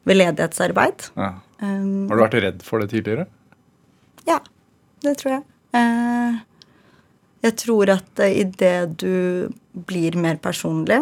veldedighetsarbeid. 0.04 1.08
Ja. 1.16 1.32
Um, 1.64 2.10
Har 2.12 2.20
du 2.20 2.24
vært 2.26 2.38
redd 2.44 2.60
for 2.64 2.84
det 2.84 2.90
tidligere? 2.92 3.24
Ja, 4.28 4.36
det 5.00 5.16
tror 5.20 5.38
jeg. 5.38 5.42
Eh, 5.80 6.38
jeg 7.44 7.56
tror 7.62 7.92
at 7.96 8.22
uh, 8.22 8.28
idet 8.28 8.98
du 9.00 9.48
blir 9.88 10.16
mer 10.20 10.40
personlig, 10.42 11.00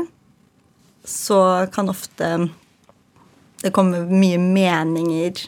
så 1.08 1.66
kan 1.72 1.90
ofte 1.90 2.48
det 3.62 3.72
komme 3.74 4.04
mye 4.06 4.38
meninger 4.38 5.46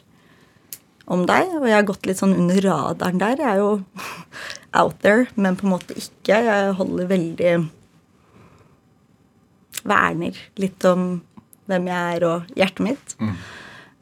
om 1.10 1.26
deg. 1.28 1.50
Og 1.58 1.66
jeg 1.68 1.76
har 1.76 1.88
gått 1.88 2.08
litt 2.08 2.20
sånn 2.20 2.36
under 2.38 2.62
radaren 2.64 3.20
der. 3.20 3.42
Jeg 3.42 3.50
er 3.52 3.60
jo 3.60 3.72
out 4.80 4.98
there, 5.04 5.28
men 5.36 5.58
på 5.58 5.66
en 5.68 5.74
måte 5.76 5.96
ikke. 5.98 6.40
Jeg 6.46 6.78
holder 6.80 7.12
veldig 7.12 7.54
Verner 9.80 10.36
litt 10.60 10.84
om 10.84 11.04
hvem 11.70 11.86
jeg 11.88 12.16
er, 12.16 12.24
og 12.28 12.56
hjertet 12.58 12.82
mitt. 12.84 13.14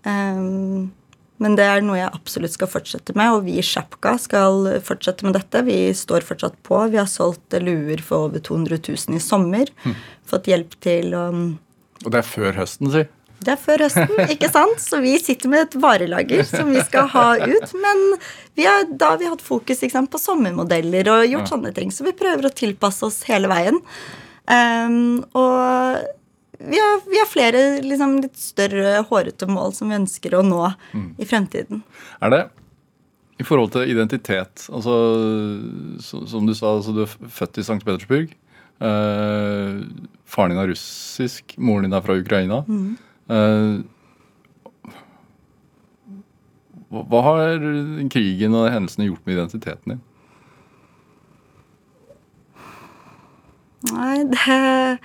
Um, 0.03 0.89
men 1.39 1.55
det 1.59 1.65
er 1.71 1.83
noe 1.87 1.99
jeg 2.01 2.11
absolutt 2.13 2.55
skal 2.57 2.71
fortsette 2.71 3.15
med, 3.19 3.31
og 3.37 3.45
vi 3.47 3.59
i 3.61 3.65
Sjapka 3.65 4.17
skal 4.19 4.67
fortsette 4.85 5.25
med 5.27 5.37
dette. 5.39 5.63
Vi 5.67 5.79
står 5.95 6.27
fortsatt 6.27 6.57
på. 6.67 6.81
Vi 6.93 6.99
har 7.01 7.07
solgt 7.11 7.55
luer 7.63 8.03
for 8.03 8.29
over 8.29 8.43
200 8.43 8.81
000 8.89 9.17
i 9.17 9.23
sommer. 9.23 9.71
Fått 10.29 10.51
hjelp 10.51 10.75
til 10.85 11.15
å 11.15 11.29
Og 12.05 12.11
det 12.11 12.21
er 12.21 12.27
før 12.27 12.59
høsten, 12.61 12.91
si. 12.95 13.05
Det 13.39 13.53
er 13.55 13.61
før 13.63 13.85
høsten, 13.87 14.21
ikke 14.35 14.51
sant? 14.51 14.81
Så 14.83 14.99
vi 15.03 15.13
sitter 15.23 15.51
med 15.53 15.69
et 15.69 15.77
varelager 15.79 16.43
som 16.47 16.73
vi 16.75 16.83
skal 16.83 17.07
ha 17.15 17.27
ut. 17.39 17.75
Men 17.79 18.03
vi 18.59 18.67
har, 18.67 18.87
da 18.91 19.13
har 19.15 19.21
vi 19.23 19.31
hatt 19.31 19.43
fokus 19.47 19.79
sant, 19.87 20.11
på 20.11 20.19
sommermodeller 20.19 21.07
og 21.15 21.27
gjort 21.27 21.47
Ja. 21.47 21.51
sånne 21.55 21.71
ting. 21.77 21.95
Så 21.95 22.03
vi 22.07 22.17
prøver 22.19 22.51
å 22.51 22.55
tilpasse 22.55 23.07
oss 23.07 23.23
hele 23.31 23.47
veien. 23.51 23.79
Um, 24.51 25.21
og 25.39 26.03
vi 26.59 26.79
har, 26.83 27.11
vi 27.11 27.19
har 27.19 27.29
flere 27.31 27.65
liksom, 27.85 28.17
litt 28.25 28.39
større, 28.39 29.03
hårete 29.09 29.47
mål 29.51 29.75
som 29.77 29.91
vi 29.91 29.99
ønsker 29.99 30.35
å 30.35 30.43
nå 30.47 30.65
i 31.19 31.27
fremtiden. 31.29 31.85
Er 32.23 32.35
det 32.35 32.43
i 33.39 33.47
forhold 33.47 33.71
til 33.77 33.91
identitet 33.93 34.65
altså, 34.75 34.95
så, 36.03 36.25
Som 36.27 36.49
du 36.49 36.55
sa, 36.59 36.75
altså, 36.75 36.95
du 36.97 37.05
er 37.05 37.13
født 37.31 37.61
i 37.61 37.63
St. 37.63 37.79
Petersburg. 37.87 38.35
Eh, 38.79 39.79
faren 40.27 40.55
din 40.55 40.63
er 40.63 40.73
russisk, 40.73 41.55
moren 41.59 41.87
din 41.87 41.95
er 41.95 42.03
fra 42.03 42.19
Ukraina. 42.19 42.65
Eh, 43.31 43.79
hva, 46.89 47.07
hva 47.13 47.23
har 47.29 47.67
krigen 48.11 48.59
og 48.59 48.71
hendelsene 48.73 49.11
gjort 49.11 49.23
med 49.27 49.39
identiteten 49.39 49.95
din? 49.95 50.05
Nei, 53.93 54.25
det 54.27 54.99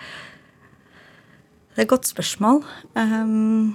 Det 1.73 1.81
er 1.81 1.87
et 1.87 1.89
godt 1.89 2.05
spørsmål. 2.05 2.61
Um, 2.93 3.73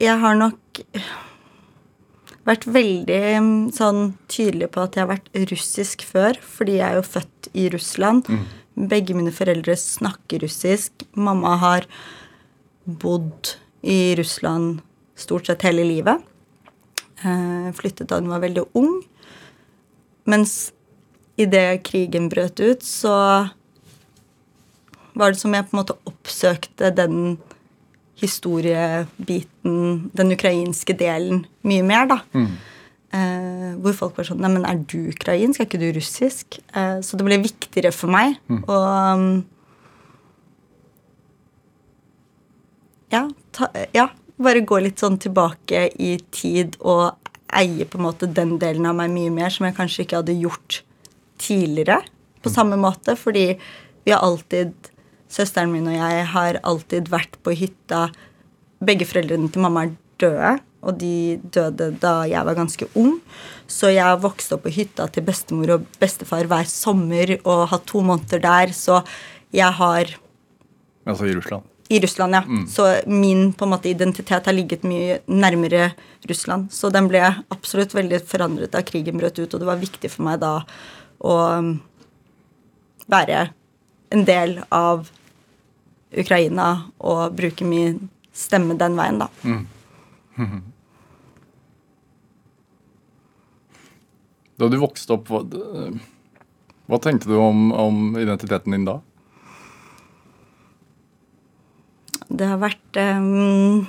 jeg 0.00 0.16
har 0.22 0.38
nok 0.40 0.80
vært 2.48 2.64
veldig 2.64 3.18
um, 3.36 3.50
sånn 3.76 4.14
tydelig 4.32 4.70
på 4.72 4.86
at 4.86 4.96
jeg 4.96 5.04
har 5.04 5.10
vært 5.12 5.28
russisk 5.52 6.06
før, 6.08 6.40
fordi 6.40 6.78
jeg 6.78 6.86
er 6.86 6.96
jo 6.96 7.04
født 7.04 7.50
i 7.52 7.66
Russland. 7.74 8.30
Begge 8.72 9.16
mine 9.18 9.34
foreldre 9.36 9.76
snakker 9.76 10.40
russisk. 10.46 11.04
Mamma 11.12 11.58
har 11.60 11.84
bodd 12.84 13.54
i 13.84 14.16
Russland 14.16 14.80
stort 15.20 15.50
sett 15.50 15.68
hele 15.68 15.84
livet. 15.84 16.24
Eh, 17.20 17.68
flyttet 17.76 18.08
da 18.08 18.16
hun 18.16 18.32
var 18.32 18.40
veldig 18.40 18.64
ung. 18.80 19.02
Mens 20.24 20.72
idet 21.40 21.82
krigen 21.84 22.28
brøt 22.32 22.60
ut, 22.60 22.84
så 22.84 23.12
var 25.20 25.34
det 25.34 25.40
som 25.42 25.54
jeg 25.54 25.68
på 25.68 25.74
en 25.76 25.80
måte 25.82 25.96
oppsøkte 26.08 26.90
den 26.96 27.38
historiebiten, 28.20 30.10
den 30.16 30.34
ukrainske 30.34 30.96
delen, 30.98 31.44
mye 31.64 31.86
mer, 31.86 32.10
da. 32.10 32.20
Eh, 33.10 33.70
hvor 33.82 33.96
folk 33.96 34.18
var 34.20 34.28
sånn 34.28 34.38
Nei, 34.38 34.52
men 34.54 34.66
er 34.68 34.82
du 34.86 35.08
ukrainsk? 35.10 35.58
Er 35.58 35.66
ikke 35.66 35.80
du 35.82 35.88
russisk? 35.96 36.60
Eh, 36.76 37.00
så 37.02 37.18
det 37.18 37.26
ble 37.26 37.40
viktigere 37.42 37.90
for 37.94 38.12
meg 38.12 38.36
å 38.70 38.76
um, 39.16 39.24
ja, 43.10 43.24
ta, 43.56 43.66
ja, 43.96 44.06
bare 44.38 44.62
gå 44.62 44.78
litt 44.84 45.02
sånn 45.02 45.18
tilbake 45.18 45.88
i 45.98 46.12
tid 46.30 46.78
og 46.80 47.16
eie 47.58 47.88
på 47.88 47.98
en 47.98 48.06
måte 48.06 48.30
den 48.30 48.54
delen 48.62 48.86
av 48.86 48.94
meg 49.00 49.10
mye 49.10 49.34
mer 49.34 49.50
som 49.50 49.66
jeg 49.66 49.74
kanskje 49.80 50.04
ikke 50.04 50.20
hadde 50.22 50.38
gjort 50.38 50.82
tidligere 51.42 51.98
på 52.44 52.52
samme 52.52 52.78
måte, 52.80 53.16
fordi 53.18 53.58
vi 54.04 54.14
har 54.14 54.22
alltid 54.24 54.89
Søsteren 55.30 55.70
min 55.72 55.86
og 55.86 55.94
jeg 55.94 56.26
har 56.32 56.58
alltid 56.66 57.10
vært 57.12 57.38
på 57.44 57.54
hytta 57.54 58.08
Begge 58.80 59.04
foreldrene 59.04 59.50
til 59.52 59.60
mamma 59.60 59.82
er 59.84 59.90
døde, 60.20 60.54
og 60.80 60.94
de 60.96 61.36
døde 61.52 61.90
da 62.00 62.22
jeg 62.24 62.46
var 62.48 62.56
ganske 62.56 62.86
ung. 62.96 63.18
Så 63.68 63.90
jeg 63.92 64.00
har 64.00 64.22
vokst 64.22 64.54
opp 64.56 64.64
på 64.64 64.72
hytta 64.72 65.04
til 65.12 65.26
bestemor 65.26 65.74
og 65.76 65.84
bestefar 66.00 66.48
hver 66.48 66.64
sommer 66.68 67.34
og 67.42 67.66
hatt 67.74 67.84
to 67.90 68.00
måneder 68.00 68.40
der, 68.40 68.72
så 68.72 69.02
jeg 69.52 69.68
har 69.80 70.16
Altså 71.04 71.26
i 71.26 71.34
Russland. 71.34 71.62
i 71.90 72.00
Russland, 72.00 72.34
ja. 72.34 72.42
Så 72.68 72.88
min 73.06 73.52
på 73.52 73.64
en 73.64 73.70
måte 73.70 73.88
identitet 73.90 74.46
har 74.46 74.52
ligget 74.52 74.84
mye 74.84 75.20
nærmere 75.26 75.92
Russland. 76.28 76.72
Så 76.72 76.90
den 76.90 77.08
ble 77.08 77.20
absolutt 77.50 77.94
veldig 77.94 78.20
forandret 78.24 78.72
da 78.72 78.82
krigen 78.82 79.18
brøt 79.18 79.38
ut, 79.38 79.54
og 79.54 79.60
det 79.60 79.66
var 79.68 79.80
viktig 79.80 80.10
for 80.10 80.24
meg 80.24 80.40
da 80.40 80.60
å 81.20 81.36
um, 81.58 81.72
være 83.10 83.50
en 84.10 84.24
del 84.24 84.60
av 84.70 85.10
Ukraina 86.10 86.68
og 86.98 87.36
bruke 87.38 87.66
min 87.66 88.08
stemme 88.34 88.76
den 88.78 88.96
veien, 88.98 89.20
da. 89.20 89.28
Da 94.60 94.68
du 94.68 94.76
vokste 94.80 95.16
opp, 95.16 95.30
hva, 95.30 95.40
hva 96.90 96.98
tenkte 97.02 97.30
du 97.30 97.38
om, 97.40 97.70
om 97.72 98.18
identiteten 98.20 98.74
din 98.74 98.88
da? 98.88 98.98
Det 102.30 102.46
har 102.46 102.60
vært 102.62 103.00
um, 103.00 103.86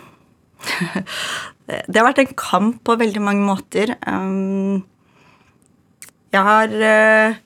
Det 1.92 1.98
har 1.98 2.08
vært 2.08 2.24
en 2.24 2.34
kamp 2.38 2.82
på 2.88 2.98
veldig 3.00 3.22
mange 3.24 3.46
måter. 3.46 3.94
Um, 4.04 4.82
jeg 6.34 6.44
har 6.48 6.74
uh, 6.82 7.38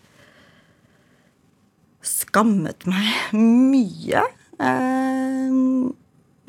skammet 2.06 2.88
meg 2.90 3.36
mye. 3.36 4.24
Um, 4.60 5.96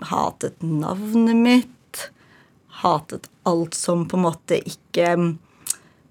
hatet 0.03 0.63
navnet 0.63 1.37
mitt. 1.37 2.11
Hatet 2.83 3.31
alt 3.43 3.75
som 3.75 4.05
på 4.09 4.19
en 4.19 4.27
måte 4.27 4.59
ikke 4.61 5.15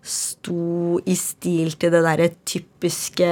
sto 0.05 0.99
i 1.05 1.15
stil 1.17 1.73
til 1.79 1.93
det 1.93 2.03
derre 2.05 2.29
typiske 2.45 3.29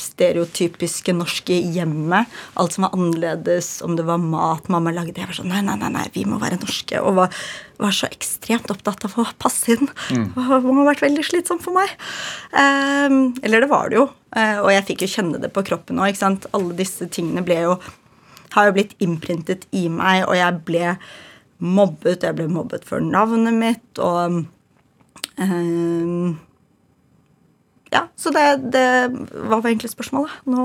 stereotypiske 0.00 1.14
norske 1.16 1.56
hjemmet. 1.74 2.30
Alt 2.60 2.76
som 2.76 2.86
var 2.86 2.96
annerledes, 2.96 3.76
om 3.84 3.96
det 3.98 4.06
var 4.08 4.22
mat 4.22 4.68
mamma 4.72 4.92
lagde. 4.94 5.16
Jeg 5.20 5.30
var 5.30 5.38
sånn, 5.38 5.52
nei, 5.52 5.62
nei, 5.66 5.76
nei, 5.80 5.90
nei 5.94 6.06
vi 6.14 6.24
må 6.28 6.40
være 6.42 6.60
norske. 6.62 7.00
Og 7.02 7.18
var, 7.18 7.42
var 7.82 7.94
så 7.94 8.10
ekstremt 8.10 8.70
opptatt 8.74 9.06
av 9.08 9.18
å 9.20 9.26
passe 9.40 9.76
inn. 9.76 9.90
Det 10.10 10.22
må 10.34 10.46
ha 10.50 10.88
vært 10.90 11.04
veldig 11.04 11.26
slitsomt 11.26 11.64
for 11.64 11.76
meg. 11.76 11.92
Um, 12.52 13.34
eller 13.42 13.64
det 13.64 13.70
var 13.72 13.92
det 13.92 14.00
jo. 14.00 14.08
Uh, 14.34 14.64
og 14.64 14.72
jeg 14.74 14.86
fikk 14.90 15.04
jo 15.06 15.12
kjenne 15.16 15.42
det 15.42 15.52
på 15.54 15.64
kroppen 15.66 16.02
òg. 16.02 16.18
Alle 16.24 16.78
disse 16.78 17.06
tingene 17.12 17.44
ble 17.46 17.60
jo 17.66 17.76
har 18.54 18.68
jo 18.68 18.74
blitt 18.76 18.94
innprintet 19.02 19.66
i 19.74 19.88
meg, 19.90 20.24
og 20.28 20.36
jeg 20.38 20.60
ble 20.66 20.94
mobbet. 21.58 22.22
Jeg 22.22 22.38
ble 22.38 22.48
mobbet 22.50 22.86
for 22.86 23.02
navnet 23.02 23.56
mitt, 23.56 24.02
og 24.02 24.44
ehm, 25.42 26.36
ja, 27.94 28.00
så 28.18 28.30
det, 28.34 28.44
det 28.74 28.84
Hva 29.46 29.60
var 29.62 29.68
egentlig 29.70 29.92
spørsmålet? 29.92 30.32
Nå 30.50 30.64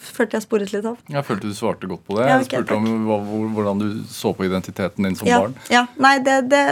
følte 0.00 0.38
jeg 0.38 0.44
sporet 0.46 0.70
litt 0.72 0.86
av. 0.88 0.96
Jeg 1.12 1.26
følte 1.28 1.50
du 1.50 1.56
svarte 1.58 1.88
godt 1.90 2.06
på 2.08 2.16
det. 2.16 2.24
Ja, 2.30 2.38
Jeg 2.40 2.48
spurte 2.48 2.78
om 2.78 2.86
hva, 3.08 3.18
hvordan 3.56 3.82
du 3.82 3.88
så 4.08 4.32
på 4.38 4.46
identiteten 4.48 5.04
din 5.04 5.18
som 5.18 5.28
Ja, 5.28 5.40
barn. 5.44 5.56
ja, 5.72 5.82
Nei, 6.00 6.14
det, 6.24 6.38
det, 6.48 6.62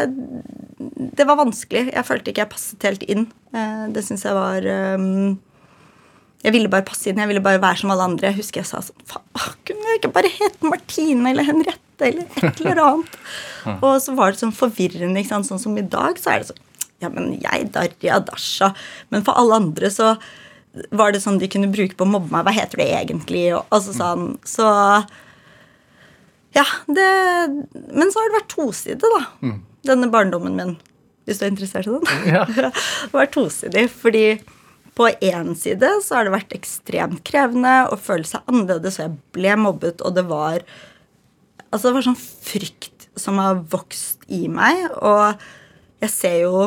det 1.18 1.26
var 1.28 1.36
vanskelig. 1.42 1.90
Jeg 1.92 2.06
følte 2.08 2.32
ikke 2.32 2.44
jeg 2.46 2.52
passet 2.54 2.88
helt 2.88 3.04
inn. 3.10 3.26
Eh, 3.52 3.84
Det 3.92 4.04
syns 4.06 4.24
jeg 4.24 4.36
var 4.38 4.64
um, 4.96 5.36
Jeg 6.44 6.54
ville 6.54 6.70
bare 6.72 6.86
passe 6.88 7.10
inn. 7.10 7.18
Jeg 7.20 7.28
ville 7.32 7.42
bare 7.44 7.60
være 7.62 7.80
som 7.82 7.90
alle 7.92 8.06
andre. 8.08 8.30
Jeg 8.30 8.40
husker 8.40 8.62
jeg 8.62 8.70
sa 8.70 8.80
sånn 8.84 9.04
Faen, 9.10 9.58
kunne 9.68 9.92
jeg 9.92 10.00
ikke 10.02 10.14
bare 10.14 10.30
hete 10.38 10.68
Martine 10.72 11.32
eller 11.34 11.44
Henriette 11.48 12.06
eller 12.08 12.24
et 12.46 12.60
eller 12.62 12.80
annet? 12.84 13.18
Og 13.84 13.98
så 14.04 14.14
var 14.16 14.32
det 14.32 14.40
sånn 14.40 14.54
forvirrende. 14.54 15.18
ikke 15.20 15.34
sant? 15.34 15.48
Sånn 15.50 15.60
som 15.62 15.76
i 15.76 15.84
dag, 15.84 16.16
så 16.22 16.32
er 16.36 16.44
det 16.44 16.50
sånn 16.52 16.64
Ja, 17.02 17.10
men 17.14 17.36
jeg, 17.38 17.68
Darja, 17.74 18.18
Dasha 18.26 18.72
Men 19.12 19.22
for 19.26 19.38
alle 19.38 19.60
andre 19.60 19.90
så 19.94 20.16
var 20.94 21.14
det 21.14 21.22
sånn 21.22 21.40
de 21.40 21.48
kunne 21.50 21.70
bruke 21.72 21.96
på 21.98 22.04
å 22.04 22.10
mobbe 22.10 22.30
meg. 22.30 22.44
Hva 22.46 22.52
heter 22.54 22.78
det 22.82 22.88
egentlig? 23.00 23.46
Og, 23.56 23.64
altså 23.74 23.94
sånn, 23.96 24.26
så 24.46 24.66
Ja, 26.54 26.66
det 26.86 27.08
Men 27.72 28.12
så 28.12 28.20
har 28.20 28.28
det 28.28 28.36
vært 28.36 28.52
tosidig, 28.52 29.10
da. 29.16 29.24
Denne 29.88 30.10
barndommen 30.12 30.58
min. 30.58 30.76
Hvis 31.26 31.40
du 31.40 31.46
er 31.46 31.52
interessert 31.52 31.88
i 31.88 31.96
den. 31.96 32.28
Ja. 32.30 32.44
det 32.52 32.70
har 32.70 33.16
vært 33.16 33.34
tosidig, 33.34 33.88
fordi 33.90 34.38
på 34.98 35.08
én 35.22 35.52
side 35.58 35.90
så 36.02 36.18
har 36.18 36.26
det 36.26 36.34
vært 36.34 36.54
ekstremt 36.56 37.20
krevende 37.26 37.74
å 37.92 37.98
føle 38.00 38.26
seg 38.26 38.46
annerledes, 38.50 38.98
og 38.98 39.04
jeg 39.06 39.36
ble 39.36 39.56
mobbet, 39.60 40.02
og 40.02 40.16
det 40.18 40.26
var 40.30 40.64
Altså, 41.68 41.90
det 41.90 41.98
var 41.98 42.04
sånn 42.06 42.16
frykt 42.16 43.10
som 43.20 43.36
har 43.42 43.58
vokst 43.68 44.22
i 44.32 44.46
meg, 44.48 44.86
og 45.04 45.36
jeg 46.00 46.12
ser 46.14 46.36
jo 46.46 46.62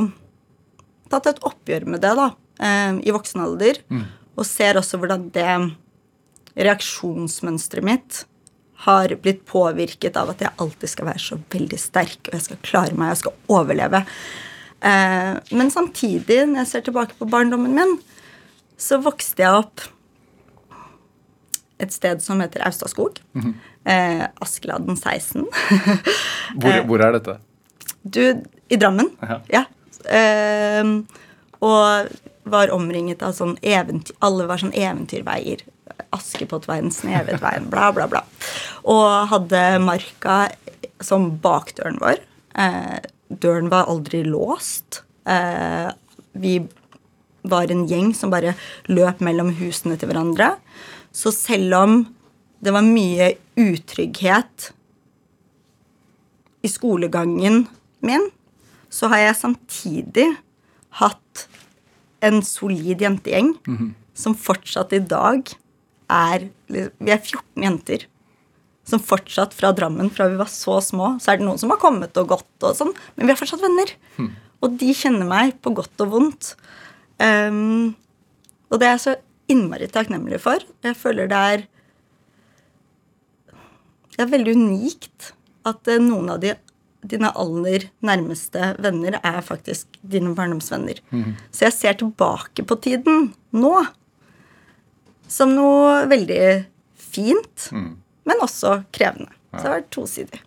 tatt 1.12 1.30
et 1.32 1.43
oppgjør 1.47 1.86
med 1.93 2.01
det 2.03 2.16
da, 2.18 2.30
eh, 2.59 2.97
i 3.05 3.14
voksen 3.16 3.43
alder. 3.43 3.80
Og 4.39 4.45
ser 4.47 4.80
også 4.80 4.97
hvordan 5.01 5.30
det 5.36 5.47
reaksjonsmønsteret 6.57 7.86
mitt 7.86 8.22
har 8.86 9.14
blitt 9.22 9.43
påvirket 9.45 10.16
av 10.18 10.32
at 10.34 10.41
jeg 10.41 10.55
alltid 10.57 10.89
skal 10.89 11.05
være 11.12 11.22
så 11.22 11.38
veldig 11.53 11.78
sterk, 11.80 12.20
og 12.28 12.34
jeg 12.38 12.45
skal 12.47 12.62
klare 12.66 12.97
meg, 12.97 13.12
jeg 13.14 13.22
skal 13.22 13.36
overleve. 13.53 14.01
Eh, 14.82 15.34
men 15.53 15.70
samtidig, 15.74 16.39
når 16.49 16.64
jeg 16.64 16.70
ser 16.72 16.86
tilbake 16.88 17.18
på 17.20 17.28
barndommen 17.30 17.76
min, 17.78 17.97
så 18.82 18.97
vokste 19.03 19.43
jeg 19.45 19.59
opp 19.62 19.84
et 21.82 21.93
sted 21.93 22.22
som 22.26 22.41
heter 22.41 22.66
Austadskog. 22.66 23.20
eh, 23.86 24.26
Askeladden 24.41 24.97
16. 24.97 25.45
Hvor, 26.57 26.82
hvor 26.89 27.05
er 27.05 27.20
dette? 27.20 27.38
Du, 28.01 28.22
i 28.70 28.78
Drammen. 28.82 29.12
Ja. 29.22 29.39
Ja. 29.53 29.64
Ehm, 30.10 31.06
og 31.62 32.10
var 32.43 32.74
omringet 32.74 33.22
av 33.22 33.36
sånn 33.38 33.54
eventyr 33.62 34.16
Alle 34.26 34.47
var 34.49 34.62
sånn 34.62 34.74
eventyrveier. 34.74 35.62
askepottveien, 36.12 36.89
snevetveien, 36.91 37.70
bla, 37.70 37.91
bla, 37.93 38.08
bla. 38.10 38.24
Og 38.84 39.30
hadde 39.32 39.80
marka 39.80 40.49
som 40.99 41.30
bakdøren 41.43 41.99
vår. 42.02 42.20
Eh, 42.58 42.97
døren 43.30 43.70
var 43.72 43.88
aldri 43.88 44.24
låst. 44.26 45.04
Eh, 45.26 45.91
vi 46.34 46.68
var 47.43 47.72
en 47.72 47.86
gjeng 47.88 48.14
som 48.16 48.34
bare 48.34 48.56
løp 48.89 49.22
mellom 49.24 49.54
husene 49.56 49.97
til 49.99 50.12
hverandre. 50.12 50.56
Så 51.12 51.32
selv 51.32 51.76
om 51.78 51.95
det 52.60 52.74
var 52.76 52.86
mye 52.86 53.34
utrygghet 53.60 54.72
i 56.62 56.70
skolegangen 56.70 57.66
min, 58.06 58.30
så 58.91 59.09
har 59.11 59.23
jeg 59.23 59.39
samtidig 59.39 60.27
hatt 60.99 61.45
en 62.21 62.41
solid 62.45 63.01
jentegjeng 63.01 63.53
som 64.13 64.35
fortsatt 64.37 64.93
i 64.93 64.99
dag 64.99 65.47
er 66.11 66.49
Vi 66.67 67.11
er 67.11 67.21
14 67.23 67.63
jenter 67.63 68.03
som 68.83 68.99
fortsatt 68.99 69.53
fra 69.55 69.71
Drammen, 69.71 70.09
fra 70.11 70.27
vi 70.27 70.39
var 70.39 70.49
så 70.51 70.79
små, 70.83 71.15
så 71.21 71.31
er 71.31 71.39
det 71.39 71.45
noen 71.47 71.59
som 71.61 71.71
har 71.71 71.79
kommet 71.79 72.17
og 72.19 72.31
gått, 72.33 72.55
og 72.65 72.75
sånn, 72.75 72.93
men 73.15 73.29
vi 73.29 73.33
er 73.33 73.39
fortsatt 73.39 73.61
venner. 73.63 73.93
Og 74.61 74.77
de 74.81 74.93
kjenner 74.97 75.27
meg 75.29 75.53
på 75.61 75.73
godt 75.77 76.01
og 76.03 76.09
vondt. 76.15 76.55
Um, 77.21 77.93
og 78.69 78.81
det 78.81 78.87
er 78.87 78.95
jeg 78.97 79.03
så 79.05 79.13
innmari 79.51 79.87
takknemlig 79.91 80.41
for. 80.41 80.63
Jeg 80.85 80.97
føler 80.97 81.29
det 81.29 81.43
er 81.53 81.67
Det 84.11 84.25
er 84.25 84.33
veldig 84.33 84.53
unikt 84.57 85.31
at 85.65 85.87
eh, 85.87 86.01
noen 86.01 86.33
av 86.33 86.41
de, 86.43 86.51
dine 87.08 87.32
aller 87.34 87.88
nærmeste 88.06 88.76
venner 88.84 89.18
er 89.24 89.39
faktisk 89.41 89.88
dine 90.04 90.36
barndomsvenner. 90.38 90.99
Så 91.52 91.66
jeg 91.68 91.74
ser 91.74 91.97
tilbake 92.02 92.66
på 92.68 92.78
tiden 92.84 93.32
nå 93.58 93.74
som 95.32 95.54
noe 95.56 96.06
veldig 96.12 96.39
fint, 96.99 97.70
men 97.72 98.43
også 98.43 98.82
krevende. 98.93 99.32
Så 99.52 99.62
det 99.64 99.68
har 99.70 99.78
vært 99.82 99.91
tosidig. 99.95 100.41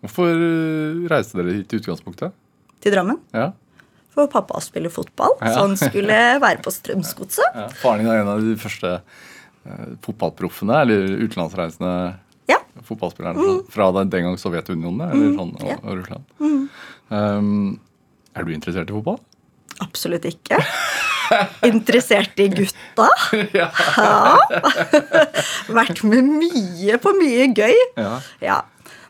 Hvorfor 0.00 0.30
eh, 0.32 1.02
reiste 1.12 1.36
dere 1.38 1.52
hit 1.58 1.74
i 1.76 1.78
utgangspunktet? 1.82 2.32
Til 2.80 2.94
Drammen. 2.94 3.18
Ja. 3.36 3.50
For 4.14 4.26
pappa 4.32 4.58
spiller 4.64 4.90
fotball, 4.90 5.36
Ja. 5.42 5.52
så 5.54 5.66
han 5.66 5.76
skulle 5.84 6.16
være 6.42 6.62
på 6.64 6.72
Strømsgodset. 6.74 7.52
ja. 7.54 7.66
Faren 7.82 8.00
din 8.02 8.10
er 8.10 8.22
en 8.24 8.32
av 8.32 8.40
de 8.42 8.56
første 8.58 8.94
eh, 8.96 9.92
fotballproffene, 10.06 10.80
eller 10.86 11.04
utenlandsreisende 11.26 11.92
Ja. 12.50 12.58
fotballspillerne 12.86 13.60
fra 13.70 13.90
den, 13.96 14.10
den 14.12 14.26
gang 14.26 14.38
Sovjetunionen 14.40 15.06
eller 15.06 15.34
sånn, 15.38 15.54
og, 15.58 15.68
ja. 15.68 15.78
og 15.84 16.00
Russland. 16.00 16.24
Um, 17.10 17.78
er 18.34 18.46
du 18.46 18.52
interessert 18.54 18.90
i 18.90 18.96
fotball? 18.96 19.20
Absolutt 19.80 20.26
ikke. 20.28 20.58
Interessert 21.66 22.40
i 22.42 22.48
gutta. 22.52 23.06
ja. 23.60 23.70
Vært 25.78 26.02
med 26.06 26.26
mye 26.26 26.98
på 27.00 27.14
mye 27.18 27.48
gøy. 27.54 27.80
ja. 28.00 28.18
Ja. 28.44 28.60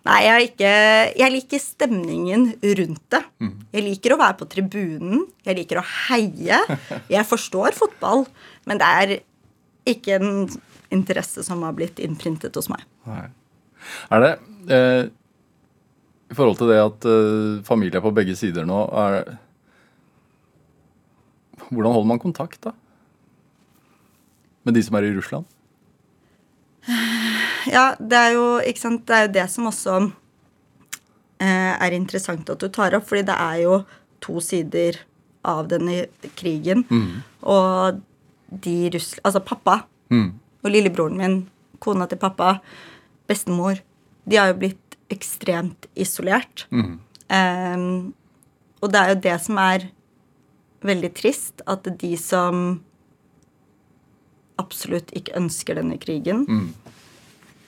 Nei, 0.01 0.22
jeg, 0.24 0.45
ikke, 0.49 0.68
jeg 1.20 1.32
liker 1.34 1.61
stemningen 1.61 2.47
rundt 2.78 3.03
det. 3.12 3.20
Jeg 3.76 3.84
liker 3.84 4.14
å 4.14 4.20
være 4.22 4.38
på 4.38 4.47
tribunen. 4.49 5.26
Jeg 5.45 5.59
liker 5.59 5.82
å 5.82 5.84
heie. 6.09 6.61
Jeg 7.12 7.28
forstår 7.28 7.76
fotball, 7.76 8.24
men 8.64 8.80
det 8.80 8.88
er 9.03 9.12
ikke 9.93 10.16
en 10.16 10.30
interesse 10.91 11.45
som 11.47 11.62
har 11.62 11.76
blitt 11.76 11.99
innprintet 12.03 12.57
hos 12.59 12.68
meg. 12.72 12.82
Nei. 13.09 13.28
Er 14.12 14.24
det 14.24 14.30
eh, 14.74 15.05
I 16.30 16.36
forhold 16.36 16.59
til 16.61 16.68
det 16.70 16.80
at 16.82 17.07
eh, 17.09 17.62
familie 17.66 17.97
er 17.97 18.05
på 18.05 18.12
begge 18.14 18.36
sider 18.38 18.66
nå, 18.68 18.82
er 18.93 19.38
Hvordan 21.70 21.93
holder 21.95 22.09
man 22.11 22.18
kontakt, 22.18 22.59
da? 22.64 22.72
Med 24.66 24.74
de 24.74 24.82
som 24.82 24.97
er 24.99 25.07
i 25.07 25.14
Russland? 25.16 25.47
Ja, 27.70 27.93
det 28.01 28.16
er 28.16 28.30
jo, 28.32 28.45
ikke 28.64 28.80
sant, 28.80 29.03
det 29.07 29.14
er 29.14 29.26
jo 29.26 29.32
det 29.34 29.43
som 29.53 29.66
også 29.68 29.95
eh, 31.45 31.74
er 31.76 31.93
interessant 31.95 32.49
at 32.51 32.59
du 32.59 32.70
tar 32.72 32.97
opp, 32.97 33.05
fordi 33.07 33.26
det 33.28 33.36
er 33.36 33.59
jo 33.61 33.74
to 34.24 34.41
sider 34.43 34.97
av 35.47 35.68
denne 35.68 36.07
krigen. 36.41 36.86
Og 37.45 38.01
de 38.51 38.76
russ... 38.97 39.12
Altså 39.22 39.45
pappa 39.45 39.82
Mm. 40.11 40.39
Og 40.61 40.72
lillebroren 40.72 41.18
min, 41.20 41.36
kona 41.80 42.06
til 42.11 42.20
pappa, 42.20 42.58
bestemor, 43.30 43.80
de 44.28 44.36
har 44.36 44.50
jo 44.50 44.58
blitt 44.61 44.98
ekstremt 45.11 45.88
isolert. 45.98 46.66
Mm. 46.70 46.98
Um, 47.30 48.12
og 48.80 48.92
det 48.92 49.00
er 49.00 49.12
jo 49.12 49.20
det 49.26 49.36
som 49.44 49.61
er 49.62 49.88
veldig 50.86 51.11
trist, 51.16 51.64
at 51.68 51.88
de 52.00 52.12
som 52.20 52.80
absolutt 54.61 55.12
ikke 55.16 55.36
ønsker 55.40 55.78
denne 55.80 55.96
krigen, 56.00 56.44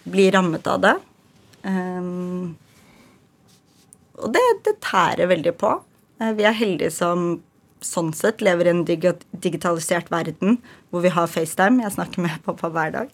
blir 0.05 0.33
rammet 0.37 0.67
av 0.69 0.83
det. 0.85 0.95
Um, 1.63 2.53
og 4.23 4.33
det, 4.35 4.43
det 4.67 4.77
tærer 4.85 5.31
veldig 5.31 5.55
på. 5.61 5.73
Eh, 6.21 6.33
Vi 6.37 6.47
er 6.47 6.57
heldige 6.57 6.93
som 6.95 7.41
sånn 7.83 8.13
sett 8.15 8.41
lever 8.41 8.67
i 8.67 8.71
en 8.73 8.85
dig- 8.89 9.25
digitalisert 9.45 10.09
verden 10.13 10.59
hvor 10.91 11.03
vi 11.05 11.11
har 11.13 11.27
FaceTime. 11.31 11.83
Jeg 11.83 11.93
snakker 11.97 12.23
med 12.25 12.43
pappa 12.47 12.71
hver 12.71 12.93
dag. 12.95 13.11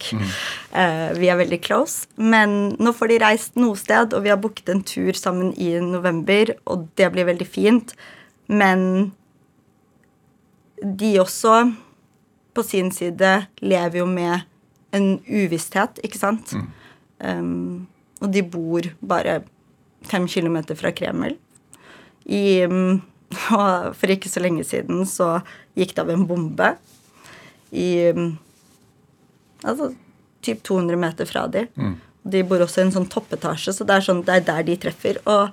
Eh, 0.73 1.13
vi 1.19 1.29
er 1.31 1.37
veldig 1.39 1.61
close. 1.65 2.07
Men 2.17 2.75
nå 2.79 2.93
får 2.95 3.07
de 3.13 3.19
reist 3.23 3.55
noe 3.59 3.75
sted, 3.79 4.13
og 4.13 4.23
vi 4.23 4.29
har 4.33 4.37
booket 4.41 4.69
en 4.69 4.83
tur 4.83 5.13
sammen 5.17 5.53
i 5.57 5.73
november, 5.83 6.53
og 6.67 6.87
det 6.99 7.11
blir 7.13 7.25
veldig 7.29 7.47
fint. 7.47 7.93
Men 8.47 9.11
de 10.83 11.13
også 11.19 11.73
på 12.55 12.63
sin 12.63 12.91
side 12.91 13.47
lever 13.61 13.99
jo 14.01 14.05
med 14.09 14.45
en 14.95 15.19
uvisshet, 15.27 15.99
ikke 16.03 16.17
sant? 16.19 16.53
Um, 17.19 17.87
og 18.21 18.31
de 18.33 18.41
bor 18.43 18.81
bare 19.05 19.41
fem 20.07 20.25
kilometer 20.27 20.75
fra 20.79 20.91
Kreml. 20.95 21.35
I, 22.25 22.63
um, 22.65 23.01
og 23.55 23.95
for 23.97 24.13
ikke 24.13 24.31
så 24.31 24.41
lenge 24.43 24.65
siden 24.67 25.03
så 25.07 25.39
gikk 25.77 25.95
det 25.95 26.03
av 26.03 26.13
en 26.13 26.27
bombe 26.29 26.73
i 27.71 27.89
um, 28.15 28.37
Altså 29.59 29.89
typ 30.39 30.61
200 30.63 30.95
meter 30.95 31.27
fra 31.27 31.41
de. 31.51 31.65
De 32.23 32.43
bor 32.47 32.61
også 32.63 32.79
i 32.79 32.85
en 32.85 32.93
sånn 32.95 33.09
toppetasje, 33.11 33.73
så 33.75 33.83
det 33.83 33.97
er, 33.97 34.05
sånn, 34.05 34.21
det 34.23 34.37
er 34.37 34.45
der 34.47 34.61
de 34.69 34.77
treffer. 34.79 35.19
Og 35.27 35.51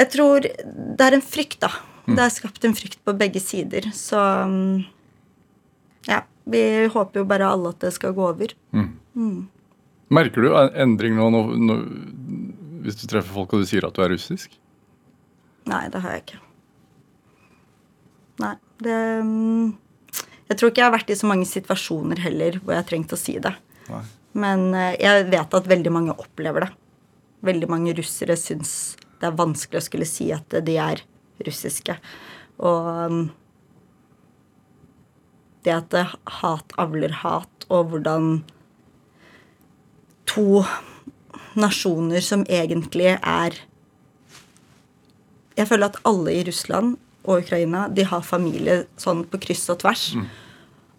jeg 0.00 0.10
tror 0.16 0.42
det 0.42 1.06
er 1.06 1.14
en 1.14 1.22
frykt, 1.22 1.60
da. 1.62 1.70
Det 2.10 2.24
er 2.24 2.32
skapt 2.34 2.66
en 2.66 2.74
frykt 2.74 2.98
på 3.06 3.14
begge 3.14 3.38
sider. 3.44 3.86
Så 3.94 4.18
um, 4.18 4.82
ja. 6.10 6.24
Vi 6.50 6.64
håper 6.90 7.20
jo 7.22 7.28
bare 7.30 7.46
alle 7.46 7.70
at 7.70 7.84
det 7.84 7.92
skal 7.94 8.16
gå 8.16 8.26
over. 8.26 8.56
Merker 10.10 10.42
du 10.42 10.50
en 10.50 10.74
endring 10.82 11.14
nå, 11.14 11.28
nå, 11.30 11.42
nå 11.54 11.76
hvis 12.82 12.98
du 12.98 13.06
treffer 13.06 13.30
folk 13.36 13.54
og 13.54 13.62
du 13.62 13.68
sier 13.70 13.86
at 13.86 13.94
du 13.94 14.02
er 14.02 14.10
russisk? 14.10 14.56
Nei, 15.68 15.84
det 15.92 16.00
har 16.02 16.16
jeg 16.16 16.24
ikke. 16.24 16.40
Nei, 18.40 18.54
det 18.80 19.00
mm, 19.26 19.66
Jeg 20.48 20.56
tror 20.56 20.70
ikke 20.70 20.80
jeg 20.80 20.88
har 20.88 20.96
vært 20.96 21.12
i 21.12 21.18
så 21.20 21.28
mange 21.28 21.48
situasjoner 21.48 22.22
heller 22.24 22.56
hvor 22.60 22.74
jeg 22.74 22.82
har 22.82 22.88
trengt 22.88 23.12
å 23.14 23.20
si 23.20 23.36
det. 23.42 23.52
Nei. 23.90 24.02
Men 24.40 24.70
eh, 24.78 24.96
jeg 25.02 25.28
vet 25.32 25.58
at 25.58 25.70
veldig 25.70 25.92
mange 25.92 26.16
opplever 26.16 26.66
det. 26.66 26.70
Veldig 27.46 27.68
mange 27.72 27.94
russere 27.96 28.36
syns 28.38 28.96
det 29.20 29.28
er 29.28 29.36
vanskelig 29.36 29.80
å 29.82 29.84
skulle 29.84 30.08
si 30.08 30.30
at 30.32 30.54
de 30.64 30.76
er 30.80 31.02
russiske. 31.44 31.96
Og 32.64 32.88
mm, 33.12 33.22
det 35.64 35.74
at 35.76 35.90
det 35.92 36.06
hat 36.40 36.72
avler 36.80 37.12
hat, 37.20 37.66
og 37.68 37.92
hvordan 37.92 38.30
to 40.30 40.62
nasjoner 41.58 42.22
som 42.24 42.46
egentlig 42.48 43.16
er 43.18 43.58
Jeg 45.60 45.68
føler 45.68 45.90
at 45.90 46.00
alle 46.08 46.32
i 46.38 46.44
Russland 46.46 46.96
og 47.26 47.42
Ukraina 47.42 47.84
de 47.92 48.06
har 48.08 48.24
familie 48.24 48.84
sånn 49.00 49.26
på 49.28 49.40
kryss 49.42 49.66
og 49.72 49.82
tvers. 49.82 50.06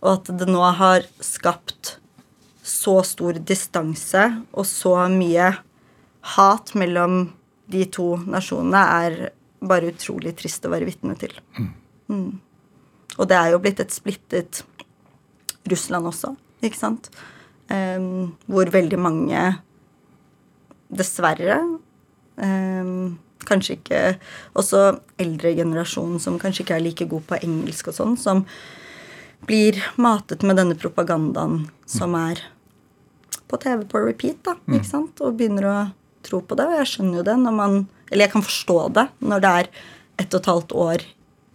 Og 0.01 0.09
at 0.13 0.31
det 0.37 0.47
nå 0.49 0.61
har 0.77 1.07
skapt 1.23 1.95
så 2.65 2.99
stor 3.05 3.39
distanse 3.41 4.27
og 4.53 4.67
så 4.69 4.95
mye 5.09 5.49
hat 6.37 6.73
mellom 6.77 7.23
de 7.71 7.85
to 7.89 8.13
nasjonene, 8.29 8.81
er 8.81 9.31
bare 9.61 9.91
utrolig 9.93 10.35
trist 10.37 10.65
å 10.65 10.71
være 10.73 10.87
vitne 10.89 11.15
til. 11.17 11.33
Mm. 12.11 12.37
Og 13.17 13.27
det 13.29 13.37
er 13.37 13.53
jo 13.53 13.61
blitt 13.63 13.81
et 13.81 13.93
splittet 13.93 14.61
Russland 15.71 16.09
også, 16.09 16.33
ikke 16.65 16.79
sant? 16.79 17.09
Um, 17.71 18.33
hvor 18.51 18.69
veldig 18.73 18.99
mange, 18.99 19.41
dessverre 20.91 21.61
um, 22.35 23.15
Kanskje 23.49 23.77
ikke 23.79 24.01
Også 24.59 24.99
eldre 25.21 25.53
generasjon 25.57 26.19
som 26.21 26.39
kanskje 26.41 26.65
ikke 26.65 26.77
er 26.77 26.85
like 26.85 27.07
god 27.09 27.25
på 27.29 27.39
engelsk 27.41 27.91
og 27.91 27.97
sånn, 27.97 28.17
som 28.19 28.45
blir 29.47 29.79
matet 29.97 30.43
med 30.45 30.59
denne 30.59 30.75
propagandaen 30.77 31.63
som 31.89 32.13
er 32.19 32.43
på 33.49 33.57
TV 33.57 33.81
på 33.89 33.99
repeat, 34.05 34.37
da, 34.45 34.53
ikke 34.69 34.87
sant? 34.87 35.17
Og 35.25 35.33
begynner 35.39 35.65
å 35.67 35.77
tro 36.23 36.39
på 36.45 36.55
det. 36.55 36.67
Og 36.69 36.77
jeg 36.77 36.91
skjønner 36.91 37.19
jo 37.19 37.25
det 37.25 37.37
når 37.41 37.57
man 37.57 37.81
Eller 38.11 38.27
jeg 38.27 38.33
kan 38.35 38.45
forstå 38.45 38.77
det 38.93 39.07
når 39.23 39.41
det 39.41 39.51
er 39.61 39.67
ett 40.21 40.33
og 40.35 40.39
et 40.41 40.49
halvt 40.51 40.73
år 40.77 41.03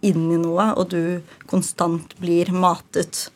inn 0.07 0.27
i 0.33 0.37
noe, 0.37 0.65
og 0.77 0.89
du 0.91 1.21
konstant 1.49 2.13
blir 2.21 2.51
matet 2.53 3.29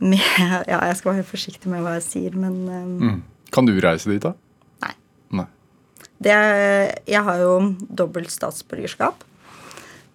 med 0.00 0.20
Ja, 0.70 0.80
jeg 0.88 0.96
skal 0.98 1.14
være 1.14 1.28
forsiktig 1.28 1.70
med 1.72 1.84
hva 1.84 1.98
jeg 1.98 2.06
sier, 2.08 2.36
men 2.36 2.62
um, 2.68 2.96
Mm. 3.00 3.20
Kan 3.50 3.66
du 3.66 3.74
reise 3.82 4.10
dit, 4.10 4.22
da? 4.22 4.34
Det, 6.20 6.36
jeg 7.08 7.22
har 7.24 7.40
jo 7.40 7.52
dobbelt 7.88 8.30
statsborgerskap, 8.32 9.22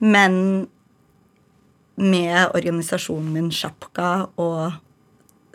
men 0.05 0.67
med 1.95 2.51
organisasjonen 2.53 3.31
min 3.33 3.51
Sjapka 3.55 4.27
og 4.35 4.75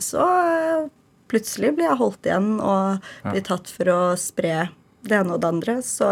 så 0.00 0.24
eh, 0.24 0.86
plutselig 1.30 1.74
blir 1.76 1.86
jeg 1.90 2.00
holdt 2.00 2.26
igjen 2.26 2.54
og 2.64 3.10
blir 3.28 3.44
tatt 3.46 3.68
for 3.70 3.92
å 3.92 3.98
spre 4.18 4.70
det 5.06 5.18
ene 5.20 5.36
og 5.36 5.42
det 5.44 5.50
andre. 5.52 5.76
Så 5.84 6.08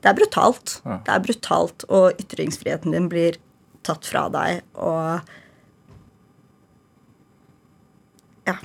det 0.00 0.08
er 0.10 0.16
brutalt. 0.16 0.78
Det 1.04 1.12
er 1.12 1.22
brutalt, 1.22 1.84
og 1.92 2.16
ytringsfriheten 2.18 2.96
din 2.96 3.10
blir 3.12 3.36
tatt 3.86 4.08
fra 4.08 4.26
deg, 4.32 4.64
og 4.74 5.36
Ja. 8.48 8.56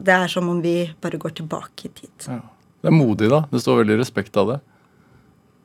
Det 0.00 0.12
er 0.12 0.28
som 0.32 0.48
om 0.48 0.58
vi 0.64 0.90
bare 1.00 1.18
går 1.20 1.34
tilbake 1.38 1.86
i 1.86 1.92
tid. 1.94 2.26
Ja. 2.26 2.40
Det 2.80 2.88
er 2.88 2.96
modig, 2.96 3.28
da. 3.30 3.42
Det 3.50 3.60
står 3.60 3.82
veldig 3.82 3.98
respekt 4.00 4.36
av 4.40 4.54
det. 4.54 4.58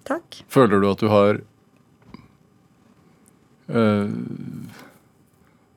Takk. 0.05 0.41
Føler 0.51 0.82
du 0.84 0.88
at 0.91 0.99
du 1.01 1.07
har 1.09 1.39
øh, 3.70 4.11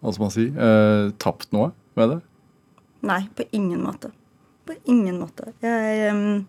Hva 0.02 0.12
skal 0.14 0.24
man 0.26 0.34
si 0.34 0.46
øh, 0.52 1.12
Tapt 1.22 1.52
noe 1.56 1.70
med 1.98 2.12
det? 2.14 2.18
Nei, 3.08 3.20
på 3.38 3.46
ingen 3.54 3.80
måte. 3.86 4.10
På 4.66 4.74
ingen 4.90 5.20
måte. 5.22 5.52
Jeg, 5.62 5.98
ehm, 6.10 6.40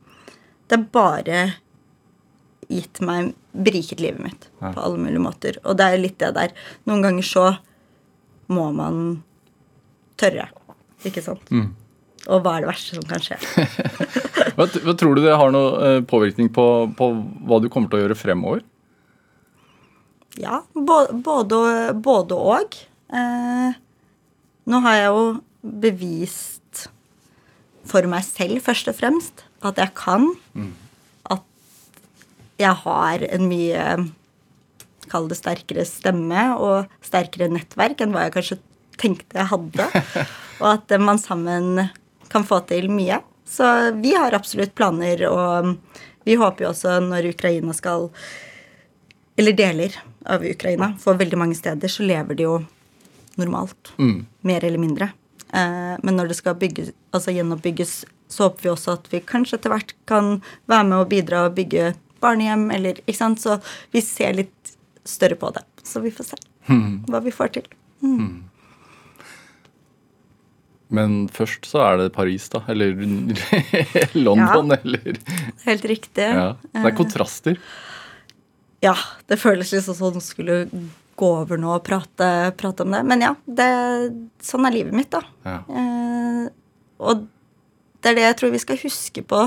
det 0.69 0.77
er 0.79 0.85
bare 0.93 1.41
gitt 2.69 2.99
meg 3.05 3.35
beriket 3.53 4.01
livet 4.01 4.21
mitt 4.25 4.47
Ja. 4.61 4.71
på 4.73 4.81
alle 4.81 4.97
mulige 5.01 5.21
måter. 5.21 5.57
Og 5.63 5.77
det 5.77 5.85
er 5.93 6.01
litt 6.01 6.17
det 6.21 6.33
der. 6.35 6.51
Noen 6.89 7.05
ganger 7.05 7.25
så 7.25 7.45
må 8.49 8.65
man 8.73 9.21
tørre. 10.17 10.49
Ikke 11.05 11.21
sant? 11.23 11.45
Mm. 11.53 11.69
Og 12.29 12.43
hva 12.45 12.55
er 12.57 12.63
det 12.65 12.69
verste 12.69 12.97
som 12.97 13.05
kan 13.09 13.23
skje? 13.23 13.39
Hva, 14.59 14.65
hva 14.67 14.93
Tror 14.99 15.15
du 15.15 15.21
det 15.23 15.35
har 15.39 15.53
noe 15.53 15.69
eh, 15.87 16.01
påvirkning 16.03 16.49
på, 16.51 16.63
på 16.97 17.05
hva 17.47 17.59
du 17.63 17.69
kommer 17.71 17.87
til 17.91 17.99
å 17.99 18.01
gjøre 18.01 18.17
fremover? 18.17 18.63
Ja, 20.39 20.61
både, 20.75 21.61
både 21.95 22.35
og. 22.35 22.75
Eh, 23.15 23.77
nå 24.69 24.81
har 24.83 24.97
jeg 24.97 25.07
jo 25.07 25.23
bevist 25.85 26.89
for 27.89 28.05
meg 28.09 28.25
selv, 28.27 28.61
først 28.65 28.91
og 28.91 28.97
fremst, 28.99 29.45
at 29.65 29.79
jeg 29.81 29.95
kan. 29.97 30.27
At 31.31 31.45
jeg 32.61 32.75
har 32.85 33.27
en 33.31 33.51
mye 33.51 33.85
Kall 35.09 35.25
det 35.25 35.39
sterkere 35.39 35.81
stemme 35.89 36.41
og 36.61 36.91
sterkere 37.01 37.47
nettverk 37.49 38.03
enn 38.03 38.11
hva 38.13 38.27
jeg 38.27 38.33
kanskje 38.35 38.57
tenkte 39.01 39.39
jeg 39.39 39.49
hadde. 39.49 39.87
Og 40.61 40.67
at 40.75 40.93
man 41.01 41.17
sammen 41.17 41.79
kan 42.31 42.45
få 42.47 42.61
til 42.69 42.89
mye. 42.93 43.21
Så 43.49 43.65
vi 43.97 44.13
har 44.15 44.35
absolutt 44.37 44.75
planer, 44.77 45.25
og 45.29 45.75
vi 46.27 46.37
håper 46.37 46.65
jo 46.65 46.71
også 46.73 46.99
når 47.01 47.31
Ukraina 47.33 47.73
skal 47.73 48.09
eller 49.39 49.55
deler 49.55 49.95
av 50.27 50.43
Ukraina. 50.43 50.91
For 50.99 51.15
veldig 51.15 51.37
mange 51.39 51.55
steder 51.55 51.87
så 51.87 52.03
lever 52.03 52.35
de 52.35 52.43
jo 52.43 52.57
normalt. 53.39 53.93
Mer 54.43 54.65
eller 54.67 54.81
mindre. 54.81 55.13
Eh, 55.53 55.95
men 56.03 56.17
når 56.19 56.27
det 56.31 56.37
skal 56.41 56.57
bygges, 56.59 56.91
altså 57.15 57.31
gjenoppbygges, 57.31 57.93
så 58.27 58.49
håper 58.49 58.67
vi 58.67 58.73
også 58.73 58.97
at 58.97 59.07
vi 59.13 59.23
kanskje 59.25 59.57
etter 59.57 59.73
hvert 59.73 59.95
kan 60.11 60.35
være 60.69 60.89
med 60.91 60.97
og 60.99 61.09
bidra 61.13 61.45
og 61.47 61.55
bygge 61.57 61.93
barnehjem, 62.19 62.67
eller 62.75 62.99
ikke 63.05 63.17
sant. 63.21 63.41
Så 63.41 63.57
vi 63.95 64.03
ser 64.03 64.35
litt 64.41 64.75
større 65.07 65.39
på 65.39 65.53
det. 65.55 65.63
Så 65.87 66.03
vi 66.03 66.11
får 66.13 66.33
se 66.33 66.43
hva 67.09 67.23
vi 67.23 67.33
får 67.33 67.55
til. 67.55 67.71
Men 70.89 71.27
først 71.29 71.67
så 71.69 71.81
er 71.85 71.97
det 72.01 72.07
Paris, 72.15 72.47
da. 72.49 72.63
Eller 72.71 72.95
London, 74.17 74.71
Ja. 74.73 74.77
eller 74.83 75.19
Helt 75.65 75.85
riktig. 75.85 76.25
ja. 76.25 76.55
Det 76.73 76.85
er 76.89 76.95
kontraster. 76.97 77.57
Ja, 78.81 78.95
det 79.27 79.37
føles 79.41 79.73
liksom 79.75 79.95
sånn 79.97 80.17
å 80.17 80.23
skulle 80.23 80.61
gå 81.19 81.29
over 81.41 81.59
nå 81.59 81.73
og 81.75 81.83
prate, 81.83 82.29
prate 82.57 82.85
om 82.85 82.93
det. 82.95 83.01
Men 83.05 83.21
ja, 83.25 83.33
det, 83.45 83.67
sånn 84.41 84.65
er 84.69 84.71
livet 84.77 84.95
mitt, 84.95 85.09
da. 85.11 85.21
Ja. 85.43 85.57
Eh, 85.67 86.47
og 87.03 87.25
det 88.01 88.13
er 88.13 88.15
det 88.15 88.23
jeg 88.29 88.37
tror 88.39 88.53
vi 88.55 88.61
skal 88.63 88.79
huske 88.79 89.23
på. 89.27 89.41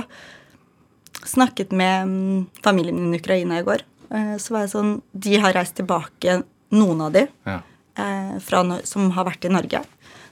Snakket 1.24 1.72
med 1.72 2.07
mm, 2.09 2.47
familien 2.64 2.99
min 3.01 3.14
i 3.16 3.20
Ukraina 3.22 3.59
i 3.61 3.64
går. 3.66 3.82
Eh, 4.12 4.34
så 4.43 4.53
var 4.55 4.66
jeg 4.66 4.72
sånn 4.74 4.93
De 5.12 5.36
har 5.40 5.55
reist 5.57 5.76
tilbake, 5.80 6.43
noen 6.76 7.01
av 7.09 7.12
de, 7.16 7.26
Ja. 7.49 7.59
eh, 7.97 8.38
fra, 8.45 8.62
som 8.84 9.11
har 9.16 9.24
vært 9.28 9.45
i 9.49 9.53
Norge. 9.53 9.80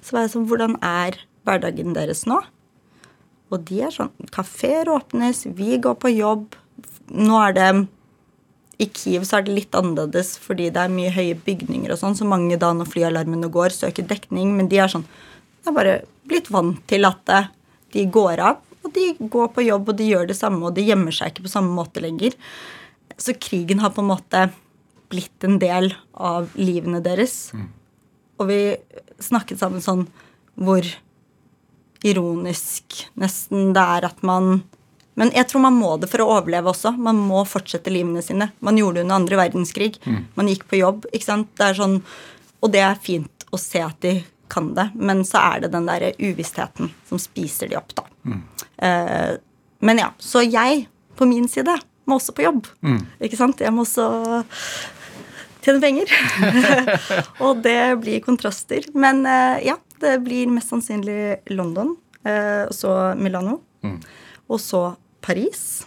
Så 0.00 0.16
var 0.16 0.26
jeg 0.26 0.34
sånn 0.34 0.48
Hvordan 0.50 0.76
er 0.84 1.18
hverdagen 1.48 1.94
deres 1.96 2.24
nå? 2.28 2.40
Og 3.50 3.64
de 3.68 3.80
er 3.86 3.94
sånn 3.94 4.12
Kafeer 4.34 4.90
åpnes, 4.92 5.46
vi 5.58 5.78
går 5.82 5.96
på 6.00 6.12
jobb. 6.12 6.54
Nå 7.10 7.40
er 7.42 7.56
det 7.56 7.68
I 8.80 8.86
Kiev 8.94 9.26
så 9.28 9.40
er 9.40 9.46
det 9.46 9.56
litt 9.56 9.76
annerledes 9.76 10.36
fordi 10.40 10.70
det 10.72 10.84
er 10.84 10.94
mye 10.94 11.12
høye 11.12 11.36
bygninger 11.46 11.92
og 11.92 12.00
sånn, 12.00 12.16
så 12.16 12.28
mange 12.28 12.58
da 12.60 12.70
når 12.76 12.88
flyalarmene 12.92 13.50
går, 13.52 13.74
søker 13.74 14.06
dekning. 14.08 14.54
Men 14.56 14.70
de 14.70 14.80
er 14.80 14.92
sånn 14.92 15.06
De 15.60 15.68
er 15.68 15.76
bare 15.76 15.96
blitt 16.30 16.48
vant 16.52 16.78
til 16.88 17.04
at 17.08 17.34
de 17.92 18.06
går 18.08 18.40
av. 18.40 18.62
Og 18.80 18.94
de 18.94 19.10
går 19.20 19.50
på 19.52 19.66
jobb, 19.66 19.90
og 19.92 19.98
de 19.98 20.06
gjør 20.08 20.30
det 20.30 20.38
samme, 20.38 20.62
og 20.64 20.76
de 20.78 20.86
gjemmer 20.86 21.12
seg 21.12 21.32
ikke 21.32 21.44
på 21.44 21.52
samme 21.52 21.74
måte 21.76 22.00
lenger. 22.00 22.32
Så 23.20 23.34
krigen 23.36 23.82
har 23.82 23.92
på 23.92 24.00
en 24.00 24.08
måte 24.08 24.46
blitt 25.12 25.44
en 25.44 25.58
del 25.60 25.90
av 26.14 26.48
livene 26.56 27.02
deres. 27.04 27.50
Og 28.40 28.48
vi 28.48 28.60
snakket 29.20 29.60
sammen 29.60 29.84
sånn 29.84 30.06
hvor 30.60 30.86
ironisk 32.06 33.02
nesten 33.20 33.74
det 33.76 33.82
er 33.96 34.06
at 34.08 34.22
man 34.24 34.62
Men 35.20 35.32
jeg 35.36 35.50
tror 35.50 35.60
man 35.66 35.76
må 35.76 35.96
det 36.00 36.08
for 36.08 36.22
å 36.24 36.30
overleve 36.38 36.70
også. 36.70 36.94
Man 36.96 37.18
må 37.20 37.42
fortsette 37.44 37.92
livene 37.92 38.22
sine. 38.24 38.46
Man 38.64 38.78
gjorde 38.78 39.00
det 39.00 39.02
under 39.04 39.18
andre 39.18 39.36
verdenskrig. 39.36 39.98
Man 40.38 40.48
gikk 40.48 40.62
på 40.70 40.78
jobb. 40.80 41.04
ikke 41.12 41.26
sant? 41.26 41.50
Det 41.58 41.66
er 41.66 41.76
sånn, 41.76 41.98
og 42.62 42.72
det 42.72 42.80
er 42.80 42.94
fint 43.04 43.44
å 43.52 43.58
se 43.60 43.82
at 43.84 43.98
de 44.00 44.14
kan 44.48 44.70
det, 44.74 44.86
men 44.94 45.20
så 45.26 45.42
er 45.52 45.60
det 45.66 45.72
den 45.74 45.84
der 45.90 46.06
uvisstheten 46.18 46.88
som 47.06 47.18
spiser 47.20 47.68
de 47.68 47.76
opp, 47.76 47.92
da. 47.98 48.06
Eh, 48.86 49.36
men 49.80 49.98
ja, 49.98 50.08
så 50.18 50.40
jeg 50.42 50.86
på 51.18 51.26
min 51.28 51.46
side 51.48 51.74
må 52.06 52.16
også 52.16 52.32
på 52.32 52.46
jobb. 52.46 52.66
Ikke 53.20 53.36
sant? 53.36 53.60
Jeg 53.60 53.74
må 53.76 53.84
også 53.84 54.06
tjene 55.64 55.80
penger. 55.82 56.12
og 57.44 57.62
det 57.64 57.78
blir 58.02 58.22
kontraster. 58.24 58.86
Men 58.94 59.22
eh, 59.28 59.66
ja, 59.68 59.76
det 60.02 60.16
blir 60.24 60.50
mest 60.52 60.72
sannsynlig 60.72 61.40
London, 61.52 61.94
eh, 62.24 62.66
og 62.66 62.74
så 62.76 62.96
Milano, 63.20 63.60
og 64.50 64.60
så 64.62 64.82
Paris. 65.24 65.86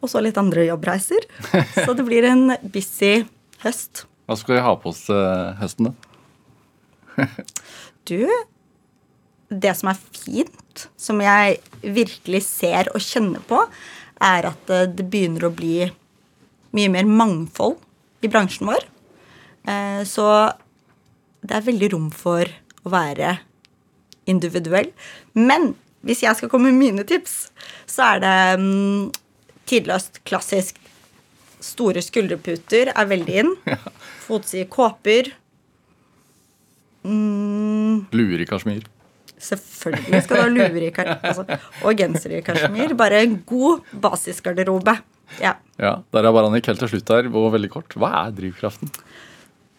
Og 0.00 0.10
så 0.10 0.22
litt 0.24 0.38
andre 0.40 0.66
jobbreiser. 0.68 1.26
så 1.84 1.94
det 1.96 2.06
blir 2.06 2.26
en 2.28 2.56
busy 2.62 3.20
høst. 3.64 4.06
Hva 4.26 4.38
skal 4.38 4.56
vi 4.56 4.64
ha 4.64 4.76
på 4.80 4.92
oss 4.92 5.04
eh, 5.12 5.50
høsten, 5.60 5.90
da? 5.90 7.26
Du, 8.08 8.24
det 9.50 9.74
som 9.76 9.90
er 9.90 9.98
fint, 10.16 10.86
som 10.96 11.20
jeg 11.20 11.58
virkelig 11.82 12.40
ser 12.46 12.88
og 12.94 13.02
kjenner 13.04 13.42
på, 13.46 13.58
er 14.24 14.48
at 14.48 14.72
det 14.96 15.04
begynner 15.10 15.46
å 15.48 15.52
bli 15.52 15.84
mye 16.76 16.90
mer 16.92 17.08
mangfold 17.08 17.76
i 18.22 18.28
bransjen 18.32 18.68
vår. 18.70 18.84
Eh, 19.68 20.02
Så 20.08 20.26
det 21.42 21.56
er 21.56 21.64
veldig 21.70 21.92
rom 21.94 22.10
for 22.12 22.44
å 22.84 22.92
være 22.92 23.38
individuell. 24.28 24.90
Men 25.34 25.74
hvis 26.04 26.22
jeg 26.24 26.36
skal 26.36 26.48
komme 26.52 26.70
med 26.72 26.80
mine 26.80 27.04
tips, 27.08 27.50
så 27.88 28.14
er 28.14 28.22
det 28.24 28.36
mm, 28.60 29.10
tidløst, 29.68 30.20
klassisk. 30.28 30.76
Store 31.60 32.00
skulderputer 32.00 32.88
er 32.94 33.08
veldig 33.10 33.34
inn. 33.42 33.50
Fotside 34.26 34.68
kåper. 34.72 35.32
Mm, 37.04 38.06
Luer 38.12 38.42
i 38.44 38.46
kasjmir. 38.48 38.84
selvfølgelig 39.40 40.22
skal 40.24 40.36
du 40.36 40.42
ha 40.42 40.48
luer 40.52 40.82
i 40.84 40.90
kasjmir. 40.92 41.20
altså, 41.30 41.60
og 41.88 41.96
genser 42.00 42.36
i 42.38 42.42
kasjmir. 42.44 42.94
Bare 43.00 43.22
en 43.24 43.38
god 43.48 43.84
basisgarderobe. 44.04 44.98
Ja. 45.38 45.54
Ja, 45.80 45.92
Der 46.12 46.26
er 46.26 46.34
Baranik 46.34 46.66
helt 46.68 46.82
til 46.82 46.90
slutt 46.92 47.08
her, 47.08 47.28
og 47.30 47.52
veldig 47.54 47.70
kort. 47.72 47.94
Hva 47.96 48.10
er 48.26 48.34
drivkraften? 48.36 48.90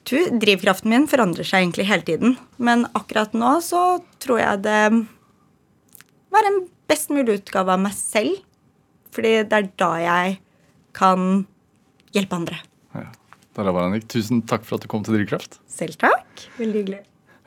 Du, 0.09 0.17
drivkraften 0.41 0.89
min 0.89 1.05
forandrer 1.09 1.45
seg 1.45 1.65
egentlig 1.65 1.85
hele 1.91 2.05
tiden. 2.07 2.37
Men 2.57 2.87
akkurat 2.97 3.35
nå 3.37 3.57
så 3.65 3.99
tror 4.23 4.41
jeg 4.41 4.63
det 4.65 4.79
var 6.31 6.47
en 6.47 6.63
best 6.89 7.11
mulig 7.13 7.41
utgave 7.41 7.75
av 7.75 7.83
meg 7.83 7.93
selv. 7.97 8.41
Fordi 9.11 9.35
det 9.43 9.57
er 9.59 9.69
da 9.77 9.91
jeg 10.01 10.35
kan 10.97 11.45
hjelpe 12.15 12.39
andre. 12.39 12.59
Ja. 12.95 13.09
Der 13.57 13.67
er 13.67 13.75
Baranik. 13.75 14.07
Tusen 14.11 14.41
takk 14.47 14.63
for 14.67 14.79
at 14.79 14.85
du 14.85 14.89
kom 14.91 15.03
til 15.03 15.17
Drivkraft. 15.19 15.59
Selv 15.69 15.99
takk. 15.99 16.45
Veldig 16.57 16.81
hyggelig. 16.85 17.01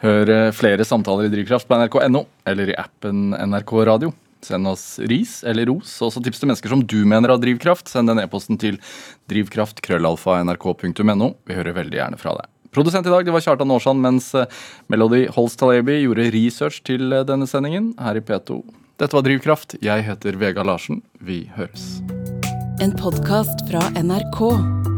Hør 0.05 0.28
eh, 0.28 0.50
flere 0.52 0.84
samtaler 0.84 1.28
i 1.28 1.32
Drivkraft 1.32 1.68
på 1.70 1.78
nrk.no 1.80 2.26
eller 2.50 2.72
i 2.74 2.76
appen 2.76 3.32
NRK 3.32 3.72
Radio. 3.88 4.12
Send 4.45 4.68
oss 4.68 4.99
ris 5.11 5.42
eller 5.49 5.66
ros, 5.70 6.03
og 6.03 6.07
også 6.11 6.22
tips 6.24 6.38
til 6.42 6.49
mennesker 6.51 6.70
som 6.74 6.82
du 6.84 7.01
mener 7.09 7.28
har 7.32 7.40
drivkraft. 7.42 7.86
Send 7.90 8.07
den 8.12 8.20
e-posten 8.22 8.57
til 8.61 8.76
drivkraft.krøllalfa.nrk.no. 9.32 11.28
Vi 11.49 11.57
hører 11.57 11.78
veldig 11.80 11.99
gjerne 12.01 12.20
fra 12.20 12.32
deg. 12.40 12.47
Produsent 12.74 13.07
i 13.07 13.12
dag 13.12 13.22
det 13.26 13.34
var 13.34 13.42
Kjartan 13.45 13.70
Aarsand, 13.70 14.03
mens 14.03 14.34
eh, 14.34 14.51
Melody 14.90 15.28
Holst 15.36 15.62
gjorde 15.62 16.30
research 16.34 16.82
til 16.86 17.12
eh, 17.12 17.26
denne 17.26 17.47
sendingen 17.47 17.95
her 18.03 18.18
i 18.18 18.24
P2. 18.24 18.62
Dette 18.99 19.14
var 19.16 19.22
Drivkraft. 19.26 19.76
Jeg 19.82 20.07
heter 20.07 20.38
Vega 20.38 20.62
Larsen. 20.66 21.03
Vi 21.18 21.51
høres. 21.57 22.03
En 22.82 22.92
podkast 22.99 23.66
fra 23.70 23.82
NRK. 23.95 24.93